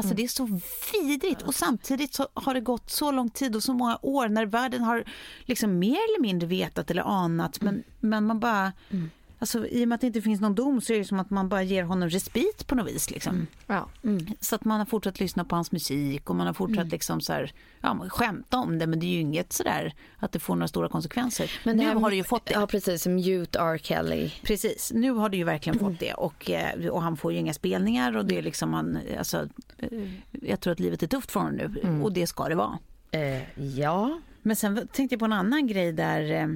Alltså 0.01 0.13
mm. 0.13 0.15
det 0.15 0.23
är 0.23 0.27
så 0.27 0.59
vidrigt 1.01 1.41
och 1.41 1.55
samtidigt 1.55 2.13
så 2.13 2.27
har 2.33 2.53
det 2.53 2.61
gått 2.61 2.89
så 2.89 3.11
lång 3.11 3.29
tid 3.29 3.55
och 3.55 3.63
så 3.63 3.73
många 3.73 3.99
år 4.01 4.29
när 4.29 4.45
världen 4.45 4.81
har 4.81 5.03
liksom 5.45 5.79
mer 5.79 5.89
eller 5.89 6.21
mindre 6.21 6.47
vetat 6.47 6.91
eller 6.91 7.01
anat 7.01 7.61
men, 7.61 7.73
mm. 7.73 7.83
men 7.99 8.25
man 8.25 8.39
bara 8.39 8.73
mm. 8.89 9.09
Alltså, 9.41 9.67
I 9.67 9.83
och 9.83 9.87
med 9.87 9.95
att 9.95 10.01
det 10.01 10.07
inte 10.07 10.21
finns 10.21 10.41
någon 10.41 10.55
dom 10.55 10.81
så 10.81 10.93
är 10.93 10.97
det 10.97 11.05
som 11.05 11.19
att 11.19 11.29
man 11.29 11.49
bara 11.49 11.63
ger 11.63 11.83
honom 11.83 12.09
respit 12.09 12.67
på 12.67 12.75
något 12.75 12.87
vis. 12.87 13.11
Liksom. 13.11 13.35
Mm. 13.35 13.47
Ja. 13.67 13.89
Mm. 14.03 14.27
Så 14.39 14.55
att 14.55 14.65
man 14.65 14.79
har 14.79 14.85
fortsatt 14.85 15.19
lyssna 15.19 15.45
på 15.45 15.55
hans 15.55 15.71
musik 15.71 16.29
och 16.29 16.35
man 16.35 16.47
har 16.47 16.53
fortsatt 16.53 16.77
mm. 16.77 16.89
liksom 16.89 17.21
så 17.21 17.33
här, 17.33 17.53
ja, 17.81 18.05
skämta 18.09 18.57
om 18.57 18.79
det 18.79 18.87
men 18.87 18.99
det 18.99 19.05
är 19.05 19.09
ju 19.09 19.19
inget 19.19 19.53
sådär 19.53 19.93
att 20.17 20.31
det 20.31 20.39
får 20.39 20.55
några 20.55 20.67
stora 20.67 20.89
konsekvenser. 20.89 21.51
Men 21.63 21.77
nu 21.77 21.95
har 21.95 22.09
det 22.09 22.15
ju 22.15 22.23
fått 22.23 22.45
det. 22.45 22.53
Ja 22.53 22.67
precis, 22.67 23.07
Mute 23.07 23.59
R. 23.59 23.77
Kelly. 23.77 24.31
Precis, 24.43 24.91
nu 24.95 25.11
har 25.11 25.29
det 25.29 25.37
ju 25.37 25.43
verkligen 25.43 25.79
fått 25.79 25.99
det 25.99 26.13
och, 26.13 26.49
eh, 26.49 26.87
och 26.87 27.01
han 27.01 27.17
får 27.17 27.33
ju 27.33 27.39
inga 27.39 27.53
spelningar 27.53 28.17
och 28.17 28.25
det 28.25 28.37
är 28.37 28.41
liksom 28.41 28.73
han, 28.73 28.99
alltså, 29.17 29.47
eh, 29.77 30.09
jag 30.31 30.59
tror 30.59 30.73
att 30.73 30.79
livet 30.79 31.03
är 31.03 31.07
tufft 31.07 31.31
för 31.31 31.39
honom 31.39 31.55
nu 31.55 31.79
mm. 31.83 32.03
och 32.03 32.13
det 32.13 32.27
ska 32.27 32.49
det 32.49 32.55
vara. 32.55 32.79
Eh, 33.11 33.59
ja. 33.77 34.19
Men 34.41 34.55
sen 34.55 34.87
tänkte 34.87 35.13
jag 35.13 35.19
på 35.19 35.25
en 35.25 35.33
annan 35.33 35.67
grej 35.67 35.91
där 35.91 36.31
eh, 36.31 36.47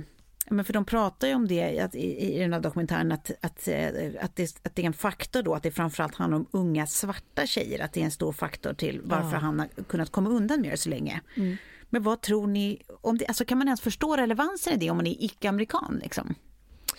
men 0.50 0.66
för 0.66 0.74
de 0.74 0.86
pratar 0.86 1.28
ju 1.28 1.36
om 1.36 1.48
det 1.48 1.80
att, 1.80 1.96
i, 1.96 2.36
i 2.36 2.40
den 2.40 2.54
här 2.54 2.60
dokumentären 2.60 3.12
att, 3.12 3.32
att, 3.42 3.68
eh, 3.68 3.88
att, 4.22 4.36
det, 4.36 4.60
att 4.64 4.76
det 4.76 4.82
är 4.82 4.86
en 4.86 4.94
faktor 4.94 5.44
då 5.44 5.54
att 5.54 5.64
det 5.64 5.72
framförallt 5.72 6.16
handlar 6.16 6.38
om 6.38 6.48
unga 6.52 6.88
svarta 6.88 7.46
tjejer. 7.46 7.84
Att 7.84 7.94
det 7.94 8.02
är 8.02 8.06
en 8.06 8.12
stor 8.12 8.34
faktor 8.34 8.74
till 8.74 9.02
varför 9.04 9.34
ja. 9.34 9.38
han 9.38 9.60
har 9.60 9.68
kunnat 9.88 10.12
komma 10.12 10.30
undan 10.30 10.62
med 10.62 10.72
det 10.72 10.78
så 10.78 10.90
länge. 10.90 11.22
Mm. 11.36 11.58
Men 11.90 12.04
vad 12.04 12.22
tror 12.22 12.48
ni, 12.48 12.82
om 13.02 13.18
det, 13.18 13.28
alltså 13.28 13.46
kan 13.46 13.58
man 13.58 13.68
ens 13.68 13.82
förstå 13.82 14.16
relevansen 14.16 14.74
i 14.74 14.78
det 14.78 14.90
om 14.90 14.98
man 14.98 15.08
är 15.08 15.24
icke-amerikan? 15.24 16.00
Liksom? 16.04 16.36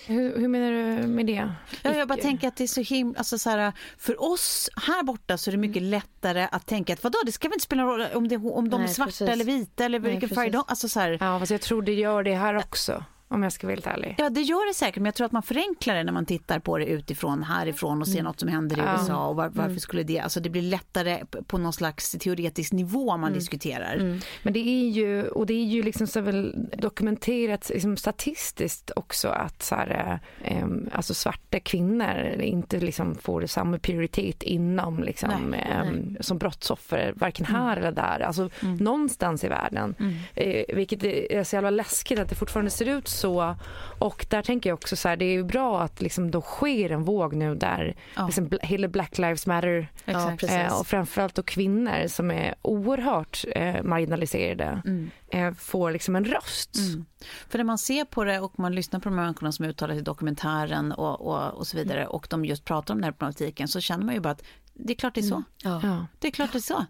Hur, 0.06 0.38
hur, 0.38 0.48
menar 0.48 1.00
du 1.02 1.06
med 1.06 1.26
det? 1.26 1.52
Ja, 1.82 1.94
jag 1.94 2.08
bara 2.08 2.18
tänker 2.18 2.48
att 2.48 2.56
det 2.56 2.64
är 2.64 2.68
så 2.68 2.80
himla, 2.80 3.18
alltså 3.18 3.38
så 3.38 3.50
här, 3.50 3.72
för 3.98 4.22
oss 4.22 4.70
här 4.76 5.02
borta 5.02 5.38
så 5.38 5.50
är 5.50 5.52
det 5.52 5.58
mycket 5.58 5.76
mm. 5.76 5.90
lättare 5.90 6.48
att 6.52 6.66
tänka 6.66 6.92
att 6.92 7.04
vadå, 7.04 7.18
det 7.26 7.32
ska 7.32 7.48
väl 7.48 7.54
inte 7.54 7.64
spela 7.64 7.82
roll 7.82 8.06
om, 8.14 8.28
det, 8.28 8.36
om 8.36 8.70
de 8.70 8.80
Nej, 8.80 8.90
är 8.90 8.94
svarta 8.94 9.08
precis. 9.08 9.28
eller 9.28 9.44
vita 9.44 9.84
eller 9.84 9.98
vilken 9.98 10.28
färg 10.28 10.50
de, 10.50 10.64
alltså 10.66 10.88
så 10.88 11.00
här. 11.00 11.18
Ja, 11.20 11.38
fast 11.38 11.50
jag 11.50 11.60
tror 11.60 11.82
det 11.82 11.94
gör 11.94 12.22
det 12.22 12.34
här 12.34 12.56
också. 12.56 13.04
Om 13.28 13.42
jag 13.42 13.52
ska 13.52 13.66
vara 13.66 13.74
helt 13.74 13.86
ärlig. 13.86 14.14
Ja, 14.18 14.30
det 14.30 14.40
gör 14.40 14.68
det 14.68 14.74
säkert, 14.74 14.96
men 14.96 15.04
jag 15.04 15.14
tror 15.14 15.26
att 15.26 15.32
man 15.32 15.42
förenklar 15.42 15.94
det 15.94 16.04
när 16.04 16.12
man 16.12 16.26
tittar 16.26 16.58
på 16.58 16.78
det 16.78 16.86
utifrån, 16.86 17.42
härifrån 17.42 18.00
och 18.00 18.06
ser 18.06 18.14
mm. 18.14 18.24
något 18.24 18.40
som 18.40 18.48
händer 18.48 18.76
i 18.76 18.80
ja. 18.80 18.92
USA. 18.92 19.26
Och 19.26 19.36
var, 19.36 19.44
varför 19.48 19.62
mm. 19.62 19.78
skulle 19.78 20.02
det, 20.02 20.20
alltså 20.20 20.40
det 20.40 20.50
blir 20.50 20.62
lättare 20.62 21.24
på 21.46 21.58
någon 21.58 21.72
slags 21.72 22.10
teoretisk 22.10 22.72
nivå 22.72 23.16
man 23.16 23.24
mm. 23.24 23.38
diskuterar. 23.38 23.94
Mm. 23.94 24.20
Men 24.42 24.52
det 24.52 24.68
är 24.68 24.90
ju, 24.90 25.28
och 25.28 25.46
det 25.46 25.54
är 25.54 25.64
ju 25.64 25.82
liksom 25.82 26.06
så 26.06 26.20
väl 26.20 26.68
dokumenterat 26.78 27.68
liksom 27.68 27.96
statistiskt 27.96 28.90
också 28.96 29.28
att 29.28 29.62
så 29.62 29.74
här, 29.74 30.20
eh, 30.42 30.66
alltså 30.92 31.14
svarta 31.14 31.60
kvinnor 31.60 32.40
inte 32.40 32.80
liksom 32.80 33.14
får 33.14 33.46
samma 33.46 33.78
prioritet 33.78 34.42
inom 34.42 35.02
liksom, 35.02 35.30
nej, 35.50 35.68
eh, 35.70 35.84
nej. 35.84 36.16
som 36.20 36.38
brottsoffer, 36.38 37.12
varken 37.16 37.46
mm. 37.46 37.60
här 37.60 37.76
eller 37.76 37.92
där. 37.92 38.20
Alltså 38.20 38.50
mm. 38.62 38.76
någonstans 38.76 39.44
i 39.44 39.48
världen. 39.48 39.94
Eh, 40.34 40.76
vilket 40.76 41.04
är 41.04 41.44
så 41.44 41.56
jävla 41.56 41.70
läskigt 41.70 42.18
att 42.18 42.28
det 42.28 42.34
fortfarande 42.34 42.70
ser 42.70 42.88
ut 42.88 43.15
så. 43.16 43.56
Och 43.98 44.26
där 44.30 44.42
tänker 44.42 44.70
jag 44.70 44.74
också 44.74 44.96
så 44.96 45.08
här, 45.08 45.16
det 45.16 45.24
är 45.24 45.42
bra 45.42 45.80
att 45.80 46.00
liksom 46.00 46.30
då 46.30 46.40
sker 46.40 46.90
en 46.90 47.04
våg 47.04 47.34
nu 47.34 47.54
där 47.54 47.96
ja. 48.14 48.26
liksom 48.26 48.50
hela 48.62 48.88
Black 48.88 49.18
Lives 49.18 49.46
Matter 49.46 49.88
ja, 50.04 50.36
eh, 50.48 50.80
och 50.80 50.86
framförallt 50.86 51.34
då 51.34 51.42
kvinnor 51.42 52.08
som 52.08 52.30
är 52.30 52.54
oerhört 52.62 53.44
eh, 53.54 53.82
marginaliserade 53.82 54.82
mm. 54.84 55.10
eh, 55.28 55.54
får 55.54 55.90
liksom 55.90 56.16
en 56.16 56.24
röst. 56.24 56.76
Mm. 56.76 57.04
För 57.48 57.58
när 57.58 57.64
man 57.64 57.78
ser 57.78 58.04
på 58.04 58.24
det 58.24 58.40
och 58.40 58.58
man 58.58 58.74
lyssnar 58.74 59.00
på 59.00 59.08
de 59.08 59.16
människorna 59.16 59.52
som 59.52 59.64
uttalar 59.64 59.94
sig 59.94 60.00
i 60.00 60.04
dokumentären 60.04 60.92
och, 60.92 61.20
och, 61.20 61.54
och 61.54 61.66
så 61.66 61.76
vidare 61.76 62.00
mm. 62.00 62.10
och 62.10 62.26
de 62.30 62.44
just 62.44 62.64
pratar 62.64 62.94
om 62.94 62.98
den 62.98 63.04
här 63.04 63.12
problematiken 63.12 63.68
så 63.68 63.80
känner 63.80 64.04
man 64.04 64.14
ju 64.14 64.20
bara 64.20 64.32
att 64.32 64.42
det 64.74 64.92
är 64.92 64.96
klart 64.96 65.14
det 65.14 65.20
är 65.20 65.22
så. 65.22 65.42
Mm. 65.64 65.80
Ja. 65.82 66.06
Det 66.18 66.28
är 66.28 66.32
klart 66.32 66.52
det 66.52 66.58
är 66.58 66.60
så. 66.60 66.84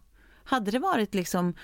Hade 0.44 0.70
det 0.70 0.78
varit 0.78 1.14
liksom 1.14 1.54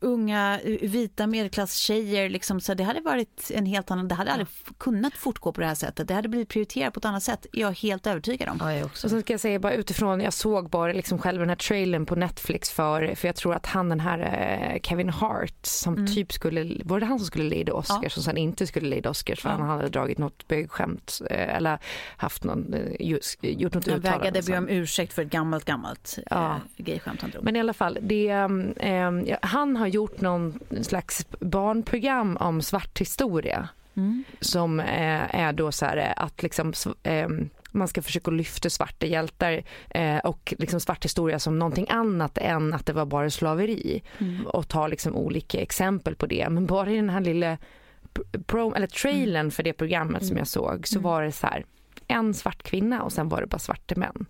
unga 0.00 0.60
vita 0.82 1.26
medelklasstjejer. 1.26 2.28
Liksom, 2.28 2.60
så 2.60 2.74
det 2.74 2.84
hade 2.84 3.00
varit 3.00 3.50
en 3.54 3.66
helt 3.66 3.90
annan, 3.90 4.08
det 4.08 4.14
hade 4.14 4.32
aldrig 4.32 4.48
kunnat 4.78 5.14
fortgå 5.14 5.52
på 5.52 5.60
det 5.60 5.66
här 5.66 5.74
sättet. 5.74 6.08
Det 6.08 6.14
hade 6.14 6.28
blivit 6.28 6.48
prioriterat 6.48 6.94
på 6.94 6.98
ett 6.98 7.04
annat 7.04 7.22
sätt. 7.22 7.46
Jag 7.52 7.70
är 7.70 7.74
helt 7.74 8.06
övertygad 8.06 8.48
om. 8.48 8.56
Ja, 8.60 8.74
jag 8.74 8.86
också. 8.86 9.06
Och 9.06 9.10
sen 9.10 9.20
ska 9.20 9.32
jag 9.32 9.40
säga 9.40 9.58
bara 9.58 9.74
utifrån, 9.74 10.20
jag 10.20 10.32
såg 10.32 10.70
bara 10.70 10.92
liksom 10.92 11.18
själva 11.18 11.40
den 11.40 11.48
här 11.48 11.56
trailern 11.56 12.06
på 12.06 12.14
Netflix 12.14 12.70
för, 12.70 13.14
för 13.14 13.28
jag 13.28 13.36
tror 13.36 13.54
att 13.54 13.66
han 13.66 13.88
den 13.88 14.00
här 14.00 14.18
eh, 14.18 14.80
Kevin 14.80 15.08
Hart 15.08 15.66
som 15.66 15.94
mm. 15.94 16.06
typ 16.06 16.32
skulle, 16.32 16.84
var 16.84 17.00
det 17.00 17.06
han 17.06 17.18
som 17.18 17.26
skulle 17.26 17.48
leda 17.48 17.72
Oscars 17.72 17.98
ja. 18.02 18.20
och 18.20 18.24
sen 18.24 18.36
inte 18.36 18.66
skulle 18.66 18.88
leda 18.88 19.10
Oscars 19.10 19.40
för 19.40 19.48
ja. 19.48 19.56
han 19.56 19.68
hade 19.68 19.88
dragit 19.88 20.18
något 20.18 20.48
bögskämt 20.48 21.20
eh, 21.30 21.56
eller 21.56 21.78
haft 22.16 22.44
någon, 22.44 22.74
eh, 22.74 22.80
just, 23.00 23.38
gjort 23.40 23.74
något 23.74 23.88
uttalande. 23.88 24.10
Han 24.10 24.20
vägrade 24.20 24.42
be 24.42 24.58
om 24.58 24.68
ursäkt 24.68 25.12
för 25.12 25.22
ett 25.22 25.30
gammalt, 25.30 25.64
gammalt 25.64 26.18
ja. 26.30 26.60
äh, 26.76 26.84
gayskämt 26.84 27.22
han 27.22 27.30
drog. 27.30 27.44
Men 27.44 27.56
i 27.56 27.60
alla 27.60 27.72
fall, 27.72 27.98
det, 28.02 28.28
äh, 28.28 29.38
han 29.42 29.76
har 29.80 29.86
gjort 29.86 30.20
någon 30.20 30.58
slags 30.82 31.26
barnprogram 31.40 32.36
om 32.36 32.62
svart 32.62 33.00
historia. 33.00 33.68
Mm. 33.94 34.24
Som 34.40 34.80
är, 34.80 35.30
är 35.30 35.52
då 35.52 35.72
så 35.72 35.84
här 35.84 36.12
att 36.16 36.42
liksom 36.42 36.72
eh, 37.02 37.28
man 37.72 37.88
ska 37.88 38.02
försöka 38.02 38.30
lyfta 38.30 38.70
svarta 38.70 39.06
hjältar 39.06 39.62
eh, 39.90 40.18
och 40.18 40.54
liksom 40.58 40.80
svart 40.80 41.04
historia 41.04 41.38
som 41.38 41.58
någonting 41.58 41.86
annat 41.88 42.38
än 42.38 42.74
att 42.74 42.86
det 42.86 42.92
var 42.92 43.06
bara 43.06 43.30
slaveri. 43.30 44.02
Mm. 44.18 44.46
Och 44.46 44.68
ta 44.68 44.86
liksom 44.86 45.16
olika 45.16 45.60
exempel 45.60 46.16
på 46.16 46.26
det. 46.26 46.48
Men 46.50 46.66
bara 46.66 46.90
i 46.90 46.96
den 46.96 47.10
här 47.10 47.20
lilla 47.20 47.58
pro, 48.46 48.74
eller 48.74 48.86
trailern 48.86 49.40
mm. 49.40 49.50
för 49.50 49.62
det 49.62 49.72
programmet 49.72 50.26
som 50.26 50.36
jag 50.36 50.46
såg 50.46 50.88
så 50.88 50.98
mm. 50.98 51.10
var 51.10 51.22
det 51.22 51.32
så 51.32 51.46
här 51.46 51.64
en 52.10 52.34
svart 52.34 52.62
kvinna 52.62 53.02
och 53.02 53.12
sen 53.12 53.28
var 53.28 53.40
det 53.40 53.46
bara 53.46 53.58
svarta 53.58 53.94
män. 53.96 54.26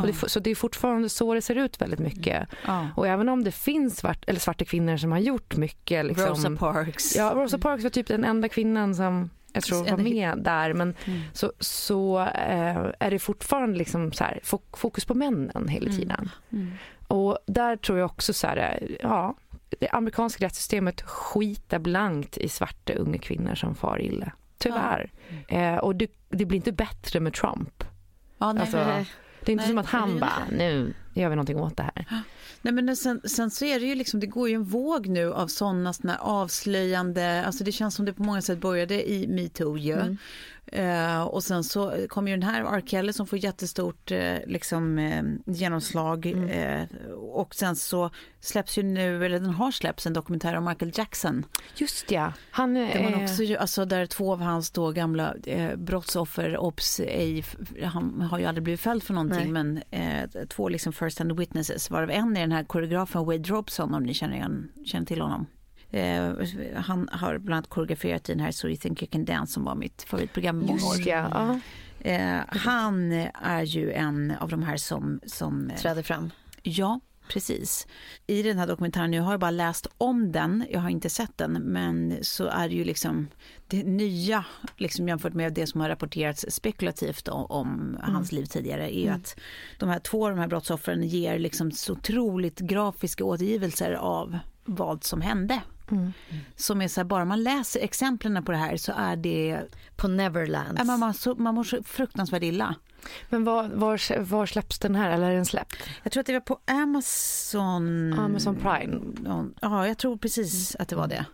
Och 0.00 0.06
det, 0.06 0.12
så 0.30 0.40
det 0.40 0.50
är 0.50 0.54
fortfarande 0.54 1.08
så 1.08 1.34
det 1.34 1.42
ser 1.42 1.56
ut 1.56 1.80
väldigt 1.80 2.00
mycket. 2.00 2.48
Ja. 2.66 2.88
Och 2.96 3.06
även 3.08 3.28
om 3.28 3.44
det 3.44 3.50
finns 3.52 3.96
svart, 3.96 4.24
eller 4.26 4.40
svarta 4.40 4.64
kvinnor 4.64 4.96
som 4.96 5.12
har 5.12 5.18
gjort 5.18 5.56
mycket. 5.56 6.04
Liksom, 6.04 6.26
Rosa 6.26 6.56
Parks. 6.56 7.16
Ja, 7.16 7.32
Rosa 7.34 7.58
Parks 7.58 7.82
var 7.82 7.90
typ 7.90 8.06
den 8.06 8.24
enda 8.24 8.48
kvinnan 8.48 8.94
som 8.94 9.30
jag 9.52 9.62
tror 9.62 9.78
var 9.90 9.96
med 9.98 10.38
där. 10.38 10.72
Men 10.72 10.94
så, 11.32 11.52
så 11.60 12.18
eh, 12.20 12.86
är 13.00 13.10
det 13.10 13.18
fortfarande 13.18 13.78
liksom 13.78 14.12
så 14.12 14.24
här, 14.24 14.40
fok- 14.44 14.76
fokus 14.76 15.04
på 15.04 15.14
männen 15.14 15.68
hela 15.68 15.90
tiden. 15.90 16.30
Och 17.08 17.38
där 17.46 17.76
tror 17.76 17.98
jag 17.98 18.06
också 18.06 18.32
så 18.32 18.46
här, 18.46 18.78
eh, 18.80 18.96
ja, 19.02 19.36
det 19.80 19.88
amerikanska 19.88 20.44
rättssystemet 20.44 21.02
skitar 21.02 21.78
blankt 21.78 22.38
i 22.38 22.48
svarta 22.48 22.92
unga 22.92 23.18
kvinnor 23.18 23.54
som 23.54 23.74
far 23.74 24.02
illa. 24.02 24.32
Tyvärr. 24.68 25.12
Eh, 25.48 25.76
och 25.76 25.96
det, 25.96 26.10
det 26.28 26.44
blir 26.44 26.56
inte 26.56 26.72
bättre 26.72 27.20
med 27.20 27.34
Trump. 27.34 27.84
Ja, 28.38 28.52
nej. 28.52 28.60
Alltså, 28.60 28.76
det 28.76 29.50
är 29.50 29.52
inte 29.52 29.62
Nej, 29.62 29.68
som 29.68 29.78
att 29.78 29.86
han 29.86 30.20
bara, 30.20 30.42
nu 30.50 30.94
gör 31.14 31.28
vi 31.28 31.36
någonting 31.36 31.60
åt 31.60 31.76
det 31.76 31.82
här. 31.82 32.22
Nej, 32.62 32.74
men 32.74 32.96
sen, 32.96 33.20
sen 33.24 33.50
så 33.50 33.64
är 33.64 33.80
det 33.80 33.86
ju 33.86 33.94
liksom, 33.94 34.20
det 34.20 34.26
går 34.26 34.48
ju 34.48 34.54
en 34.54 34.64
våg 34.64 35.06
nu 35.06 35.32
av 35.32 35.46
sådana 35.46 35.92
såna 35.92 36.16
avslöjande, 36.16 37.44
alltså 37.46 37.64
det 37.64 37.72
känns 37.72 37.94
som 37.94 38.04
det 38.04 38.12
på 38.12 38.22
många 38.22 38.42
sätt 38.42 38.58
började 38.58 39.10
i 39.10 39.26
metoo 39.28 39.78
ju. 39.78 40.16
Eh, 40.66 41.22
och 41.22 41.44
sen 41.44 41.64
så 41.64 42.06
kommer 42.08 42.30
ju 42.30 42.36
den 42.36 42.48
här 42.48 42.76
R. 42.76 42.82
Kelly 42.86 43.12
som 43.12 43.26
får 43.26 43.38
jättestort 43.38 44.10
eh, 44.10 44.36
liksom, 44.46 44.98
eh, 44.98 45.22
genomslag 45.46 46.26
eh, 46.50 46.82
och 47.16 47.54
sen 47.54 47.76
så 47.76 48.10
släpps 48.40 48.78
ju 48.78 48.82
nu, 48.82 49.24
eller 49.24 49.40
den 49.40 49.50
har 49.50 49.70
släppts 49.70 50.06
en 50.06 50.12
dokumentär 50.12 50.54
om 50.54 50.64
Michael 50.64 50.92
Jackson. 50.94 51.46
Just 51.76 52.10
ja. 52.10 52.32
Han, 52.50 52.74
Där, 52.74 53.02
man 53.02 53.22
också, 53.22 53.56
alltså, 53.56 53.84
där 53.84 54.06
två 54.06 54.32
av 54.32 54.40
hans 54.40 54.70
då 54.70 54.90
gamla 54.90 55.34
brottsoffer, 55.76 56.56
obs, 56.56 57.00
ej, 57.00 57.44
han 57.82 58.20
har 58.20 58.38
ju 58.38 58.44
aldrig 58.44 58.64
blivit 58.64 58.80
fälld 58.80 59.02
för 59.02 59.14
någonting, 59.14 59.52
men 59.52 59.82
eh, 59.90 60.46
två 60.48 60.68
liksom 60.68 60.92
first 60.92 61.18
hand 61.18 61.38
witnesses, 61.38 61.90
varav 61.90 62.10
en 62.10 62.36
är 62.36 62.40
den 62.40 62.52
här 62.52 62.64
koreografen 62.64 63.24
Wade 63.24 63.48
Robson, 63.48 63.94
om 63.94 64.02
ni 64.02 64.14
känner, 64.14 64.34
igen, 64.34 64.72
känner 64.84 65.06
till 65.06 65.20
honom. 65.20 65.46
Eh, 65.90 66.32
han 66.74 67.08
har 67.12 67.38
bland 67.38 67.56
annat 67.56 67.68
koreograferat 67.68 68.28
i 68.28 68.32
den 68.32 68.40
här 68.40 68.52
So 68.52 68.68
you 68.68 68.76
think 68.76 69.02
you 69.02 69.10
can 69.10 69.24
dance 69.24 69.52
som 69.52 69.64
var 69.64 69.74
mitt 69.74 70.02
favoritprogram 70.02 70.62
i 70.62 70.66
många 70.66 70.86
år. 70.86 70.96
Just 70.96 71.06
ja. 71.06 71.28
ja. 71.32 71.60
Eh, 72.10 72.40
han 72.48 73.12
är 73.34 73.62
ju 73.62 73.92
en 73.92 74.32
av 74.40 74.48
de 74.48 74.62
här 74.62 74.76
som, 74.76 75.20
som 75.26 75.70
eh, 75.70 75.76
Träder 75.76 76.02
fram. 76.02 76.30
Ja, 76.62 77.00
precis. 77.28 77.86
I 78.26 78.42
den 78.42 78.58
här 78.58 78.66
dokumentären, 78.66 79.10
nu 79.10 79.20
har 79.20 79.32
jag 79.32 79.40
bara 79.40 79.50
läst 79.50 79.86
om 79.98 80.32
den, 80.32 80.64
jag 80.70 80.80
har 80.80 80.88
inte 80.90 81.10
sett 81.10 81.38
den, 81.38 81.52
men 81.52 82.18
så 82.22 82.46
är 82.46 82.68
det 82.68 82.74
ju 82.74 82.84
liksom 82.84 83.28
det 83.66 83.82
nya, 83.82 84.44
liksom 84.76 85.08
jämfört 85.08 85.34
med 85.34 85.52
det 85.52 85.66
som 85.66 85.80
har 85.80 85.88
rapporterats 85.88 86.46
spekulativt 86.48 87.28
om, 87.28 87.46
om 87.50 87.98
hans 88.02 88.32
liv 88.32 88.44
tidigare, 88.44 88.96
är 88.96 89.00
ju 89.00 89.08
att 89.08 89.36
de 89.78 89.88
här 89.88 89.98
två 89.98 90.24
av 90.24 90.30
de 90.30 90.38
här 90.38 90.48
brottsoffren 90.48 91.02
ger 91.02 91.38
liksom 91.38 91.72
så 91.72 91.92
otroligt 91.92 92.60
grafiska 92.60 93.24
återgivelser 93.24 93.92
av 93.92 94.38
vad 94.64 95.04
som 95.04 95.20
hände. 95.20 95.60
Som 96.56 96.82
är 96.82 96.88
så 96.88 97.00
här, 97.00 97.04
bara 97.04 97.24
man 97.24 97.42
läser 97.42 97.80
exemplen 97.80 98.44
på 98.44 98.52
det 98.52 98.58
här 98.58 98.76
så 98.76 98.92
är 98.96 99.16
det, 99.16 99.60
På 99.96 100.08
Neverlands. 100.08 100.72
ja, 100.78 100.84
man, 100.84 101.00
man, 101.00 101.14
så, 101.14 101.34
man 101.34 101.54
mår 101.54 101.64
så 101.64 101.82
fruktansvärt 101.82 102.42
illa. 102.42 102.74
Men 103.30 103.44
var, 103.44 103.68
var, 103.68 104.20
var 104.24 104.46
släpps 104.46 104.78
den 104.78 104.94
här? 104.94 105.10
Eller 105.10 105.30
är 105.30 105.34
den 105.34 105.44
släppt? 105.44 105.76
Jag 106.02 106.12
tror 106.12 106.20
att 106.20 106.26
det 106.26 106.32
var 106.32 106.40
på 106.40 106.58
Amazon. 106.66 108.12
Amazon 108.18 108.56
Prime. 108.56 109.00
Ja, 109.60 109.86
jag 109.86 109.98
tror 109.98 110.16
precis 110.16 110.76
att 110.78 110.88
det 110.88 110.96
var 110.96 111.06
det. 111.08 111.24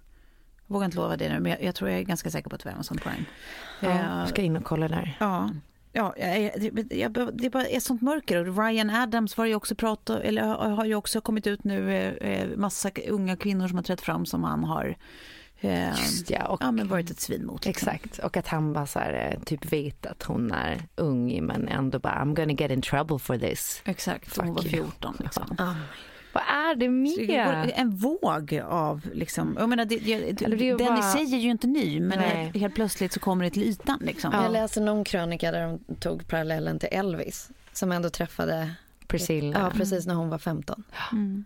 Jag 0.67 0.75
vågar 0.75 0.85
inte 0.85 0.97
lova 0.97 1.17
det 1.17 1.29
nu, 1.33 1.41
men 1.41 1.53
jag, 1.53 1.63
jag 1.63 1.75
tror 1.75 1.91
jag 1.91 1.99
är 1.99 2.03
ganska 2.05 2.31
säker 2.31 2.51
på 2.51 2.55
att 2.57 2.63
det 2.63 2.69
var 2.69 2.75
Amazon 2.75 2.99
Prime. 2.99 3.25
Ja, 3.81 3.89
Eh, 3.89 4.19
jag 4.19 4.29
ska 4.29 4.43
in 4.43 4.57
och 4.57 4.65
kolla 4.65 4.89
där. 4.89 5.17
ja. 5.21 5.51
Ja, 5.93 6.15
jag, 6.17 6.53
det, 6.73 6.97
jag, 6.97 7.31
det 7.33 7.51
bara 7.51 7.67
är 7.67 7.81
sånt 7.81 8.03
mörker. 8.03 8.49
Och 8.49 8.65
Ryan 8.65 8.91
Adams 8.91 9.37
var 9.37 9.45
ju 9.45 9.55
också 9.55 9.75
prat, 9.75 10.11
eller 10.11 10.43
har 10.43 10.85
ju 10.85 10.95
också 10.95 11.21
kommit 11.21 11.47
ut 11.47 11.65
nu, 11.65 12.55
massa 12.57 12.91
unga 13.09 13.37
kvinnor 13.37 13.69
som 13.69 13.77
har 13.77 13.83
trätt 13.83 14.01
fram 14.01 14.27
som 14.27 14.45
han 14.45 14.65
har 14.65 14.97
eh, 15.61 15.89
Just 15.89 16.31
ja. 16.31 16.47
Och, 16.47 16.63
ja, 16.63 16.73
men 16.73 16.89
varit 16.89 17.11
ett 17.11 17.21
svin 17.21 17.47
mot. 17.47 17.67
liksom. 17.67 17.89
Exakt. 17.89 18.19
Och 18.19 18.37
att 18.37 18.47
han 18.47 18.73
bara 18.73 18.87
så 18.87 18.99
här, 18.99 19.33
eh, 19.33 19.43
typ 19.45 19.73
vet 19.73 20.07
att 20.07 20.23
hon 20.23 20.53
är 20.53 20.83
ung 20.97 21.47
men 21.47 21.69
ändå 21.69 21.99
bara 21.99 22.15
I'm 22.15 22.35
gonna 22.35 22.53
get 22.53 22.71
in 22.71 22.83
trouble 22.83 23.19
for 23.19 23.39
this. 23.39 23.83
Exakt, 23.85 24.37
hon 24.37 24.55
var 24.55 24.63
Fuck 24.63 24.73
you. 24.73 24.85
14 24.85 25.17
liksom. 25.19 25.57
Vad 26.33 26.43
är 26.43 26.75
det 26.75 26.89
med? 26.89 27.73
en 27.75 27.91
våg 27.91 28.61
av, 28.65 29.07
liksom, 29.15 29.57
jag 29.59 29.69
menar, 29.69 29.85
det, 29.85 29.97
det, 29.99 30.43
Eller 30.45 30.57
det 30.57 30.69
den 30.75 30.87
bara- 30.87 30.99
i 30.99 31.03
sig 31.03 31.35
är 31.35 31.39
ju 31.41 31.51
inte 31.51 31.67
ny, 31.67 32.01
men 32.01 32.19
helt, 32.19 32.57
helt 32.57 32.75
plötsligt 32.75 33.13
så 33.13 33.21
kommer 33.21 33.45
det 33.45 33.51
till 33.51 33.63
ytan. 33.63 33.99
Liksom. 34.03 34.33
Jag 34.33 34.53
läste 34.53 34.81
någon 34.81 35.05
krönika 35.05 35.53
där 35.53 35.67
de 35.87 35.95
tog 35.95 36.29
parallellen 36.29 36.79
till 36.79 36.89
Elvis 36.93 37.51
som 37.73 37.93
ändå 37.93 38.11
träffade 38.11 38.75
Priscilla. 39.07 39.61
ja, 39.61 39.71
precis 39.79 40.07
när 40.07 40.15
hon 40.15 40.29
var 40.29 40.39
15. 40.39 40.83
Mm. 41.13 41.45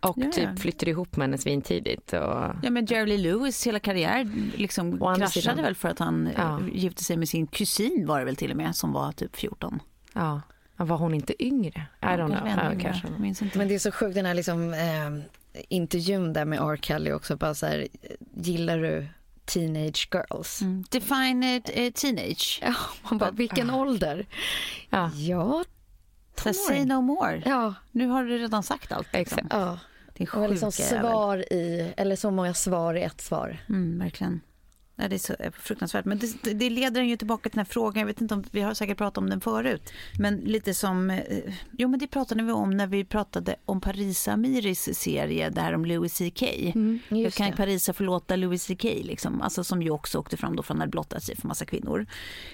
och 0.00 0.18
Ja, 0.18 0.24
ja. 0.26 0.32
typ 0.32 0.58
flyttade 0.60 0.90
ihop 0.90 1.16
med 1.16 1.28
henne 1.28 1.38
svintidigt. 1.38 2.12
Och... 2.12 2.18
Ja, 2.62 2.70
men 2.70 2.86
Jerry 2.86 3.16
Lewis 3.16 3.66
hela 3.66 3.78
karriär 3.78 4.30
liksom 4.56 4.98
kraschade 4.98 5.28
sidan. 5.30 5.56
väl 5.56 5.74
för 5.74 5.88
att 5.88 5.98
han 5.98 6.26
eh, 6.26 6.32
Ja. 6.36 6.60
gifte 6.72 7.04
sig 7.04 7.16
med 7.16 7.28
sin 7.28 7.46
kusin 7.46 8.06
var 8.06 8.18
det 8.18 8.24
väl 8.24 8.36
till 8.36 8.50
och 8.50 8.56
med 8.56 8.76
som 8.76 8.92
var 8.92 9.12
typ 9.12 9.36
14. 9.36 9.80
Ja. 10.12 10.40
Var 10.84 10.96
hon 10.96 11.14
inte 11.14 11.44
yngre? 11.44 11.86
I 12.02 12.04
don't 12.04 12.26
know. 12.38 12.48
Ja, 12.48 12.80
kanske. 12.82 13.08
Jag 13.08 13.20
minns 13.20 13.42
inte. 13.42 13.58
Men 13.58 13.68
det 13.68 13.74
är 13.74 13.78
så 13.78 13.92
sjukt 13.92 14.14
den 14.14 14.26
här 14.26 14.34
liksom, 14.34 14.72
eh, 14.74 15.24
intervjun 15.68 16.32
där 16.32 16.44
med 16.44 16.58
R. 16.60 16.76
Kelly 16.82 17.12
också. 17.12 17.36
Bara 17.36 17.54
så 17.54 17.66
här, 17.66 17.88
gillar 18.34 18.78
du 18.78 19.06
teenage 19.44 20.08
girls? 20.12 20.62
Mm. 20.62 20.84
Define 20.90 21.56
it, 21.56 21.70
eh, 21.74 21.90
teenage. 21.92 22.60
Ja, 22.64 22.74
man 23.10 23.18
bara, 23.18 23.30
vilken 23.30 23.70
ålder? 23.70 24.26
Ja. 24.90 25.10
Ja, 25.14 25.64
Så 26.36 26.52
say 26.52 26.84
no 26.84 27.00
more. 27.00 27.42
ja, 27.46 27.74
Nu 27.90 28.06
har 28.06 28.24
du 28.24 28.38
redan 28.38 28.62
sagt 28.62 28.92
allt. 28.92 29.12
Liksom. 29.12 29.38
Exakt. 29.38 29.46
ja. 29.54 29.78
Det 30.14 30.34
var 30.34 30.48
liksom 30.48 30.72
sjuka 30.72 30.82
jävel. 30.82 31.00
svar 31.10 31.52
i, 31.52 31.92
eller 31.96 32.16
så 32.16 32.30
många 32.30 32.54
svar 32.54 32.94
i 32.94 33.02
ett 33.02 33.20
svar. 33.20 33.58
Mm, 33.68 33.98
verkligen. 33.98 34.40
Ja, 35.00 35.08
det 35.08 35.16
är 35.16 35.18
så 35.18 35.34
eh, 35.38 35.52
fruktansvärt. 35.52 36.04
Men 36.04 36.18
det, 36.18 36.52
det 36.54 36.70
leder 36.70 37.00
en 37.00 37.08
ju 37.08 37.16
tillbaka 37.16 37.42
till 37.42 37.56
den 37.56 37.66
här 37.66 37.72
frågan. 37.72 38.00
Jag 38.00 38.06
vet 38.06 38.20
inte 38.20 38.34
om 38.34 38.44
vi 38.50 38.60
har 38.60 38.74
säkert 38.74 38.98
pratat 38.98 39.18
om 39.18 39.30
den 39.30 39.40
förut. 39.40 39.92
Men 40.18 40.36
lite 40.36 40.74
som, 40.74 41.10
eh, 41.10 41.22
jo 41.72 41.88
men 41.88 42.00
det 42.00 42.06
pratade 42.06 42.42
vi 42.42 42.52
om 42.52 42.70
när 42.70 42.86
vi 42.86 43.04
pratade 43.04 43.56
om 43.64 43.80
Parisa 43.80 44.32
Amiris 44.32 44.98
serie 44.98 45.50
där 45.50 45.72
om 45.72 45.84
Louis 45.84 46.18
CK. 46.18 46.42
Hur 47.08 47.16
just 47.16 47.38
kan 47.38 47.50
det. 47.50 47.56
Parisa 47.56 47.92
förlåta 47.92 48.36
Louis 48.36 48.66
CK 48.66 48.84
liksom? 48.84 49.42
Alltså 49.42 49.64
som 49.64 49.82
ju 49.82 49.90
också 49.90 50.18
åkte 50.18 50.36
fram 50.36 50.56
då 50.56 50.62
från 50.62 50.76
att 50.76 50.80
hade 50.80 50.90
blottat 50.90 51.22
sig 51.22 51.36
för 51.36 51.48
massa 51.48 51.64
kvinnor. 51.64 52.06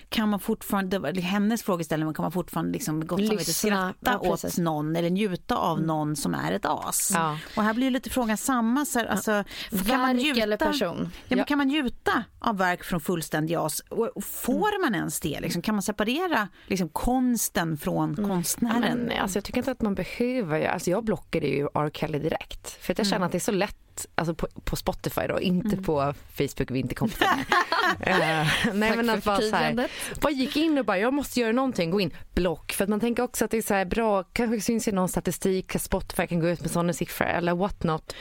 Kan 0.09 0.28
man 0.28 0.40
fortfarande, 0.40 0.97
det 0.97 0.99
var 0.99 1.12
hennes 1.12 1.62
frågeställning, 1.62 2.14
kan 2.14 2.22
man 2.22 2.32
fortfarande 2.32 2.72
liksom 2.72 3.07
gott 3.07 3.26
samvete 3.26 3.53
skratta 3.53 3.97
ja, 4.03 4.18
åt. 4.18 4.44
Mm. 4.44 4.64
någon 4.64 4.97
eller 4.97 5.11
njuta 5.11 5.57
av 5.57 5.82
någon 5.82 6.16
som 6.16 6.34
är 6.34 6.53
ett 6.53 6.64
as? 6.64 7.11
Ja. 7.14 7.38
Och 7.57 7.62
här 7.62 7.74
blir 7.74 7.84
ju 7.84 7.90
lite 7.90 8.11
frågan 8.11 8.36
samma, 8.36 8.84
så 8.84 8.99
här, 8.99 9.07
alltså, 9.07 9.44
kan 9.86 10.01
man 10.01 10.16
njuta? 10.16 10.42
eller 10.42 10.57
person? 10.57 11.12
Ja, 11.28 11.36
men 11.36 11.44
kan 11.44 11.59
man 11.59 11.66
njuta 11.66 12.24
av 12.39 12.57
verk 12.57 12.84
från 12.84 13.01
fullständig 13.01 13.55
as? 13.55 13.82
Får 14.22 14.82
man 14.84 14.95
ens 14.95 15.20
det? 15.20 15.41
Liksom, 15.41 15.62
kan 15.62 15.74
man 15.74 15.82
separera 15.82 16.49
liksom, 16.66 16.89
konsten 16.89 17.76
från 17.76 18.16
konstnären? 18.16 18.99
Men 18.99 19.20
alltså, 19.20 19.37
jag 19.37 19.45
tycker 19.45 19.59
inte 19.59 19.70
att 19.70 19.82
man 19.82 19.95
behöver. 19.95 20.64
Alltså, 20.64 20.91
jag 20.91 21.05
blockade 21.05 21.47
ju 21.47 21.68
R. 21.74 21.91
Kelly 21.95 22.18
direkt. 22.18 22.70
För 22.70 22.93
att 22.93 22.99
jag 22.99 23.07
känner 23.07 23.26
att 23.26 23.32
det 23.32 23.39
är 23.39 23.41
så 23.41 23.53
lätt 23.53 23.76
Alltså 24.14 24.34
på, 24.34 24.47
på 24.64 24.76
Spotify 24.76 25.20
då, 25.28 25.40
inte 25.40 25.76
på 25.76 26.14
Facebook, 26.34 26.70
vi 26.70 26.74
är 26.78 26.82
inte 26.82 26.94
kompisar. 26.94 27.26
Eh, 28.01 28.16
nej 28.74 28.88
Tack 28.88 28.97
men 28.97 29.11
att 29.11 29.24
bara 29.24 29.40
så 29.40 29.57
här, 29.57 29.88
bara 30.20 30.32
gick 30.32 30.57
in 30.57 30.78
och 30.78 30.84
bara 30.84 30.99
jag 30.99 31.12
måste 31.14 31.40
göra 31.40 31.53
någonting, 31.53 31.90
gå 31.90 32.01
in, 32.01 32.11
block. 32.34 32.72
För 32.72 32.84
att 32.84 32.90
man 32.90 33.01
tänker 33.01 33.22
också 33.22 33.44
att 33.44 33.51
det 33.51 33.57
är 33.57 33.62
så 33.62 33.74
här 33.74 33.84
bra, 33.84 34.22
kanske 34.22 34.61
syns 34.61 34.88
i 34.88 34.92
någon 34.92 35.09
statistik, 35.09 35.76
att 35.76 35.82
Spotify 35.82 36.26
kan 36.26 36.40
gå 36.40 36.49
ut 36.49 36.61
med 36.61 36.70
sådana 36.70 36.92
siffror 36.92 37.26
eller 37.26 37.55
what 37.55 37.82
not. 37.82 38.14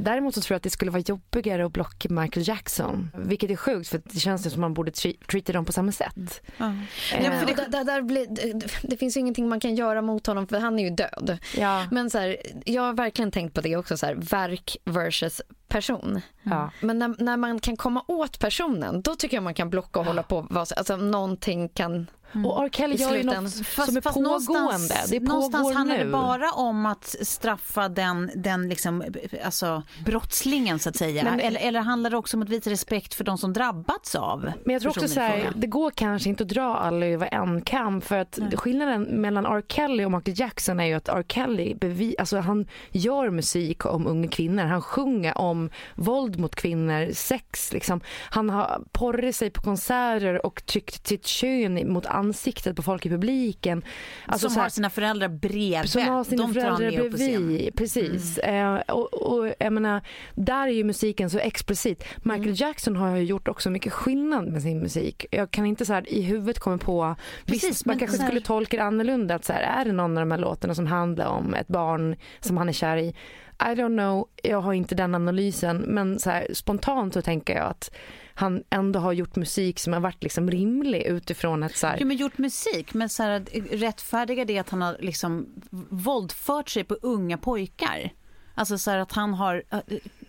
Däremot 0.00 0.34
så 0.34 0.40
tror 0.40 0.54
jag 0.54 0.56
att 0.56 0.62
det 0.62 0.70
skulle 0.70 0.90
vara 0.90 1.02
jobbigare 1.06 1.66
att 1.66 1.72
blocka 1.72 2.08
Michael 2.08 2.48
Jackson. 2.48 3.10
Vilket 3.16 3.50
är 3.50 3.56
sjukt 3.56 3.88
för 3.88 4.00
det 4.04 4.18
känns 4.20 4.42
som 4.42 4.52
att 4.52 4.58
man 4.58 4.74
borde 4.74 4.90
tre- 4.90 5.16
treata 5.30 5.52
dem 5.52 5.64
på 5.64 5.72
samma 5.72 5.92
sätt. 5.92 6.40
Ja. 6.56 6.72
Ja, 7.12 7.16
Eh, 7.18 7.38
för 7.40 7.46
det, 7.46 7.66
där, 7.68 7.84
där 7.84 8.02
blir, 8.02 8.26
det, 8.26 8.68
det 8.82 8.96
finns 8.96 9.16
ju 9.16 9.20
ingenting 9.20 9.48
man 9.48 9.60
kan 9.60 9.74
göra 9.74 10.02
mot 10.02 10.26
honom 10.26 10.46
för 10.46 10.58
han 10.58 10.78
är 10.78 10.82
ju 10.84 10.90
död. 10.90 11.38
Ja. 11.56 11.86
Men 11.90 12.10
så 12.10 12.18
här, 12.18 12.36
jag 12.64 12.82
har 12.82 12.92
verkligen 12.92 13.30
tänkt 13.30 13.54
på 13.54 13.60
det 13.60 13.76
också, 13.76 13.96
så 13.96 14.06
här, 14.06 14.14
verk 14.14 14.76
versus 14.84 15.11
precious 15.12 15.42
person. 15.72 16.20
Ja. 16.42 16.70
Men 16.80 16.98
när, 16.98 17.14
när 17.18 17.36
man 17.36 17.58
kan 17.60 17.76
komma 17.76 18.04
åt 18.08 18.38
personen, 18.38 19.02
då 19.02 19.16
tycker 19.16 19.36
jag 19.36 19.44
man 19.44 19.54
kan 19.54 19.70
blocka 19.70 20.00
och 20.00 20.06
hålla 20.06 20.22
på. 20.22 20.46
vad- 20.50 20.72
Alltså 20.76 20.96
någonting 20.96 21.68
kan... 21.68 22.06
Och 22.44 22.64
R. 22.64 22.68
Kelly 22.72 22.96
gör 22.96 23.14
ju 23.14 23.22
något 23.22 23.50
som 23.50 23.96
är 23.96 24.00
pågående. 24.00 24.52
någonstans, 24.52 25.10
det 25.10 25.20
någonstans 25.20 25.62
pågår 25.62 25.74
handlar 25.74 25.98
nu. 25.98 26.04
det 26.04 26.10
bara 26.10 26.52
om 26.52 26.86
att 26.86 27.04
straffa 27.22 27.88
den, 27.88 28.30
den 28.34 28.68
liksom, 28.68 29.04
alltså, 29.44 29.82
brottslingen 30.04 30.78
så 30.78 30.88
att 30.88 30.96
säga. 30.96 31.24
Men- 31.24 31.40
eller, 31.40 31.60
eller 31.60 31.80
handlar 31.80 32.10
det 32.10 32.16
också 32.16 32.36
om 32.36 32.42
att 32.42 32.48
visa 32.48 32.70
respekt 32.70 33.14
för 33.14 33.24
de 33.24 33.38
som 33.38 33.52
drabbats 33.52 34.14
av 34.14 34.52
Men 34.64 34.72
jag 34.72 34.82
tror 34.82 34.90
också 34.90 35.08
så 35.08 35.20
här, 35.20 35.52
det 35.56 35.66
går 35.66 35.90
kanske 35.90 36.28
inte 36.28 36.42
att 36.42 36.48
dra 36.48 36.76
alla 36.76 37.06
över 37.06 37.28
en 37.34 37.60
kam 37.62 38.00
för 38.00 38.18
att 38.18 38.38
skillnaden 38.54 39.02
mellan 39.02 39.46
R. 39.46 39.62
Kelly 39.68 40.04
och 40.04 40.12
Michael 40.12 40.40
Jackson 40.40 40.80
är 40.80 40.84
ju 40.86 40.94
att 40.94 41.08
R. 41.08 41.24
Kelly 41.28 41.74
bevi, 41.74 42.14
alltså 42.18 42.38
han 42.38 42.66
gör 42.90 43.30
musik 43.30 43.86
om 43.86 44.06
unga 44.06 44.28
kvinnor. 44.28 44.64
Han 44.64 44.82
sjunger 44.82 45.38
om 45.38 45.61
om 45.62 45.70
våld 45.94 46.38
mot 46.38 46.54
kvinnor, 46.54 47.12
sex. 47.12 47.72
Liksom. 47.72 48.00
Han 48.30 48.50
har 48.50 48.82
porrat 48.92 49.34
sig 49.34 49.50
på 49.50 49.62
konserter 49.62 50.46
och 50.46 50.66
tryckt 50.66 51.06
sitt 51.06 51.26
kön 51.26 51.92
mot 51.92 52.06
ansiktet 52.06 52.76
på 52.76 52.82
folk 52.82 53.06
i 53.06 53.08
publiken. 53.08 53.82
Alltså, 54.26 54.50
som 54.50 54.62
har 54.62 54.68
sina 54.68 54.90
föräldrar 54.90 55.28
bredvid. 55.28 55.90
Som 55.90 56.02
har 56.02 56.24
sina 56.24 56.42
De 56.42 56.54
föräldrar 56.54 57.10
bredvid. 57.10 57.76
Precis. 57.76 58.38
Mm. 58.38 58.76
Eh, 58.76 58.80
och, 58.80 59.14
och, 59.14 59.54
jag 59.58 59.72
menar, 59.72 60.00
där 60.34 60.66
är 60.66 60.72
ju 60.72 60.84
musiken 60.84 61.30
så 61.30 61.38
explicit. 61.38 62.04
Michael 62.16 62.42
mm. 62.42 62.54
Jackson 62.54 62.96
har 62.96 63.16
ju 63.16 63.24
gjort 63.24 63.48
också 63.48 63.70
mycket 63.70 63.92
skillnad 63.92 64.48
med 64.48 64.62
sin 64.62 64.78
musik. 64.78 65.26
Jag 65.30 65.50
kan 65.50 65.66
inte 65.66 65.86
så 65.86 65.92
här, 65.92 66.12
i 66.12 66.22
huvudet 66.22 66.58
komma 66.58 66.78
på... 66.78 67.16
Precis, 67.46 67.70
visst, 67.70 67.86
man 67.86 67.98
kanske 67.98 68.18
här... 68.18 68.26
skulle 68.26 68.40
tolka 68.40 68.76
det 68.76 68.82
annorlunda. 68.82 69.34
Att 69.34 69.44
så 69.44 69.52
här, 69.52 69.62
är 69.62 69.84
det 69.84 69.92
någon 69.92 70.18
av 70.18 70.20
de 70.20 70.30
här 70.30 70.38
låtarna 70.38 70.74
som 70.74 70.86
handlar 70.86 71.26
om 71.26 71.54
ett 71.54 71.68
barn 71.68 72.16
som 72.40 72.56
han 72.56 72.68
är 72.68 72.72
kär 72.72 72.96
i? 72.96 73.14
I 73.62 73.74
don't 73.74 73.96
know, 73.96 74.28
jag 74.42 74.60
har 74.60 74.72
inte 74.72 74.94
den 74.94 75.14
analysen. 75.14 75.76
Men 75.76 76.18
så 76.18 76.30
här, 76.30 76.46
spontant 76.54 77.14
så 77.14 77.22
tänker 77.22 77.54
jag 77.56 77.66
att 77.66 77.90
han 78.34 78.62
ändå 78.70 79.00
har 79.00 79.12
gjort 79.12 79.36
musik 79.36 79.78
som 79.78 79.92
har 79.92 80.00
varit 80.00 80.22
liksom 80.22 80.50
rimlig 80.50 81.02
utifrån 81.02 81.62
att 81.62 81.76
så 81.76 81.86
här... 81.86 81.96
Jo, 82.00 82.06
men 82.06 82.16
gjort 82.16 82.38
musik, 82.38 82.94
men 82.94 83.08
så 83.08 83.22
här, 83.22 83.40
rättfärdiga 83.70 84.44
det 84.44 84.58
att 84.58 84.70
han 84.70 84.82
har 84.82 84.96
liksom 85.00 85.46
våldfört 85.90 86.68
sig 86.68 86.84
på 86.84 86.94
unga 87.02 87.38
pojkar. 87.38 88.12
Alltså 88.54 88.78
så 88.78 88.90
att 88.90 89.12
han 89.12 89.34
har 89.34 89.62
äh, 89.70 89.78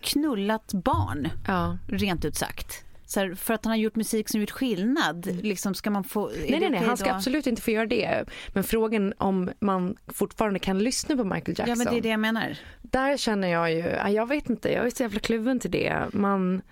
knullat 0.00 0.74
barn, 0.74 1.28
ja. 1.46 1.78
rent 1.88 2.24
ut 2.24 2.36
sagt. 2.36 2.83
Så 3.06 3.20
här, 3.20 3.34
för 3.34 3.54
att 3.54 3.64
han 3.64 3.70
har 3.70 3.78
gjort 3.78 3.96
musik 3.96 4.28
som 4.28 4.40
gjort 4.40 4.50
skillnad, 4.50 5.26
liksom 5.42 5.74
ska 5.74 5.90
man 5.90 6.04
få... 6.04 6.26
Nej, 6.26 6.60
nej, 6.60 6.70
nej, 6.70 6.80
han 6.86 6.96
ska 6.96 7.08
då? 7.08 7.14
absolut 7.14 7.46
inte 7.46 7.62
få 7.62 7.70
göra 7.70 7.86
det. 7.86 8.24
Men 8.48 8.64
frågan 8.64 9.12
om 9.18 9.50
man 9.58 9.96
fortfarande 10.06 10.58
kan 10.58 10.78
lyssna 10.78 11.16
på 11.16 11.24
Michael 11.24 11.58
Jackson. 11.58 11.68
Ja, 11.68 11.76
men 11.76 11.86
det 11.86 11.98
är 11.98 12.02
det 12.02 12.08
jag 12.08 12.20
menar. 12.20 12.58
Där 12.82 13.16
känner 13.16 13.48
jag 13.48 13.72
ju, 13.72 14.12
jag 14.14 14.28
vet 14.28 14.50
inte, 14.50 14.72
jag 14.72 14.86
är 14.86 14.90
så 14.90 15.02
jävla 15.02 15.20
kluven 15.20 15.60
till 15.60 15.70
det. 15.70 15.94
Man 16.12 16.62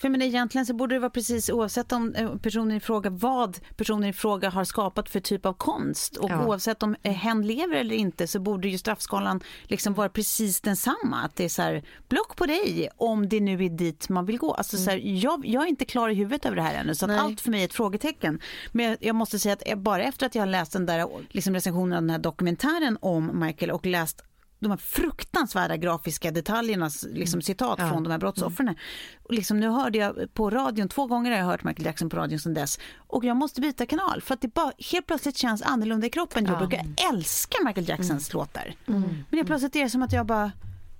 för 0.00 0.08
men 0.08 0.22
egentligen 0.22 0.66
så 0.66 0.74
borde 0.74 0.94
det 0.94 0.98
vara 0.98 1.10
precis 1.10 1.50
oavsett 1.50 1.92
om 1.92 2.14
eh, 2.14 2.36
personen 2.36 2.76
i 2.76 2.80
fråga 2.80 3.10
vad 3.10 3.58
personen 3.76 4.08
i 4.08 4.12
fråga 4.12 4.50
har 4.50 4.64
skapat 4.64 5.08
för 5.08 5.20
typ 5.20 5.46
av 5.46 5.52
konst 5.52 6.16
och 6.16 6.30
ja. 6.30 6.46
oavsett 6.46 6.82
om 6.82 6.96
eh, 7.02 7.12
hen 7.12 7.46
lever 7.46 7.76
eller 7.76 7.94
inte 7.94 8.26
så 8.26 8.40
borde 8.40 8.68
ju 8.68 8.78
straffskalan 8.78 9.40
liksom 9.62 9.94
vara 9.94 10.08
precis 10.08 10.60
densamma. 10.60 11.16
Att 11.24 11.36
det 11.36 11.44
är 11.44 11.48
så 11.48 11.62
här, 11.62 11.82
block 12.08 12.36
på 12.36 12.46
dig 12.46 12.88
om 12.96 13.28
det 13.28 13.40
nu 13.40 13.64
är 13.64 13.68
dit 13.68 14.08
man 14.08 14.26
vill 14.26 14.38
gå. 14.38 14.54
Alltså 14.54 14.76
mm. 14.76 14.84
så 14.84 14.90
här, 14.90 14.98
jag, 14.98 15.46
jag, 15.46 15.62
är 15.62 15.66
inte 15.66 15.84
klar 15.84 16.08
i 16.08 16.14
huvudet 16.14 16.46
över 16.46 16.56
det 16.56 16.62
här 16.62 16.74
ännu 16.74 16.94
så 16.94 17.12
allt 17.12 17.40
för 17.40 17.50
mig 17.50 17.60
är 17.60 17.64
ett 17.64 17.74
frågetecken. 17.74 18.40
Men 18.72 18.96
jag 19.00 19.14
måste 19.14 19.38
säga 19.38 19.56
att 19.72 19.78
bara 19.78 20.02
efter 20.02 20.26
att 20.26 20.34
jag 20.34 20.42
har 20.42 20.46
läst 20.46 20.72
den 20.72 20.86
där 20.86 21.06
liksom 21.30 21.54
recensionen 21.54 21.96
av 21.96 22.02
den 22.02 22.10
här 22.10 22.18
dokumentären 22.18 22.98
om 23.00 23.40
Michael 23.40 23.70
och 23.70 23.86
läst 23.86 24.22
de 24.60 24.70
här 24.70 24.78
fruktansvärda 24.78 25.76
grafiska 25.76 26.30
detaljerna, 26.30 26.90
liksom 27.08 27.36
mm. 27.36 27.42
citat 27.42 27.78
ja. 27.78 27.90
från 27.90 28.02
de 28.02 28.10
här 28.10 28.18
brottsoffren. 28.18 28.68
Mm. 28.68 28.80
Liksom, 29.28 29.60
nu 29.60 29.68
hörde 29.68 29.98
jag 29.98 30.34
på 30.34 30.50
radion, 30.50 30.88
två 30.88 31.06
gånger 31.06 31.30
har 31.30 31.38
jag 31.38 31.44
hört 31.44 31.64
Michael 31.64 31.86
Jackson 31.86 32.10
på 32.10 32.16
radion 32.16 32.38
sedan 32.38 32.54
dess 32.54 32.78
och 32.96 33.24
jag 33.24 33.36
måste 33.36 33.60
byta 33.60 33.86
kanal 33.86 34.22
för 34.22 34.34
att 34.34 34.40
det 34.40 34.54
bara 34.54 34.72
helt 34.92 35.06
plötsligt 35.06 35.36
känns 35.36 35.62
annorlunda 35.62 36.06
i 36.06 36.10
kroppen. 36.10 36.44
Jag 36.44 36.54
ja. 36.54 36.58
brukar 36.58 36.86
älska 37.12 37.58
Michael 37.64 37.88
Jacksons 37.88 38.34
mm. 38.34 38.40
låtar. 38.40 38.74
Mm. 38.86 39.02
Men 39.30 39.38
helt 39.38 39.46
plötsligt 39.46 39.76
är 39.76 39.84
det 39.84 39.90
som 39.90 40.02
att 40.02 40.12
jag 40.12 40.26
bara, 40.26 40.52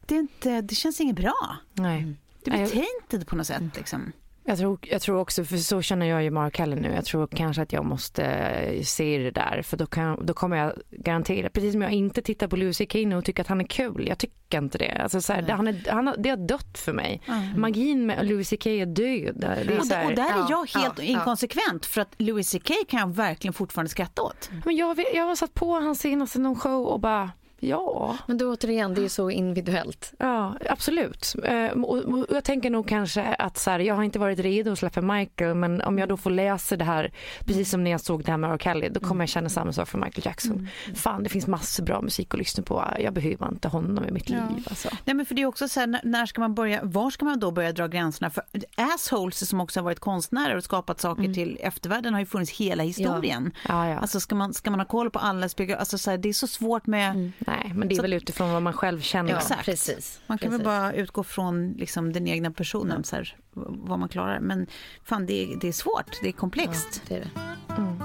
det, 0.06 0.14
är 0.14 0.18
inte, 0.18 0.60
det 0.60 0.74
känns 0.74 1.00
inget 1.00 1.16
bra. 1.16 1.56
Nej. 1.72 2.14
Det 2.44 2.50
blir 2.50 2.66
tainted 2.66 3.26
på 3.28 3.36
något 3.36 3.46
sätt. 3.46 3.76
Liksom. 3.76 4.12
Jag 4.48 4.58
tror, 4.58 4.78
jag 4.82 5.02
tror 5.02 5.18
också, 5.18 5.44
för 5.44 5.56
så 5.56 5.82
känner 5.82 6.06
jag 6.06 6.22
ju 6.22 6.30
Mark 6.30 6.56
Kelly 6.56 6.76
nu. 6.76 6.92
Jag 6.94 7.04
tror 7.04 7.26
kanske 7.26 7.62
att 7.62 7.72
jag 7.72 7.84
måste 7.84 8.24
eh, 8.24 8.82
se 8.82 9.18
det 9.18 9.30
där. 9.30 9.62
För 9.62 9.76
då, 9.76 9.86
kan, 9.86 10.26
då 10.26 10.34
kommer 10.34 10.56
jag 10.56 10.72
garantera, 10.90 11.50
precis 11.50 11.72
som 11.72 11.82
jag 11.82 11.92
inte 11.92 12.22
tittar 12.22 12.48
på 12.48 12.56
Lucy 12.56 12.86
Kane 12.86 13.16
och 13.16 13.24
tycker 13.24 13.42
att 13.42 13.48
han 13.48 13.60
är 13.60 13.64
kul. 13.64 14.08
Jag 14.08 14.18
tycker 14.18 14.58
inte 14.58 14.78
det. 14.78 15.02
Alltså 15.02 15.20
så 15.20 15.32
här, 15.32 15.42
det, 15.42 15.52
han 15.52 15.68
är, 15.68 15.90
han, 15.90 16.14
det 16.18 16.30
har 16.30 16.36
dött 16.36 16.78
för 16.78 16.92
mig. 16.92 17.22
Mm. 17.26 17.60
Magin 17.60 18.06
med 18.06 18.26
Louis 18.26 18.50
CK 18.50 18.66
är 18.66 18.86
död. 18.86 19.36
Det 19.40 19.46
är 19.46 19.78
och, 19.80 19.86
här, 19.86 20.06
och, 20.06 20.14
där 20.14 20.44
är 20.44 20.50
jag 20.50 20.70
helt 20.80 20.98
ja, 20.98 21.04
inkonsekvent. 21.04 21.86
För 21.86 22.00
att 22.00 22.14
Louis 22.18 22.52
CK 22.52 22.70
kan 22.88 23.00
jag 23.00 23.14
verkligen 23.14 23.52
fortfarande 23.52 23.90
skratta 23.90 24.22
åt. 24.22 24.50
Men 24.64 24.76
jag, 24.76 25.00
jag 25.14 25.24
har 25.24 25.36
satt 25.36 25.54
på 25.54 25.74
hans 25.74 26.00
senaste 26.00 26.38
någon 26.38 26.56
show 26.56 26.86
och 26.86 27.00
bara 27.00 27.30
Ja. 27.60 28.16
Men 28.26 28.38
då 28.38 28.52
återigen, 28.52 28.94
det 28.94 29.04
är 29.04 29.08
så 29.08 29.30
individuellt. 29.30 30.12
Ja, 30.18 30.54
absolut. 30.68 31.34
Eh, 31.44 31.66
och 31.66 32.26
jag 32.28 32.44
tänker 32.44 32.70
nog 32.70 32.88
kanske 32.88 33.22
att 33.22 33.58
så 33.58 33.70
här, 33.70 33.78
jag 33.78 33.94
har 33.94 34.02
inte 34.02 34.18
varit 34.18 34.38
redo 34.38 34.72
att 34.72 34.78
släppa 34.78 35.00
Michael 35.00 35.54
men 35.54 35.82
om 35.82 35.98
jag 35.98 36.08
då 36.08 36.16
får 36.16 36.30
läsa 36.30 36.76
det 36.76 36.84
här 36.84 37.12
precis 37.44 37.70
som 37.70 37.84
när 37.84 37.90
jag 37.90 38.00
såg 38.00 38.24
det 38.24 38.30
här 38.30 38.38
med 38.38 38.50
R. 38.50 38.58
Kelly 38.58 38.88
då 38.88 39.00
kommer 39.00 39.22
jag 39.22 39.28
känna 39.28 39.48
samma 39.48 39.72
sak 39.72 39.88
för 39.88 39.98
Michael 39.98 40.26
Jackson. 40.26 40.52
Mm. 40.52 40.94
Fan, 40.94 41.22
det 41.22 41.28
finns 41.28 41.46
massor 41.46 41.84
bra 41.84 42.02
musik 42.02 42.34
att 42.34 42.38
lyssna 42.38 42.62
på. 42.62 42.84
Jag 42.98 43.12
behöver 43.12 43.48
inte 43.48 43.68
honom 43.68 44.04
i 44.04 44.10
mitt 44.10 44.30
ja. 44.30 44.36
liv. 44.36 44.66
Alltså. 44.70 44.88
Nej, 45.04 45.14
men 45.14 45.26
för 45.26 45.34
det 45.34 45.42
är 45.42 45.46
också 45.46 45.68
så 45.68 45.80
här, 45.80 46.00
när 46.04 46.26
ska 46.26 46.40
man 46.40 46.54
börja, 46.54 46.80
var 46.82 47.10
ska 47.10 47.24
man 47.24 47.40
då 47.40 47.50
börja 47.50 47.72
dra 47.72 47.86
gränserna? 47.86 48.30
För 48.30 48.44
assholes 48.76 49.48
som 49.48 49.60
också 49.60 49.80
har 49.80 49.84
varit 49.84 50.00
konstnärer 50.00 50.56
och 50.56 50.64
skapat 50.64 51.00
saker 51.00 51.22
mm. 51.22 51.34
till 51.34 51.58
eftervärlden 51.60 52.12
har 52.12 52.20
ju 52.20 52.26
funnits 52.26 52.52
hela 52.52 52.82
historien. 52.82 53.52
Ja. 53.68 53.88
Ja. 53.88 53.98
Alltså 53.98 54.20
ska 54.20 54.34
man, 54.34 54.54
ska 54.54 54.70
man 54.70 54.80
ha 54.80 54.86
koll 54.86 55.10
på 55.10 55.18
alla 55.18 55.48
alltså, 55.78 55.98
så 55.98 56.10
här, 56.10 56.18
det 56.18 56.28
är 56.28 56.32
så 56.32 56.46
svårt 56.46 56.86
med 56.86 57.10
mm 57.10 57.32
Nej, 57.48 57.72
men 57.74 57.88
det 57.88 57.94
är 57.94 57.96
så, 57.96 58.02
väl 58.02 58.12
utifrån 58.12 58.52
vad 58.52 58.62
man 58.62 58.72
själv 58.72 59.00
känner. 59.00 59.30
Ja, 59.30 59.36
exakt. 59.36 59.64
Precis. 59.64 60.20
Man 60.26 60.38
kan 60.38 60.50
precis. 60.50 60.60
väl 60.60 60.64
bara 60.64 60.92
utgå 60.92 61.24
från 61.24 61.72
liksom, 61.72 62.12
den 62.12 62.26
egna 62.26 62.50
personen, 62.50 63.04
så 63.04 63.16
här, 63.16 63.36
vad 63.52 63.98
man 63.98 64.08
klarar. 64.08 64.40
Men 64.40 64.66
fan, 65.04 65.26
det 65.26 65.42
är, 65.42 65.56
det 65.56 65.68
är 65.68 65.72
svårt, 65.72 66.18
det 66.22 66.28
är 66.28 66.32
komplext. 66.32 67.02
Ja, 67.08 67.08
det 67.08 67.14
är 67.14 67.20
det. 67.20 67.30
Mm. 67.74 67.98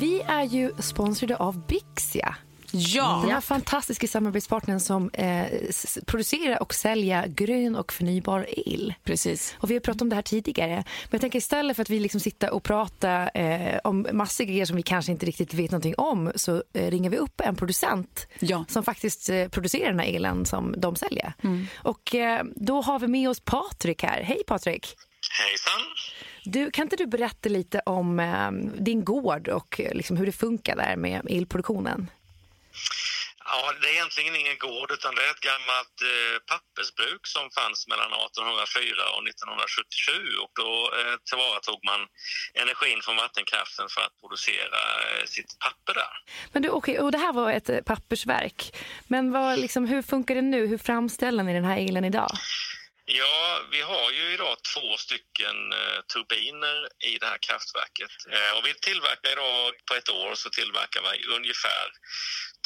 Vi 0.00 0.22
är 0.26 0.42
ju 0.42 0.72
sponsrade 0.78 1.36
av 1.36 1.66
Bixia. 1.66 2.36
Ja. 2.72 3.18
Den 3.22 3.30
här 3.30 3.40
fantastiska 3.40 4.06
samarbetspartnern 4.06 4.80
som 4.80 5.10
eh, 5.12 5.46
producerar 6.06 6.62
och 6.62 6.74
säljer 6.74 7.26
grön 7.26 7.76
och 7.76 7.92
förnybar 7.92 8.46
el. 8.48 8.94
Precis. 9.04 9.56
Och 9.58 9.70
vi 9.70 9.74
har 9.74 9.80
pratat 9.80 10.02
om 10.02 10.08
det 10.08 10.14
här 10.14 10.22
tidigare. 10.22 10.74
Men 10.74 10.84
jag 11.10 11.20
tänker 11.20 11.38
istället 11.38 11.76
för 11.76 11.82
att 11.82 11.90
vi 11.90 12.00
liksom 12.00 12.20
sitter 12.20 12.50
och 12.50 12.62
pratar 12.62 13.30
eh, 13.34 13.78
om 13.84 14.06
massor 14.12 14.44
grejer 14.44 14.64
som 14.64 14.76
vi 14.76 14.82
kanske 14.82 15.12
inte 15.12 15.26
riktigt 15.26 15.54
vet 15.54 15.70
någonting 15.70 15.94
om 15.98 16.32
så 16.34 16.62
eh, 16.72 16.90
ringer 16.90 17.10
vi 17.10 17.16
upp 17.16 17.40
en 17.40 17.56
producent 17.56 18.26
ja. 18.38 18.64
som 18.68 18.82
faktiskt 18.82 19.30
eh, 19.30 19.48
producerar 19.48 19.90
den 19.90 19.98
här 19.98 20.06
elen 20.06 20.46
som 20.46 20.74
de 20.78 20.96
säljer. 20.96 21.32
Mm. 21.42 21.66
Och 21.76 22.14
eh, 22.14 22.44
då 22.56 22.80
har 22.80 22.98
vi 22.98 23.06
med 23.06 23.30
oss 23.30 23.40
Patrik 23.40 24.02
här. 24.02 24.22
Hej 24.22 24.42
Patrik! 24.46 24.96
Hejsan! 25.40 25.80
Du, 26.44 26.70
kan 26.70 26.82
inte 26.82 26.96
du 26.96 27.06
berätta 27.06 27.48
lite 27.48 27.80
om 27.80 28.20
eh, 28.20 28.50
din 28.82 29.04
gård 29.04 29.48
och 29.48 29.80
liksom 29.92 30.16
hur 30.16 30.26
det 30.26 30.32
funkar 30.32 30.76
där 30.76 30.96
med 30.96 31.26
elproduktionen? 31.30 32.10
Ja, 33.50 33.72
det 33.80 33.88
är 33.88 33.92
egentligen 33.92 34.36
ingen 34.36 34.58
gård 34.58 34.90
utan 34.96 35.14
det 35.14 35.22
är 35.26 35.30
ett 35.30 35.46
gammalt 35.50 35.96
eh, 36.12 36.36
pappersbruk 36.52 37.22
som 37.34 37.50
fanns 37.58 37.80
mellan 37.90 38.10
1804 38.12 39.02
och 39.14 39.22
1977 39.28 40.36
och 40.42 40.52
då 40.62 40.70
eh, 40.98 41.14
tillvaratog 41.28 41.80
man 41.90 42.00
energin 42.62 43.00
från 43.04 43.16
vattenkraften 43.16 43.86
för 43.94 44.00
att 44.06 44.14
producera 44.20 44.80
eh, 45.04 45.24
sitt 45.34 45.50
papper 45.64 45.94
där. 46.02 46.14
Men 46.52 46.62
du, 46.62 46.68
okay, 46.70 46.98
och 46.98 47.12
det 47.12 47.18
här 47.18 47.32
var 47.32 47.50
ett 47.52 47.68
eh, 47.68 47.80
pappersverk. 47.92 48.58
Men 49.06 49.32
vad, 49.32 49.58
liksom, 49.58 49.82
hur 49.92 50.02
funkar 50.02 50.34
det 50.34 50.42
nu? 50.42 50.66
Hur 50.66 50.78
framställer 50.78 51.42
ni 51.42 51.52
den 51.52 51.64
här 51.64 51.78
elen 51.78 52.04
idag? 52.04 52.30
Ja, 53.10 53.60
vi 53.70 53.80
har 53.80 54.10
ju 54.10 54.24
idag 54.34 54.56
två 54.72 54.96
stycken 54.96 55.56
eh, 55.72 56.00
turbiner 56.12 56.78
i 57.10 57.18
det 57.20 57.26
här 57.26 57.38
kraftverket. 57.46 58.14
Eh, 58.34 58.52
och 58.56 58.66
vi 58.66 58.74
tillverkar 58.74 59.32
idag, 59.32 59.72
på 59.88 59.94
ett 59.94 60.08
år 60.08 60.34
så 60.34 60.50
tillverkar 60.50 61.02
vi 61.06 61.34
ungefär 61.36 61.86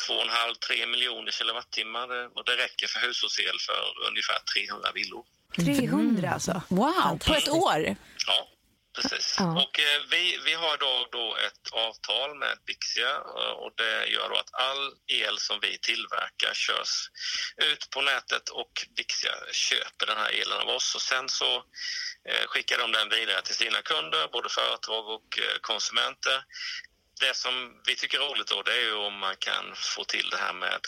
2,5-3 0.08 0.86
miljoner 0.86 1.32
kilowattimmar 1.32 2.08
och 2.36 2.44
det 2.44 2.56
räcker 2.56 2.86
för 2.86 3.00
hushållsel 3.00 3.56
för 3.66 4.08
ungefär 4.08 4.38
300 4.54 4.88
villor. 4.94 5.24
300 5.56 6.30
alltså? 6.30 6.62
Wow, 6.68 7.18
på 7.26 7.34
ett 7.34 7.48
år? 7.48 7.96
Ja. 8.26 8.48
Precis. 8.94 9.36
Ja. 9.38 9.52
Och 9.62 9.80
eh, 9.80 10.00
vi, 10.10 10.38
vi 10.44 10.54
har 10.54 10.76
då, 10.76 11.08
då 11.12 11.36
ett 11.36 11.72
avtal 11.72 12.38
med 12.38 12.58
Bixia 12.66 13.10
eh, 13.10 13.54
och 13.62 13.72
det 13.76 14.06
gör 14.06 14.28
då 14.28 14.36
att 14.36 14.54
all 14.54 14.92
el 15.06 15.38
som 15.38 15.58
vi 15.60 15.78
tillverkar 15.78 16.54
körs 16.54 17.10
ut 17.56 17.90
på 17.90 18.02
nätet 18.02 18.48
och 18.48 18.86
Bixia 18.96 19.34
köper 19.52 20.06
den 20.06 20.16
här 20.16 20.30
elen 20.40 20.60
av 20.60 20.68
oss 20.68 20.94
och 20.94 21.02
sen 21.02 21.28
så 21.28 21.56
eh, 22.28 22.44
skickar 22.46 22.78
de 22.78 22.92
den 22.92 23.08
vidare 23.08 23.42
till 23.42 23.54
sina 23.54 23.82
kunder, 23.82 24.28
både 24.32 24.48
företag 24.48 25.08
och 25.08 25.38
eh, 25.38 25.58
konsumenter. 25.60 26.44
Det 27.24 27.36
som 27.44 27.54
vi 27.86 27.94
tycker 27.96 28.18
är 28.18 28.28
roligt 28.30 28.46
då 28.46 28.62
det 28.62 28.74
är 28.80 28.84
ju 28.88 28.94
om 28.94 29.18
man 29.18 29.36
kan 29.38 29.64
få 29.94 30.04
till 30.04 30.28
det 30.30 30.36
här 30.36 30.52
med 30.52 30.80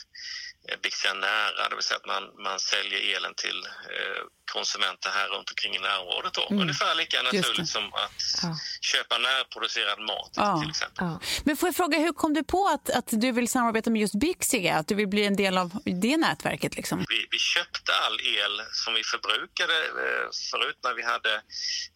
Eh, 0.69 0.79
Bixia 0.83 1.15
nära, 1.15 1.69
det 1.69 1.75
vill 1.75 1.85
säga 1.85 1.99
att 2.03 2.07
man, 2.07 2.25
man 2.43 2.61
säljer 2.61 3.17
elen 3.17 3.35
till 3.35 3.59
eh, 3.97 4.23
konsumenter 4.53 5.11
här 5.11 5.29
runt 5.29 5.51
omkring 5.51 5.75
i 5.77 5.79
närområdet. 5.79 6.35
Då. 6.35 6.47
Mm. 6.51 6.63
Ungefär 6.63 6.95
lika 6.95 7.23
naturligt 7.23 7.69
som 7.69 7.85
att 7.95 8.21
ja. 8.43 8.57
köpa 8.81 9.19
närproducerad 9.19 9.99
mat 10.01 10.33
ja. 10.35 10.61
till 10.61 10.71
exempel. 10.71 11.05
Ja. 11.05 11.21
Men 11.45 11.57
får 11.57 11.67
jag 11.67 11.77
fråga, 11.77 11.99
hur 11.99 12.13
kom 12.13 12.35
du 12.35 12.45
på 12.45 12.67
att, 12.67 12.91
att 12.91 13.09
du 13.11 13.33
vill 13.33 13.49
samarbeta 13.49 13.91
med 13.91 14.01
just 14.01 14.15
Bixia? 14.15 14.77
Att 14.77 14.89
du 14.89 14.95
vill 14.95 15.09
bli 15.09 15.25
en 15.25 15.37
del 15.37 15.59
av 15.59 15.71
det 15.85 16.17
nätverket? 16.17 16.77
Liksom? 16.77 17.05
Vi, 17.09 17.27
vi 17.31 17.39
köpte 17.39 17.93
all 18.05 18.21
el 18.21 18.63
som 18.73 18.95
vi 18.95 19.03
förbrukade 19.05 19.77
eh, 20.05 20.27
förut 20.51 20.79
när 20.83 20.95
vi 20.95 21.03
hade 21.03 21.35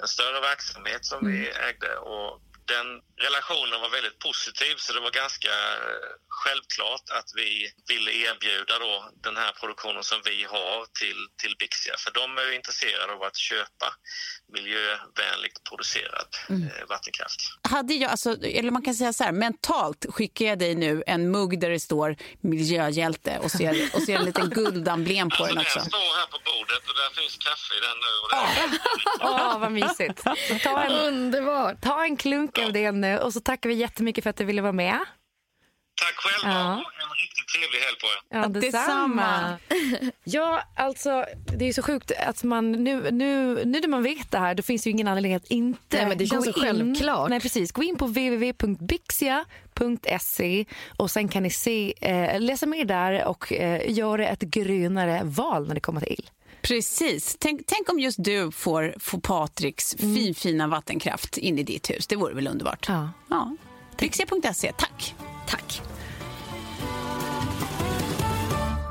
en 0.02 0.08
större 0.08 0.40
verksamhet 0.40 1.04
som 1.04 1.18
mm. 1.18 1.32
vi 1.32 1.48
ägde 1.48 1.96
och 1.96 2.40
den 2.74 2.86
relationen 3.26 3.80
var 3.80 3.90
väldigt 3.98 4.18
positiv 4.18 4.74
så 4.76 4.92
det 4.92 5.00
var 5.00 5.10
ganska 5.10 5.48
eh, 5.48 6.08
självklart 6.28 7.06
att 7.18 7.30
vi 7.40 7.50
ville 7.88 8.10
erbjuda 8.26 8.74
då 8.78 8.94
den 9.22 9.36
här 9.36 9.52
produktionen 9.60 10.04
som 10.04 10.18
vi 10.24 10.44
har 10.44 10.78
till, 11.00 11.20
till 11.42 11.54
Bixia. 11.58 11.94
För 11.98 12.10
de 12.20 12.38
är 12.38 12.44
ju 12.48 12.54
intresserade 12.54 13.12
av 13.12 13.22
att 13.22 13.36
köpa 13.36 13.88
miljövänligt 14.52 15.64
producerad 15.68 16.28
eh, 16.50 16.88
vattenkraft. 16.88 17.40
Hade 17.62 17.94
jag, 17.94 18.10
alltså, 18.10 18.30
eller 18.42 18.70
man 18.70 18.82
kan 18.82 18.94
säga 18.94 19.12
så 19.12 19.24
här, 19.24 19.32
mentalt 19.32 20.06
skickar 20.08 20.44
jag 20.46 20.58
dig 20.58 20.74
nu 20.74 21.02
en 21.06 21.30
mugg 21.30 21.60
där 21.60 21.70
det 21.70 21.80
står 21.80 22.16
miljöhjälte 22.40 23.38
och 23.42 23.50
ser, 23.50 23.90
och 23.94 24.02
ser 24.02 24.16
en 24.16 24.24
liten 24.24 24.50
guldemblem 24.50 25.28
på 25.30 25.34
Alltså, 25.36 25.54
den 25.54 25.58
också. 25.64 25.78
Den 25.78 25.88
står 25.88 26.18
här 26.20 26.26
på 26.26 26.38
bordet 26.44 26.82
och 26.88 26.94
där 27.00 27.20
finns 27.22 27.36
kaffe 27.36 27.74
i 27.78 27.80
den 27.80 27.98
nu. 28.04 28.12
Och 28.22 28.28
det 28.30 28.78
Åh, 29.20 29.58
vad 29.58 29.72
mysigt. 29.72 30.62
Ta 30.64 30.82
en, 30.82 30.92
Underbart. 30.92 31.80
ta 31.82 32.04
en 32.04 32.16
klunk 32.16 32.57
av 32.66 32.72
det 32.72 32.92
nu 32.92 33.18
och 33.18 33.32
så 33.32 33.40
tackar 33.40 33.68
vi 33.68 33.74
jättemycket 33.74 34.24
för 34.24 34.30
att 34.30 34.36
du 34.36 34.44
ville 34.44 34.62
vara 34.62 34.72
med. 34.72 34.98
Tack 36.00 36.14
själva 36.16 36.54
Ja. 36.58 36.72
och 36.74 36.78
en 37.02 37.10
riktigt 37.22 37.48
trevlig 37.54 37.78
helg 37.78 37.96
på 38.00 38.06
er. 38.06 38.18
Ja, 38.42 38.48
detsamma. 38.60 39.58
Ja, 40.24 40.62
alltså 40.76 41.24
det 41.58 41.68
är 41.68 41.72
så 41.72 41.82
sjukt 41.82 42.12
att 42.26 42.42
man 42.42 42.72
nu, 42.72 43.10
nu, 43.10 43.54
nu 43.64 43.80
när 43.80 43.88
man 43.88 44.02
vet 44.02 44.30
det 44.30 44.38
här 44.38 44.54
då 44.54 44.62
finns 44.62 44.82
det 44.82 44.90
ju 44.90 44.92
ingen 44.94 45.08
anledning 45.08 45.34
att 45.34 45.46
inte 45.46 45.96
Nej, 45.96 46.06
men 46.06 46.18
det 46.18 46.26
känns 46.26 46.44
så 46.44 46.50
in. 46.50 46.54
självklart. 46.62 47.30
Nej, 47.30 47.40
precis. 47.40 47.72
Gå 47.72 47.82
in 47.82 47.96
på 47.96 48.06
www.bixia.se 49.26 50.64
och 50.96 51.10
sen 51.10 51.28
kan 51.28 51.42
ni 51.42 51.50
se, 51.50 51.94
eh, 52.00 52.40
läsa 52.40 52.66
mer 52.66 52.84
där 52.84 53.24
och 53.24 53.52
eh, 53.52 53.90
göra 53.90 54.28
ett 54.28 54.40
grönare 54.40 55.20
val 55.24 55.68
när 55.68 55.74
det 55.74 55.80
kommer 55.80 56.00
till 56.00 56.12
el. 56.12 56.30
Precis. 56.62 57.36
Tänk, 57.40 57.66
tänk 57.66 57.88
om 57.88 57.98
just 57.98 58.24
du 58.24 58.50
får, 58.50 58.94
får 58.98 59.18
Patriks 59.18 59.94
finfina 59.94 60.66
vattenkraft 60.66 61.38
in 61.38 61.58
i 61.58 61.62
ditt 61.62 61.90
hus. 61.90 62.06
Det 62.06 62.16
vore 62.16 62.34
väl 62.34 62.48
underbart? 62.48 62.86
Ja. 62.88 63.10
ja. 63.28 63.56
Trixia.se, 63.96 64.72
tack. 64.72 65.14
Tack. 65.46 65.82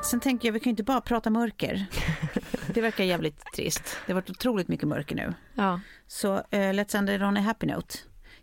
Sen 0.03 0.20
tänker 0.20 0.47
jag, 0.47 0.53
vi 0.53 0.59
kan 0.59 0.70
ju 0.70 0.72
inte 0.72 0.84
bara 0.84 1.01
prata 1.01 1.30
mörker. 1.30 1.86
Det 2.74 2.82
verkar 2.82 3.03
jävligt 3.03 3.53
trist. 3.55 3.97
Det 4.05 4.13
har 4.13 4.22
varit 4.22 4.30
otroligt 4.30 4.68
mycket 4.68 4.88
mörker 4.88 5.15
nu. 5.15 5.34
Ja. 5.55 5.80
Så 6.07 6.36
uh, 6.36 6.41
let's 6.51 6.97
end 6.97 7.09
it 7.09 7.22
on 7.22 7.38
a 7.38 7.41
happy 7.41 7.68
note. 7.68 7.97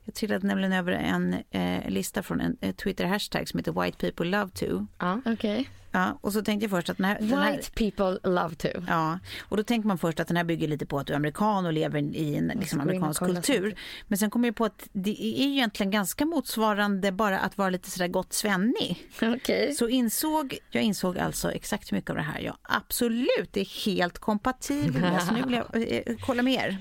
Jag 0.05 0.15
trillade 0.15 0.47
nämligen 0.47 0.73
över 0.73 0.93
en 0.93 1.37
eh, 1.51 1.89
lista 1.91 2.23
från 2.23 2.41
en 2.41 2.57
eh, 2.61 2.75
Twitter-hashtag 2.75 3.49
som 3.49 3.59
heter 3.59 3.83
White 3.83 3.99
people 3.99 4.27
love 4.27 4.51
to. 4.51 4.87
Ja. 4.99 5.21
Okej. 5.27 5.69
Ja, 5.95 6.19
och 6.21 6.33
så 6.33 6.43
tänkte 6.43 6.65
jag 6.65 6.71
först 6.71 6.91
att 6.91 6.97
den 6.97 7.07
här, 7.07 7.19
den 7.19 7.29
här 7.29 7.53
White 7.53 7.71
people 7.71 8.31
love 8.31 8.55
to. 8.55 8.69
Ja, 8.89 9.19
och 9.41 9.57
då 9.57 9.63
tänker 9.63 9.89
man 9.89 9.99
först 9.99 10.21
att 10.21 10.29
den 10.29 10.37
här 10.37 10.45
bygger 10.45 10.69
lite 10.69 10.87
på 10.87 10.99
att 10.99 11.07
du 11.07 11.13
är 11.13 11.17
amerikan 11.17 11.67
och 11.67 11.73
lever 11.73 11.99
i 11.99 12.37
en 12.37 12.47
liksom, 12.47 12.81
amerikansk 12.81 13.21
kultur. 13.21 13.75
Men 14.09 14.19
sen 14.19 14.31
kommer 14.31 14.49
jag 14.49 14.57
på 14.57 14.65
att 14.65 14.89
det 14.93 15.25
är 15.25 15.45
ju 15.47 15.53
egentligen 15.53 15.91
ganska 15.91 16.27
motsvarande 16.27 17.13
bara 17.13 17.39
att 17.39 17.59
vara 17.59 17.71
lite 17.71 17.91
sådär 17.91 18.09
gott 18.09 18.33
svennig. 18.33 19.09
Okej. 19.23 19.73
Så 19.73 19.89
insåg, 19.89 20.59
jag 20.71 20.83
insåg 20.83 21.19
alltså 21.19 21.53
exakt 21.53 21.93
hur 21.93 21.97
mycket 21.97 22.11
av 22.11 22.17
det 22.17 22.23
här 22.23 22.41
jag 22.41 22.57
absolut 22.63 23.57
är 23.57 23.85
helt 23.87 24.19
kompatibel 24.19 25.01
med. 25.01 25.23
Så 25.23 25.35
nu 25.35 25.43
vill 25.43 25.55
jag 25.55 25.93
eh, 25.93 26.17
kolla 26.27 26.43
med 26.43 26.55
er 26.55 26.79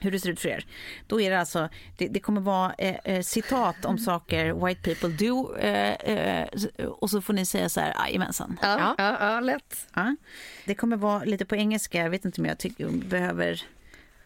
hur 0.00 0.10
det 0.10 0.20
ser 0.20 0.30
ut 0.30 0.40
för 0.40 0.48
er. 0.48 0.66
Då 1.06 1.20
är 1.20 1.30
det 1.30 1.40
alltså, 1.40 1.68
det, 1.96 2.08
det 2.08 2.20
kommer 2.20 2.40
vara 2.40 2.74
eh, 2.78 2.96
eh, 3.04 3.22
citat 3.22 3.84
om 3.84 3.98
saker 3.98 4.66
white 4.66 4.94
people 4.94 5.08
do 5.08 5.56
eh, 5.56 5.94
eh, 5.94 6.48
och 6.88 7.10
så 7.10 7.20
får 7.20 7.32
ni 7.32 7.46
säga 7.46 7.68
så 7.68 7.80
här, 7.80 7.94
jajamensan. 7.98 8.58
Ja, 8.62 8.94
ja, 8.98 9.16
ja, 9.20 9.40
lätt. 9.40 9.86
Ja. 9.94 10.16
Det 10.64 10.74
kommer 10.74 10.96
vara 10.96 11.24
lite 11.24 11.44
på 11.44 11.56
engelska, 11.56 11.98
jag 12.02 12.10
vet 12.10 12.24
inte 12.24 12.40
om 12.40 12.46
jag 12.46 12.58
tycker, 12.58 12.88
behöver 12.88 13.62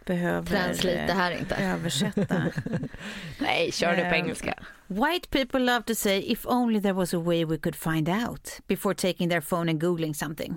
behöver 0.04 0.46
Translate 0.46 1.06
det 1.06 1.12
här 1.12 1.30
eh, 1.32 1.40
inte. 1.40 1.54
översätta. 1.54 2.42
Nej, 3.38 3.72
kör 3.72 3.96
det 3.96 4.02
på 4.02 4.14
Eh, 4.14 4.20
engelska. 4.20 4.54
White 4.86 5.28
people 5.30 5.60
love 5.60 5.82
to 5.82 5.94
say 5.94 6.18
if 6.32 6.46
only 6.46 6.80
there 6.80 6.92
was 6.92 7.14
a 7.14 7.18
way 7.18 7.44
we 7.44 7.58
could 7.58 7.76
find 7.76 8.08
out 8.08 8.60
before 8.66 8.94
taking 8.94 9.30
their 9.30 9.40
phone 9.40 9.70
and 9.70 9.82
googling 9.82 10.14
something. 10.14 10.54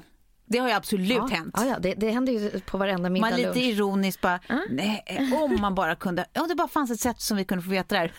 Det 0.50 0.58
har 0.58 0.68
ju 0.68 0.74
absolut 0.74 1.10
ja. 1.10 1.28
hänt. 1.32 1.54
Ja, 1.58 1.66
ja, 1.66 1.80
det, 1.80 1.94
det 1.94 2.10
händer 2.10 2.34
ju 2.34 2.60
på 2.60 2.78
varenda 2.78 3.10
middag 3.10 3.30
Man 3.30 3.38
lite 3.38 3.50
lunch. 3.50 3.66
ironiskt 3.66 4.22
bara, 4.22 4.40
nej, 4.70 5.04
om 5.44 5.62
man 5.62 5.76
bara 5.76 5.96
kunde, 5.96 6.26
om 6.40 6.48
det 6.48 6.56
bara 6.56 6.68
fanns 6.68 6.92
ett 6.92 7.00
sätt 7.00 7.22
som 7.22 7.38
vi 7.38 7.46
kunde 7.46 7.64
få 7.64 7.70
veta 7.70 7.96
det 7.96 8.00
här. 8.02 8.14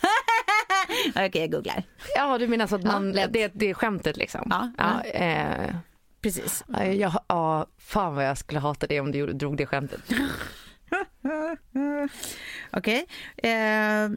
Okej, 1.27 1.41
jag 1.41 1.51
googlar. 1.51 1.83
Ja, 2.15 2.37
du 2.37 2.47
menar 2.47 2.67
så 2.67 2.75
att 2.75 2.83
man, 2.83 3.11
lätt. 3.11 3.33
det, 3.33 3.51
det 3.53 3.69
är 3.69 3.73
skämtet 3.73 4.17
liksom? 4.17 4.47
Ja. 4.49 4.71
ja 4.77 5.01
eh, 5.03 5.75
Precis. 6.21 6.63
ja, 6.67 6.85
jag, 6.85 7.11
ja, 7.27 7.65
fan 7.77 8.15
vad 8.15 8.25
jag 8.25 8.37
skulle 8.37 8.59
hata 8.59 8.87
det 8.87 8.99
om 8.99 9.11
du 9.11 9.33
drog 9.33 9.57
det 9.57 9.65
skämtet. 9.65 10.01
Okej. 12.71 13.05
Eh, 13.37 14.09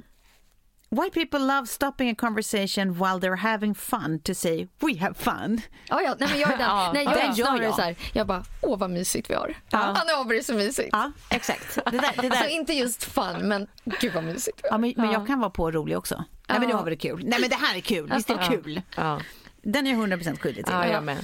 white 0.96 1.12
people 1.14 1.38
love 1.38 1.66
stopping 1.66 2.10
a 2.10 2.14
conversation 2.14 2.92
while 2.92 3.18
they're 3.20 3.36
having 3.36 3.74
fun 3.74 4.18
to 4.24 4.34
say 4.34 4.68
we 4.80 4.98
have 5.00 5.14
fun. 5.14 5.60
Ja, 5.88 6.00
ja, 6.02 6.14
nej, 6.18 6.28
men 6.30 6.40
jag 6.40 6.52
är 6.52 6.58
den. 6.58 6.66
Ja, 6.68 6.90
nej, 6.94 7.04
jag 7.04 7.14
det 7.14 7.20
är 7.20 7.26
gör 7.26 7.44
snarare 7.46 7.64
jag. 7.64 7.74
så 7.74 7.82
här, 7.82 7.96
jag 8.12 8.26
bara, 8.26 8.44
åh 8.60 8.78
vad 8.78 8.90
mysigt 8.90 9.30
vi 9.30 9.34
har. 9.34 9.54
Ja. 9.70 9.94
Ja, 10.06 10.24
det 10.24 10.36
är 10.36 10.42
så 10.42 10.54
mysigt. 10.54 10.88
Ja, 10.92 11.12
exakt. 11.30 11.74
Det 11.74 11.90
där, 11.90 12.12
det 12.22 12.28
där. 12.28 12.30
Alltså 12.30 12.48
inte 12.48 12.72
just 12.72 13.04
fun, 13.04 13.48
men 13.48 13.66
gud 14.00 14.12
vad 14.14 14.24
mysigt 14.24 14.60
vi 14.62 14.68
har. 14.68 14.74
Ja, 14.74 14.78
men, 14.78 14.94
men 14.96 15.12
jag 15.12 15.26
kan 15.26 15.40
vara 15.40 15.50
på 15.50 15.70
rolig 15.70 15.98
också. 15.98 16.24
Nej 16.48 16.58
men 16.60 16.68
nu 16.68 16.74
har 16.74 16.84
vi 16.84 16.90
det 16.90 16.96
kul. 16.96 17.22
Nej 17.24 17.40
men 17.40 17.50
det 17.50 17.56
här 17.56 17.76
är 17.76 17.80
kul, 17.80 18.10
visst 18.14 18.30
är 18.30 18.36
det 18.38 18.44
kul? 18.48 18.82
Ja, 18.96 19.20
Den 19.62 19.86
är 19.86 19.90
jag 19.90 20.00
100% 20.08 20.38
skyldig 20.38 20.64
till. 20.64 20.74
ja 20.74 20.86
jag 20.86 21.04
med. 21.04 21.18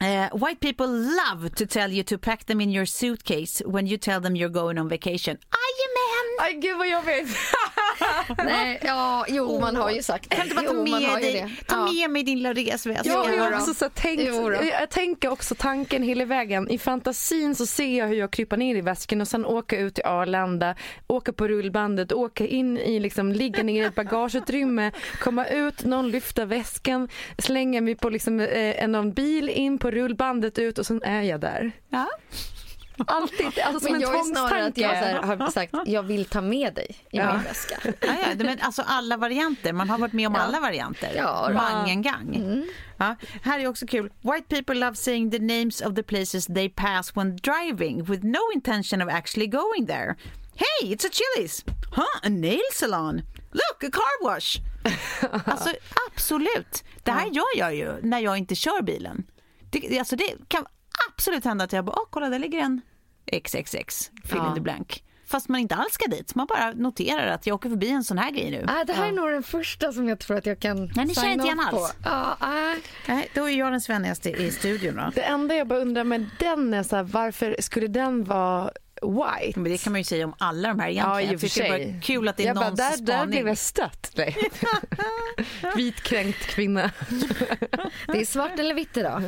Eh, 0.00 0.46
white 0.46 0.60
people 0.60 0.86
love 0.86 1.50
to 1.50 1.66
tell 1.66 1.92
you 1.92 2.04
to 2.04 2.18
pack 2.18 2.44
them 2.44 2.60
in 2.60 2.70
your 2.70 2.86
suitcase 2.86 3.64
when 3.66 3.86
you 3.86 3.98
tell 3.98 4.22
them 4.22 4.34
you're 4.36 4.48
going 4.48 4.78
on 4.80 4.88
vacation. 4.88 5.36
Jajamän! 5.52 6.38
Aj 6.40 6.52
gud 6.54 6.78
vad 6.78 6.88
jobbigt. 6.88 7.36
Nej, 8.44 8.80
ja, 8.84 9.24
jo 9.28 9.60
man 9.60 9.76
har 9.76 9.90
ju 9.90 10.02
sagt 10.02 10.30
det. 10.30 10.36
Kan 10.36 10.48
du 10.48 10.54
bara 10.54 10.66
ta 10.66 10.72
Jo, 10.74 10.82
med 10.84 11.02
dig, 11.22 11.56
ta 11.66 11.76
Ja. 11.76 11.92
med 11.92 12.10
mig 12.10 12.22
din 12.22 12.38
lilla 12.38 12.52
resväska? 12.52 13.08
Jag 13.08 13.18
har 13.18 13.30
ju 13.30 13.50
då. 13.50 13.56
också 13.56 13.74
så 13.74 13.88
tänkt, 13.88 14.22
jag 14.80 14.90
tänker 14.90 15.28
också 15.32 15.54
tanken 15.54 16.02
hela 16.02 16.24
vägen. 16.24 16.70
I 16.70 16.78
fantasin 16.78 17.54
så 17.54 17.66
ser 17.66 17.98
jag 17.98 18.06
hur 18.06 18.14
jag 18.16 18.30
kryper 18.30 18.56
ner 18.56 18.76
i 18.76 18.80
väskan 18.80 19.20
och 19.20 19.28
sen 19.28 19.46
åka 19.46 19.78
ut 19.78 19.94
till 19.94 20.04
Arlanda, 20.04 20.74
åka 21.06 21.32
på 21.32 21.48
rullbandet, 21.48 22.12
åka 22.12 22.46
in 22.46 22.78
i 22.78 23.00
liksom, 23.00 23.32
ligga 23.32 23.62
ner 23.62 23.82
i 23.82 23.86
ett 23.86 23.94
bagageutrymme, 23.94 24.90
komma 25.20 25.46
ut, 25.46 25.84
någon 25.84 26.10
lyfta 26.10 26.44
väskan, 26.44 27.08
slänga 27.38 27.80
mig 27.80 27.94
på 27.94 28.10
liksom, 28.10 28.40
eh, 28.40 28.88
någon 28.88 29.12
bil, 29.12 29.48
in 29.48 29.78
på 29.78 29.90
rullbandet 29.90 30.58
ut 30.58 30.78
och 30.78 30.86
sen 30.86 31.02
är 31.02 31.22
jag 31.22 31.40
där. 31.40 31.72
Ja. 31.88 32.06
Alltid, 33.06 33.46
alltså 33.46 33.80
som 33.80 33.92
Men 33.92 33.94
en 33.94 34.00
jag 34.00 34.18
är 34.20 34.24
snarare 34.24 34.66
att 34.66 34.78
jag 34.78 34.88
här, 34.88 35.22
har 35.22 35.50
sagt 35.50 35.74
jag 35.86 36.02
vill 36.02 36.24
ta 36.24 36.40
med 36.40 36.74
dig 36.74 36.86
i 37.10 37.16
Ja. 37.16 37.32
min 37.32 37.42
väska. 37.42 37.78
Ja, 37.84 37.92
ja, 38.00 38.34
men 38.36 38.58
alltså 38.60 38.82
alla 38.86 39.16
varianter, 39.16 39.72
man 39.72 39.90
har 39.90 39.98
varit 39.98 40.12
med 40.12 40.26
om 40.26 40.34
Ja. 40.34 40.40
alla 40.40 40.60
varianter. 40.60 41.12
Ja, 41.16 41.44
då. 41.48 41.54
Mangen 41.54 42.02
gang. 42.02 42.62
Ja, 42.96 43.16
här 43.42 43.58
är 43.60 43.66
också 43.66 43.86
kul. 43.86 44.12
White 44.20 44.46
people 44.56 44.74
love 44.74 44.94
saying 44.96 45.30
the 45.30 45.38
names 45.38 45.80
of 45.80 45.94
the 45.94 46.02
places 46.02 46.46
they 46.46 46.68
pass 46.68 47.16
when 47.16 47.36
driving 47.36 48.04
with 48.04 48.24
no 48.24 48.40
intention 48.54 49.02
of 49.02 49.08
actually 49.08 49.46
going 49.46 49.86
there. 49.86 50.16
Hey, 50.56 50.94
it's 50.94 51.06
a 51.06 51.10
Chili's! 51.12 51.64
Huh, 51.96 52.04
a 52.22 52.28
nail 52.28 52.60
salon! 52.72 53.22
Look, 53.52 53.84
a 53.84 53.90
car 53.92 54.24
wash! 54.24 54.56
alltså 55.44 55.70
absolut. 56.14 56.84
Det 57.02 57.10
här 57.10 57.26
gör 57.26 57.56
jag 57.58 57.74
ju 57.74 57.92
när 58.02 58.18
jag 58.20 58.38
inte 58.38 58.54
kör 58.54 58.82
bilen. 58.82 59.24
Det, 59.70 59.98
alltså, 59.98 60.16
det 60.16 60.34
kan 60.48 60.66
absolut 61.08 61.44
hända 61.44 61.64
att 61.64 61.72
jag 61.72 61.84
bara, 61.84 61.96
kolla 62.10 62.28
där 62.28 62.38
ligger 62.38 62.58
en 62.58 62.80
XXX, 63.44 64.10
fill 64.24 64.36
Ja. 64.38 64.48
in 64.48 64.54
the 64.54 64.60
blank. 64.60 65.04
Fast 65.26 65.48
man 65.48 65.60
inte 65.60 65.74
alls 65.74 65.92
ska 65.92 66.06
dit, 66.06 66.34
man 66.34 66.46
bara 66.46 66.72
noterar 66.72 67.26
att 67.26 67.46
jag 67.46 67.54
åker 67.54 67.68
förbi 67.68 67.90
en 67.90 68.04
sån 68.04 68.18
här 68.18 68.30
grej 68.30 68.50
nu. 68.50 68.64
Ah, 68.68 68.84
det 68.84 68.92
här 68.92 69.08
är 69.08 69.12
nog 69.12 69.30
den 69.30 69.42
första 69.42 69.92
som 69.92 70.08
jag 70.08 70.18
tror 70.18 70.36
att 70.36 70.46
jag 70.46 70.60
kan 70.60 70.90
Nej, 70.96 71.06
ni 71.06 71.14
känner 71.14 71.32
inte 71.32 71.46
igen 71.46 71.60
alls. 71.60 71.94
Ja, 72.04 72.36
ah. 72.40 72.74
Nej, 73.08 73.30
då 73.34 73.48
är 73.48 73.58
jag 73.58 73.72
den 73.72 73.80
svennigaste 73.80 74.30
i 74.30 74.50
studion 74.50 74.96
då. 74.96 75.10
Det 75.14 75.22
enda 75.22 75.54
jag 75.54 75.68
bara 75.68 75.78
undrar 75.78 76.04
med 76.04 76.30
den 76.38 76.74
är 76.74 76.82
så 76.82 76.96
här, 76.96 77.02
varför 77.02 77.56
skulle 77.58 77.86
den 77.86 78.24
vara 78.24 78.70
white? 79.02 79.60
Men 79.60 79.72
det 79.72 79.78
kan 79.78 79.92
man 79.92 80.00
ju 80.00 80.04
säga 80.04 80.24
om 80.24 80.34
alla 80.38 80.68
de 80.68 80.80
här 80.80 80.88
egentligen. 80.88 81.10
Ja, 81.14 81.20
i 81.20 81.28
och 81.28 81.32
jag 81.32 81.40
för 81.40 81.48
tycker 81.48 81.78
det 81.78 81.84
var 81.94 82.00
kul 82.00 82.28
att 82.28 82.36
det 82.36 82.42
är 82.42 82.46
jag 82.46 82.54
någons 82.54 82.76
där, 82.76 82.90
där 82.90 83.12
spaning. 83.12 83.30
blev 83.30 83.48
jag 83.48 83.58
stött. 83.58 84.12
Nej. 84.16 84.36
Vitkränkt 85.76 86.38
kvinna. 86.46 86.90
Det 88.06 88.20
är 88.20 88.24
svart 88.24 88.58
eller 88.58 88.74
vitt 88.74 88.96
idag. 88.96 89.22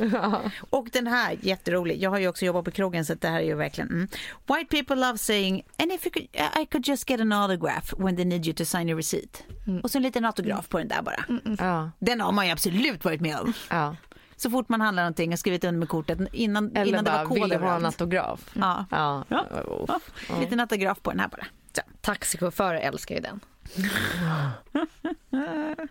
Och 0.71 0.89
den 0.93 1.07
här, 1.07 1.37
jätterolig. 1.41 2.03
Jag 2.03 2.11
har 2.11 2.19
ju 2.19 2.29
också 2.29 2.45
jobbat 2.45 2.65
på 2.65 2.71
krogen 2.71 3.05
så 3.05 3.15
det 3.15 3.29
här 3.29 3.41
är 3.41 3.45
ju 3.45 3.55
verkligen... 3.55 3.91
Mm. 3.91 4.09
White 4.47 4.77
people 4.77 4.97
love 4.97 5.19
saying 5.19 5.63
and 5.79 5.93
if 5.93 6.07
you 6.07 6.13
could, 6.13 6.29
I 6.63 6.67
could 6.67 6.89
just 6.89 7.11
get 7.11 7.21
an 7.21 7.33
autograph 7.33 7.95
when 7.99 8.17
they 8.17 8.25
need 8.25 8.47
you 8.47 8.55
to 8.55 8.65
sign 8.65 8.91
a 8.93 8.97
receipt. 8.97 9.45
Och 9.83 9.91
så 9.91 9.99
en 9.99 10.03
liten 10.03 10.25
autograf 10.25 10.69
på 10.69 10.79
den 10.79 10.89
där 10.89 11.03
bara. 11.03 11.25
Ja, 11.59 11.91
Den 11.99 12.21
har 12.21 12.33
man 12.33 12.47
ju 12.47 12.53
absolut 12.53 13.05
varit 13.05 13.21
med 13.21 13.39
om. 13.41 13.53
ja. 13.71 13.97
Så 14.45 14.51
fort 14.51 14.69
man 14.69 14.81
handlar 14.81 15.03
någonting 15.03 15.33
och 15.33 15.39
skrivit 15.39 15.65
under 15.65 15.79
med 15.79 15.89
kortet 15.89 16.19
innan, 16.33 16.77
Eller 16.77 16.87
innan 16.87 17.05
det 17.05 17.11
bara, 17.11 17.25
var 17.25 17.35
vill 17.35 17.43
kod 17.43 17.51
du 17.51 17.57
ha 17.57 17.61
en 17.61 17.65
överallt. 17.75 17.85
autograf? 17.85 18.51
Ja. 18.53 18.87
Ja. 18.91 19.25
Ja. 19.29 19.47
Oh. 19.65 19.97
Ja. 20.29 20.41
Liten 20.41 20.61
autograf 20.61 21.03
på 21.03 21.11
den 21.11 21.21
här 21.21 21.29
bara. 21.29 21.47
Så. 21.77 21.83
Taxichaufförer 22.01 22.81
älskar 22.81 23.15
ju 23.15 23.21
den. 23.21 23.41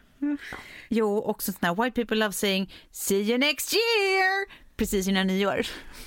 Jo, 0.90 1.18
också 1.24 1.52
sån 1.52 1.60
här 1.62 1.84
white 1.84 1.96
people 1.96 2.18
love 2.18 2.34
saying 2.34 2.74
see 2.92 3.22
you 3.22 3.38
next 3.38 3.74
year 3.74 4.46
precis 4.78 5.08
innan 5.08 5.28
nyår. 5.28 5.62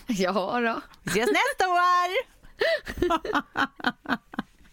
Ja 0.06 0.32
då. 0.60 0.80
Vi 1.02 1.10
ses 1.10 1.30
nästa 1.30 1.68
år! 1.68 2.10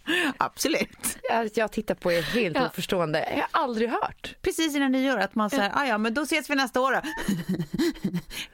Absolut. 0.37 1.17
att 1.31 1.57
jag 1.57 1.71
tittar 1.71 1.95
på 1.95 2.11
er 2.11 2.21
helt 2.21 2.55
Ja. 2.57 2.65
oförstående. 2.67 3.19
Jag 3.29 3.37
har 3.59 3.63
aldrig 3.63 3.89
hört. 3.89 4.35
Precis 4.41 4.75
innan 4.75 4.91
nyår, 4.91 5.17
att 5.17 5.35
man 5.35 5.49
säger, 5.49 5.71
ah, 5.75 5.85
ja 5.85 5.97
men 5.97 6.13
då 6.13 6.21
ses 6.21 6.49
vi 6.49 6.55
nästa 6.55 6.81
år 6.81 6.91
då. 6.91 7.01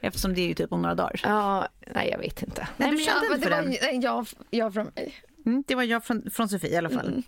Eftersom 0.00 0.34
det 0.34 0.40
är 0.40 0.48
ju 0.48 0.54
typ 0.54 0.72
om 0.72 0.82
några 0.82 0.94
dagar. 0.94 1.20
Ja, 1.24 1.68
nej 1.94 2.08
jag 2.10 2.18
vet 2.18 2.42
inte. 2.42 2.68
Nej, 2.76 2.90
du 2.90 2.96
kände 2.98 3.26
ja, 3.26 3.34
inte 3.34 3.36
det 3.36 3.42
för 3.42 3.50
var 3.50 3.62
den? 3.62 3.76
nej, 3.82 4.00
jag, 4.02 4.26
jag 4.50 4.74
från 4.74 4.90
mig. 4.94 5.14
Mm, 5.46 5.64
det 5.66 5.74
var 5.74 5.82
jag 5.82 6.04
från, 6.04 6.30
från 6.30 6.48
Sofie 6.48 6.70
i 6.70 6.76
alla 6.76 6.90
fall. 6.90 7.08
Mm. 7.08 7.22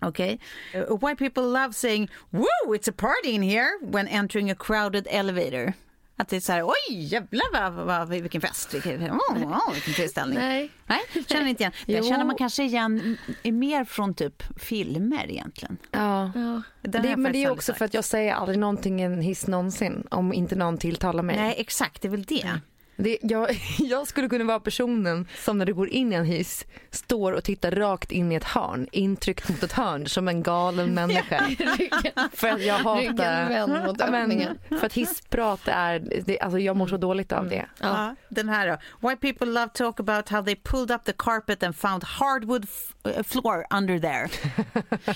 Okej. 0.00 0.40
Uh, 0.74 1.06
why 1.08 1.14
people 1.16 1.42
love 1.42 1.72
saying 1.72 2.10
“Woo, 2.30 2.74
it's 2.74 2.90
a 2.90 2.94
party 2.96 3.30
in 3.30 3.42
here” 3.42 3.68
when 3.82 4.08
entering 4.08 4.50
a 4.50 4.54
crowded 4.58 5.06
elevator. 5.10 5.72
Att 6.20 6.28
det 6.28 6.36
är 6.36 6.40
så 6.40 6.52
här, 6.52 6.62
oj 6.64 6.74
jävlar 7.04 7.70
vad, 7.70 7.86
vad, 7.86 8.08
vilken 8.08 8.40
fest, 8.40 8.74
vilken, 8.74 9.10
oh, 9.10 9.42
oh, 9.44 9.72
vilken 9.72 9.94
tillställning. 9.94 10.38
Nej. 10.38 10.70
Nej, 10.86 11.00
känner 11.28 11.46
inte 11.46 11.62
igen. 11.62 11.72
Det 11.86 12.04
känner 12.04 12.24
man 12.24 12.36
kanske 12.36 12.62
igen 12.64 13.16
m- 13.44 13.58
mer 13.58 13.84
från 13.84 14.14
typ 14.14 14.42
filmer 14.60 15.30
egentligen. 15.30 15.76
Ja. 15.90 15.98
Har 16.00 16.62
Det, 16.80 17.16
men 17.16 17.32
det 17.32 17.44
är 17.44 17.50
också 17.50 17.66
sagt. 17.72 17.78
för 17.78 17.84
att 17.84 17.94
jag 17.94 18.04
säger 18.04 18.34
aldrig 18.34 18.58
någonting 18.58 19.00
i 19.00 19.04
en 19.04 19.20
hiss 19.20 19.46
någonsin 19.46 20.06
om 20.10 20.32
inte 20.32 20.56
någon 20.56 20.78
tilltalar 20.78 21.22
mig. 21.22 21.36
Nej, 21.36 21.54
exakt, 21.58 22.02
det 22.02 22.08
är 22.08 22.10
väl 22.10 22.24
det. 22.24 22.60
Det, 23.00 23.18
jag, 23.22 23.50
jag 23.78 24.06
skulle 24.06 24.28
kunna 24.28 24.44
vara 24.44 24.60
personen 24.60 25.26
som 25.44 25.58
när 25.58 25.66
du 25.66 25.74
går 25.74 25.88
in 25.88 26.12
i 26.12 26.16
en 26.16 26.24
hiss 26.24 26.66
står 26.90 27.32
och 27.32 27.44
tittar 27.44 27.70
rakt 27.70 28.12
in 28.12 28.32
i 28.32 28.34
ett 28.34 28.44
hörn, 28.44 28.88
intryckt 28.92 29.48
mot 29.48 29.62
ett 29.62 29.72
hörn 29.72 30.06
som 30.08 30.28
en 30.28 30.42
galen 30.42 30.94
människa. 30.94 31.48
för 32.32 32.48
att 32.48 32.62
jag 32.62 32.74
hatar... 32.74 33.00
Ryggen 33.48 33.84
mot 33.86 33.96
Ja, 34.00 34.10
men, 34.10 34.58
för 34.68 34.86
att 34.86 34.92
hissprat 34.92 35.60
är, 35.64 36.22
det, 36.26 36.40
alltså 36.40 36.58
jag 36.58 36.76
mår 36.76 36.86
så 36.86 36.96
dåligt 36.96 37.32
av 37.32 37.48
det. 37.48 37.66
Ja. 37.80 38.14
den 38.28 38.48
här 38.48 38.68
då. 38.68 39.08
Why 39.08 39.16
people 39.16 39.46
love 39.46 39.68
talk 39.68 40.00
about 40.00 40.28
how 40.28 40.42
they 40.44 40.56
pulled 40.56 40.90
up 40.90 41.04
the 41.04 41.12
carpet 41.12 41.62
and 41.62 41.76
found 41.76 42.04
hardwood 42.04 42.66
uh, 43.06 43.22
floor 43.22 43.64
under 43.70 43.98
there. 43.98 44.28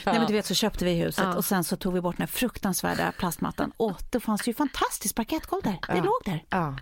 Nej 0.04 0.18
men 0.18 0.26
du 0.26 0.32
vet 0.32 0.46
så 0.46 0.54
köpte 0.54 0.84
vi 0.84 0.94
huset 0.94 1.24
Ja. 1.24 1.36
och 1.36 1.44
sen 1.44 1.64
så 1.64 1.76
tog 1.76 1.94
vi 1.94 2.00
bort 2.00 2.16
den 2.16 2.22
här 2.26 2.32
fruktansvärda 2.32 3.12
plastmattan 3.18 3.72
och 3.76 4.02
det 4.10 4.20
fanns 4.20 4.48
ju 4.48 4.54
fantastiskt 4.54 5.14
parkettgolv 5.14 5.62
där. 5.62 5.70
Det 5.88 5.96
Ja. 5.96 6.04
låg 6.04 6.20
där. 6.24 6.44
Ja. 6.50 6.76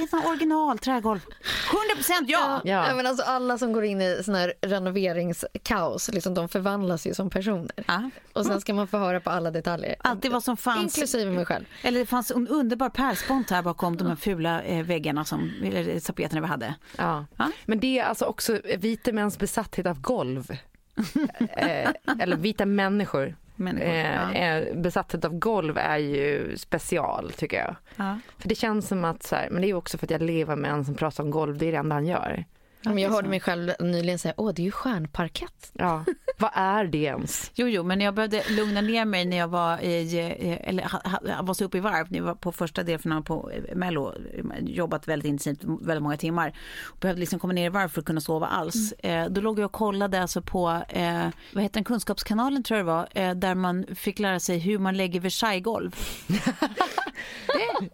Helt 0.00 0.10
sån 0.10 0.26
original 0.26 0.78
trägolv. 0.78 1.20
100% 1.20 2.24
ja! 2.26 2.60
Ja. 2.64 2.88
Ja, 2.88 2.94
men 2.94 3.06
alltså 3.06 3.24
alla 3.24 3.58
som 3.58 3.72
går 3.72 3.84
in 3.84 4.00
i 4.00 4.22
sån 4.24 4.34
här 4.34 4.54
renoveringskaos, 4.60 6.08
liksom, 6.12 6.34
de 6.34 6.48
förvandlas 6.48 7.06
ju 7.06 7.14
som 7.14 7.30
personer. 7.30 7.84
Ja. 7.86 8.10
Och 8.32 8.46
sen 8.46 8.60
ska 8.60 8.74
man 8.74 8.86
få 8.88 8.98
höra 8.98 9.20
på 9.20 9.30
alla 9.30 9.50
detaljer. 9.50 9.96
Allt 9.98 10.22
det 10.22 10.28
var 10.28 10.40
som 10.40 10.56
fanns. 10.56 10.82
Inklusive 10.82 11.30
mig 11.30 11.44
själv. 11.44 11.64
Eller 11.82 12.00
det 12.00 12.06
fanns 12.06 12.30
en 12.30 12.48
underbar 12.48 12.88
pärlspont 12.88 13.50
här 13.50 13.62
bakom 13.62 13.96
de 13.96 14.06
här 14.06 14.16
fula 14.16 14.62
eh, 14.62 14.84
väggarna 14.84 15.24
som, 15.24 15.52
eller 15.64 16.00
tapeterna 16.00 16.40
vi 16.40 16.46
hade. 16.46 16.74
Ja. 16.96 17.26
Ja. 17.36 17.50
Men 17.66 17.80
det 17.80 17.98
är 17.98 18.04
alltså 18.04 18.24
också 18.24 18.60
vita 18.78 19.12
mäns 19.12 19.38
besatthet 19.38 19.86
av 19.86 20.00
golv. 20.00 20.50
eh, 21.56 21.90
eller 22.18 22.36
vita 22.36 22.66
människor. 22.66 23.36
Människor, 23.60 23.86
Eh, 23.86 24.56
eh, 24.58 25.24
av 25.24 25.38
golv 25.38 25.78
är 25.78 25.98
ju 25.98 26.56
special 26.56 27.32
tycker 27.36 27.56
jag. 27.56 27.76
Ja. 27.96 28.18
För 28.38 28.48
det 28.48 28.54
känns 28.54 28.88
som 28.88 29.04
att, 29.04 29.22
så 29.22 29.36
här, 29.36 29.48
men 29.50 29.62
det 29.62 29.70
är 29.70 29.74
också 29.74 29.98
för 29.98 30.06
att 30.06 30.10
jag 30.10 30.22
lever 30.22 30.56
med 30.56 30.70
en 30.70 30.84
som 30.84 30.94
pratar 30.94 31.24
om 31.24 31.30
golv, 31.30 31.58
det 31.58 31.66
är 31.66 31.72
det 31.72 31.78
enda 31.78 31.96
han 31.96 32.06
gör. 32.06 32.44
Men 32.82 32.98
jag 32.98 33.10
hörde 33.10 33.28
mig 33.28 33.40
själv 33.40 33.72
nyligen 33.80 34.18
säga, 34.18 34.34
åh 34.36 34.52
det 34.54 34.62
är 34.62 34.64
ju 34.64 34.70
stjärnparkett. 34.70 35.70
Ja. 35.72 36.04
Vad 36.38 36.50
är 36.54 36.84
det 36.84 36.98
ens? 36.98 37.50
Jo, 37.54 37.66
jo, 37.66 37.82
men 37.82 38.00
jag 38.00 38.14
behövde 38.14 38.42
lugna 38.48 38.80
ner 38.80 39.04
mig 39.04 39.24
när 39.24 39.36
jag 39.36 39.48
var 39.48 39.78
i, 39.78 40.18
eh, 40.18 40.68
eller 40.68 41.42
var 41.42 41.54
så 41.54 41.64
uppe 41.64 41.76
i 41.76 41.80
varv, 41.80 42.06
när 42.10 42.18
jag 42.18 42.24
var 42.26 42.34
på 42.34 42.52
första 42.52 42.82
delen 42.82 43.22
på 43.22 43.50
eh, 43.50 43.76
Mello, 43.76 44.14
jobbat 44.60 45.08
väldigt 45.08 45.28
intensivt, 45.28 45.64
väldigt 45.80 46.02
många 46.02 46.16
timmar. 46.16 46.58
Och 46.82 46.98
behövde 46.98 47.20
liksom 47.20 47.38
komma 47.38 47.52
ner 47.52 47.66
i 47.66 47.68
varv 47.68 47.88
för 47.88 48.00
att 48.00 48.06
kunna 48.06 48.20
sova 48.20 48.46
alls. 48.46 48.92
Eh, 48.92 49.26
då 49.30 49.40
låg 49.40 49.58
jag 49.58 49.66
och 49.66 49.72
kollade 49.72 50.22
alltså 50.22 50.42
på, 50.42 50.82
eh, 50.88 51.26
vad 51.52 51.62
heter 51.62 51.74
den, 51.74 51.84
Kunskapskanalen 51.84 52.62
tror 52.62 52.78
jag 52.78 52.86
det 52.86 52.92
var, 52.92 53.08
eh, 53.14 53.34
där 53.34 53.54
man 53.54 53.86
fick 53.94 54.18
lära 54.18 54.40
sig 54.40 54.58
hur 54.58 54.78
man 54.78 54.96
lägger 54.96 55.20
Versailles-golv. 55.20 55.96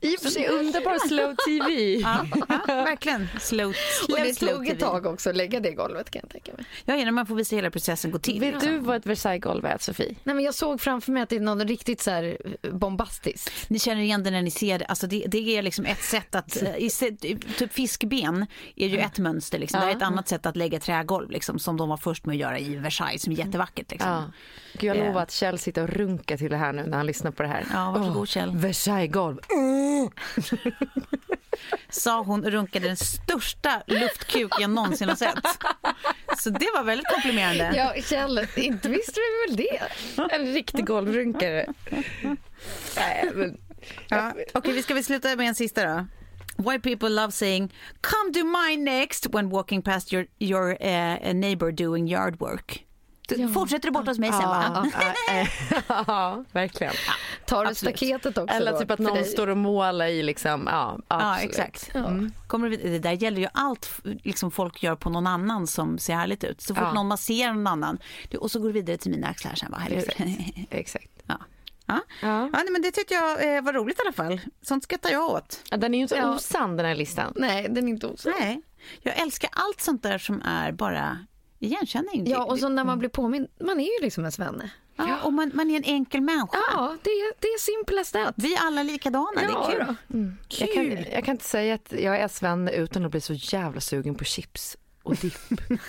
I 0.00 0.16
och 0.16 0.20
för 0.20 0.28
sig 0.28 0.48
underbar 0.60 1.08
slow 1.08 1.34
tv. 1.46 1.94
Ja, 1.94 2.26
ja, 2.48 2.74
verkligen. 2.74 3.28
Slow, 3.40 3.68
Och 3.68 3.74
slow, 4.06 4.18
det 4.24 4.34
slow 4.34 4.48
tog 4.50 4.68
ett 4.76 4.82
tag 4.90 5.06
också 5.06 5.30
att 5.30 5.36
lägga 5.36 5.60
det 5.60 5.72
golvet 5.72 6.10
kan 6.10 6.20
jag 6.22 6.30
tänka 6.30 6.52
mig. 6.52 6.64
Ja, 6.84 6.96
innan 6.96 7.14
man 7.14 7.26
får 7.26 7.34
visa 7.34 7.56
hela 7.56 7.70
processen 7.70 8.10
gå 8.10 8.18
till. 8.18 8.40
Vet 8.40 8.60
du 8.60 8.78
vad 8.78 8.96
ett 8.96 9.06
Versailles-golv 9.06 9.64
är 9.64 9.78
Sofie? 9.80 10.14
Nej 10.24 10.34
men 10.34 10.44
jag 10.44 10.54
såg 10.54 10.80
framför 10.80 11.12
mig 11.12 11.22
att 11.22 11.28
det 11.28 11.36
är 11.36 11.40
något 11.40 11.68
riktigt 11.68 12.00
så 12.00 12.10
här 12.10 12.38
bombastiskt. 12.72 13.70
Ni 13.70 13.78
känner 13.78 14.02
igen 14.02 14.22
det 14.22 14.30
när 14.30 14.42
ni 14.42 14.50
ser 14.50 14.78
det. 14.78 14.84
Alltså 14.84 15.06
det, 15.06 15.24
det 15.28 15.56
är 15.58 15.62
liksom 15.62 15.84
ett 15.84 16.02
sätt 16.02 16.34
att, 16.34 16.62
eh, 16.62 16.76
i, 16.76 16.90
typ 17.58 17.72
fiskben 17.72 18.46
är 18.76 18.88
ju 18.88 18.98
ett 18.98 19.18
mönster. 19.18 19.58
Liksom. 19.58 19.80
Det 19.80 19.86
är 19.86 19.96
ett 19.96 20.02
annat 20.02 20.28
sätt 20.28 20.46
att 20.46 20.56
lägga 20.56 20.80
trägolv 20.80 21.30
liksom, 21.30 21.58
som 21.58 21.76
de 21.76 21.88
var 21.88 21.96
först 21.96 22.26
med 22.26 22.34
att 22.34 22.40
göra 22.40 22.58
i 22.58 22.76
Versailles 22.76 23.22
som 23.22 23.32
är 23.32 23.36
jättevackert. 23.36 23.90
Liksom. 23.90 24.10
Ja. 24.10 24.24
Gud, 24.72 24.90
jag 24.90 24.96
Eh. 24.96 25.06
lovar 25.06 25.22
att 25.22 25.30
Kjell 25.30 25.58
sitter 25.58 25.82
och 25.82 25.88
runkar 25.88 26.36
till 26.36 26.50
det 26.50 26.56
här 26.56 26.72
nu 26.72 26.82
när 26.86 26.96
han 26.96 27.06
lyssnar 27.06 27.30
på 27.30 27.42
det 27.42 27.48
här. 27.48 27.64
Ja, 27.72 27.90
varsågod, 27.90 28.28
Kjell. 28.28 28.56
Versailles-golv. 28.56 29.38
Sa 31.90 32.22
hon 32.22 32.44
och 32.44 32.50
runkade 32.52 32.86
den 32.86 32.96
största 32.96 33.82
luftkuk 33.86 34.60
jag 34.66 34.74
någonsin 34.74 35.08
har 35.08 35.16
sett. 35.16 35.38
Så 36.38 36.50
det 36.50 36.68
var 36.74 36.84
väldigt 36.84 37.06
komplimerande. 37.06 37.72
Ja 37.76 38.02
Kjell, 38.02 38.46
inte 38.56 38.88
visste 38.88 39.20
du 39.20 39.48
väl 39.48 39.56
det? 39.56 39.82
En 40.34 40.52
riktig 40.52 40.86
golvrunkare. 40.86 41.66
Nej, 42.96 43.30
men, 43.34 43.56
Ja. 44.08 44.32
Okej, 44.54 44.72
vi 44.72 44.82
ska 44.82 44.94
väl 44.94 45.04
sluta 45.04 45.36
med 45.36 45.48
en 45.48 45.54
sista 45.54 45.84
då. 45.84 46.06
Why 46.70 46.78
people 46.78 47.08
love 47.08 47.32
saying 47.32 47.72
“come 48.00 48.32
to 48.32 48.44
mine 48.44 48.84
next” 48.84 49.26
when 49.34 49.50
walking 49.50 49.82
past 49.82 50.12
your, 50.12 50.26
your 50.38 50.72
uh, 50.72 51.32
neighbor 51.34 51.72
doing 51.72 52.08
yard 52.08 52.38
work. 52.40 52.85
Du, 53.28 53.48
Fortsätter 53.48 53.88
du 53.88 53.92
bort 53.92 54.06
hos 54.06 54.18
mig 54.18 54.32
sen 54.32 54.48
va? 54.48 54.88
ja, 54.94 55.34
eh, 55.34 55.48
ja, 56.06 56.44
verkligen. 56.52 56.92
Tar 57.46 57.64
du 57.64 57.70
Absolut. 57.70 57.96
staketet 57.98 58.38
också 58.38 58.54
Eller 58.54 58.72
då, 58.72 58.78
typ 58.78 58.90
att 58.90 58.98
någon 58.98 59.24
står 59.24 59.46
och 59.46 59.56
målar 59.56 60.06
i 60.06 60.22
liksom, 60.22 60.68
ja, 60.70 60.98
Ja, 61.08 61.38
exakt. 61.38 61.90
Mm. 61.94 62.32
Kommer 62.46 62.70
du, 62.70 62.76
det 62.76 62.98
där 62.98 63.12
gäller 63.12 63.40
ju 63.40 63.48
allt 63.52 63.90
liksom 64.04 64.50
folk 64.50 64.82
gör 64.82 64.96
på 64.96 65.10
någon 65.10 65.26
annan 65.26 65.66
som 65.66 65.98
ser 65.98 66.14
härligt 66.14 66.44
ut. 66.44 66.60
Så 66.60 66.74
fort 66.74 66.84
Ja. 66.86 66.92
någon 66.92 67.08
masserar 67.08 67.52
någon 67.52 67.66
annan, 67.66 67.98
du, 68.30 68.38
och 68.38 68.50
så 68.50 68.58
går 68.58 68.66
du 68.66 68.72
vidare 68.72 68.96
till 68.96 69.10
mina 69.10 69.26
axlar 69.28 69.54
sen. 69.54 69.70
Va? 69.70 69.82
Exakt. 69.90 70.20
Exakt. 70.70 71.08
ja. 71.26 71.38
Ja. 71.86 72.00
Ja. 72.22 72.28
Ja, 72.28 72.48
nej, 72.52 72.70
men 72.72 72.82
det 72.82 72.90
tyckte 72.90 73.14
jag 73.14 73.56
eh, 73.56 73.62
var 73.62 73.72
roligt 73.72 73.98
i 73.98 74.02
alla 74.02 74.12
fall. 74.12 74.40
Sånt 74.62 74.84
skrattar 74.84 75.10
jag 75.10 75.30
åt. 75.30 75.60
Ja, 75.70 75.76
Den 75.76 75.94
är 75.94 75.98
ju 75.98 76.02
inte 76.02 76.14
Ja. 76.16 76.34
osann 76.34 76.76
den 76.76 76.86
här 76.86 76.94
listan. 76.94 77.32
Nej, 77.36 77.66
den 77.70 77.84
är 77.84 77.88
inte 77.88 78.06
osann. 78.06 78.32
Nej, 78.40 78.60
jag 79.02 79.16
älskar 79.18 79.50
allt 79.52 79.80
sånt 79.80 80.02
där 80.02 80.18
som 80.18 80.42
är 80.42 80.72
bara 80.72 81.18
igenkänning. 81.58 82.26
Ja, 82.30 82.44
och 82.44 82.58
så 82.58 82.68
när 82.68 82.84
man 82.84 82.98
blir 82.98 83.08
påmind, 83.08 83.48
man 83.60 83.80
är 83.80 83.84
ju 84.00 84.04
liksom 84.04 84.24
en 84.24 84.32
svenne. 84.32 84.70
Ja, 84.96 85.22
och 85.24 85.32
man, 85.32 85.50
man 85.54 85.70
är 85.70 85.76
en 85.76 85.84
enkel 85.84 86.20
människa. 86.20 86.58
Ja, 86.72 86.96
det 87.02 87.10
är, 87.10 87.32
det 87.40 87.46
är 87.46 87.58
simple 87.58 88.04
that. 88.24 88.34
Vi 88.36 88.54
är 88.54 88.60
alla 88.66 88.82
likadana, 88.82 89.30
det 89.40 89.42
Ja, 89.42 89.72
är 89.72 89.76
kul. 89.76 89.96
då. 90.08 90.28
Jag 90.48 90.72
kan, 90.74 91.12
jag 91.12 91.24
kan 91.24 91.32
inte 91.34 91.44
säga 91.44 91.74
att 91.74 91.92
jag 91.92 92.20
är 92.20 92.28
Sven 92.28 92.68
utan 92.68 93.04
att 93.04 93.10
bli 93.10 93.20
så 93.20 93.32
jävla 93.32 93.80
sugen 93.80 94.14
på 94.14 94.24
chips 94.24 94.76
och 95.06 95.16
dipp. 95.16 95.34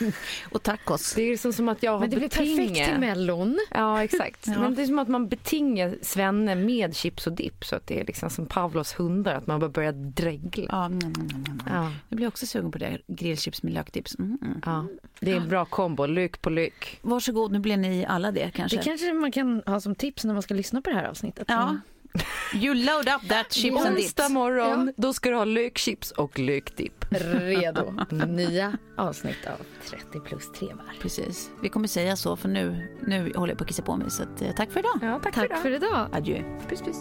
Och 0.52 0.64
tacos. 0.64 1.14
Det 1.14 1.22
är 1.22 1.32
liksom 1.32 1.54
som 1.54 1.70
att 1.70 1.84
jag 1.84 1.92
har 1.92 2.00
Men 2.00 2.10
det 2.10 2.16
blir 2.16 2.30
betinge. 2.30 2.68
perfekt 2.68 2.90
till 2.90 3.00
mellon. 3.00 3.60
Ja, 3.72 4.04
exakt. 4.04 4.48
Men 4.48 4.76
det 4.76 4.82
är 4.82 4.86
som 4.86 5.00
att 5.00 5.08
man 5.08 5.28
betingar 5.28 5.96
Svenne 6.02 6.56
med 6.56 6.96
chips 6.96 7.28
och 7.28 7.34
dipp 7.34 7.66
så 7.66 7.76
att 7.76 7.88
det 7.88 8.00
är 8.00 8.06
liksom 8.06 8.30
som 8.30 8.46
Pavlos 8.46 9.00
hundar, 9.00 9.36
att 9.36 9.48
man 9.48 9.60
bara 9.60 9.70
börjar 9.70 9.92
dregla. 9.92 10.66
Ja, 10.70 10.86
mm, 10.86 11.00
mm, 11.00 11.16
mm, 11.16 11.46
mm. 11.46 11.62
Ja, 11.70 11.92
Jag 12.10 12.18
blir 12.18 12.28
också 12.28 12.46
sugen 12.46 12.72
på 12.72 12.78
det. 12.78 12.98
Grillchips 13.08 13.64
med 13.64 13.74
lökdips. 13.74 14.16
Mm, 14.20 14.38
mm. 14.42 14.62
ja. 14.66 14.86
Det 15.20 15.32
är 15.32 15.38
en 15.38 15.50
bra 15.50 15.66
kombo, 15.66 16.06
lyck 16.06 16.42
på 16.42 16.50
lyck. 16.50 17.00
Varsågod, 17.02 17.52
nu 17.52 17.60
blir 17.60 17.78
ni 17.78 18.06
alla 18.06 18.32
det 18.32 18.52
kanske. 18.54 18.78
Det 18.78 18.84
kanske 18.84 19.14
man 19.14 19.32
kan 19.32 19.64
ha 19.66 19.80
som 19.80 19.96
tips 19.96 20.24
när 20.26 20.34
man 20.34 20.44
ska 20.44 20.54
lyssna 20.54 20.82
på 20.82 20.90
det 20.90 20.96
här 20.96 21.08
avsnittet. 21.08 21.46
Ja. 21.48 21.78
You 22.54 22.74
load 22.74 23.10
up 23.10 23.30
that 23.30 23.54
chips 23.54 23.86
and 23.86 23.96
dips. 23.96 24.06
Onsdag 24.08 24.30
morgon, 24.30 24.94
då 24.98 25.14
ska 25.14 25.30
du 25.30 25.36
ha 25.36 25.46
lökchips 25.46 26.12
och 26.12 26.40
lökdipp. 26.40 27.06
Redo. 27.10 27.94
Nya 28.28 28.78
avsnitt 28.98 29.46
av 29.48 29.66
30 29.90 30.20
plus 30.20 30.52
3 30.52 30.68
var. 30.68 31.02
Precis. 31.02 31.50
Vi 31.62 31.70
kommer 31.70 31.88
säga 31.88 32.16
så 32.16 32.36
för 32.36 32.50
nu, 32.50 32.96
nu 33.08 33.34
håller 33.36 33.52
jag 33.52 33.58
på 33.58 33.64
att 33.64 33.68
kissa 33.68 33.84
på 33.84 33.96
mig. 33.98 34.12
Så 34.12 34.24
att, 34.24 34.42
eh, 34.42 34.52
tack 34.56 34.72
för 34.72 34.80
idag. 34.80 35.00
Ja, 35.02 35.20
tack, 35.24 35.36
Tack 35.36 35.62
för 35.62 35.72
idag. 35.72 36.10
Adjö. 36.12 36.44
Puss, 36.70 36.82
puss. 36.82 36.98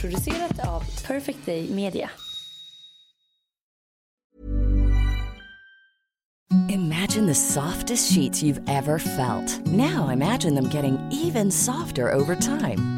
Producerat 0.00 0.66
av 0.66 0.84
Perfect 1.06 1.46
Day 1.46 1.68
Media. 1.70 2.10
Imagine 6.68 7.26
the 7.26 7.34
softest 7.34 8.12
sheets 8.12 8.42
you've 8.42 8.60
ever 8.68 8.98
felt. 9.00 9.66
Now 9.66 10.08
imagine 10.10 10.54
them 10.54 10.68
getting 10.68 10.98
even 11.10 11.50
softer 11.50 12.12
over 12.12 12.36
time. 12.36 12.97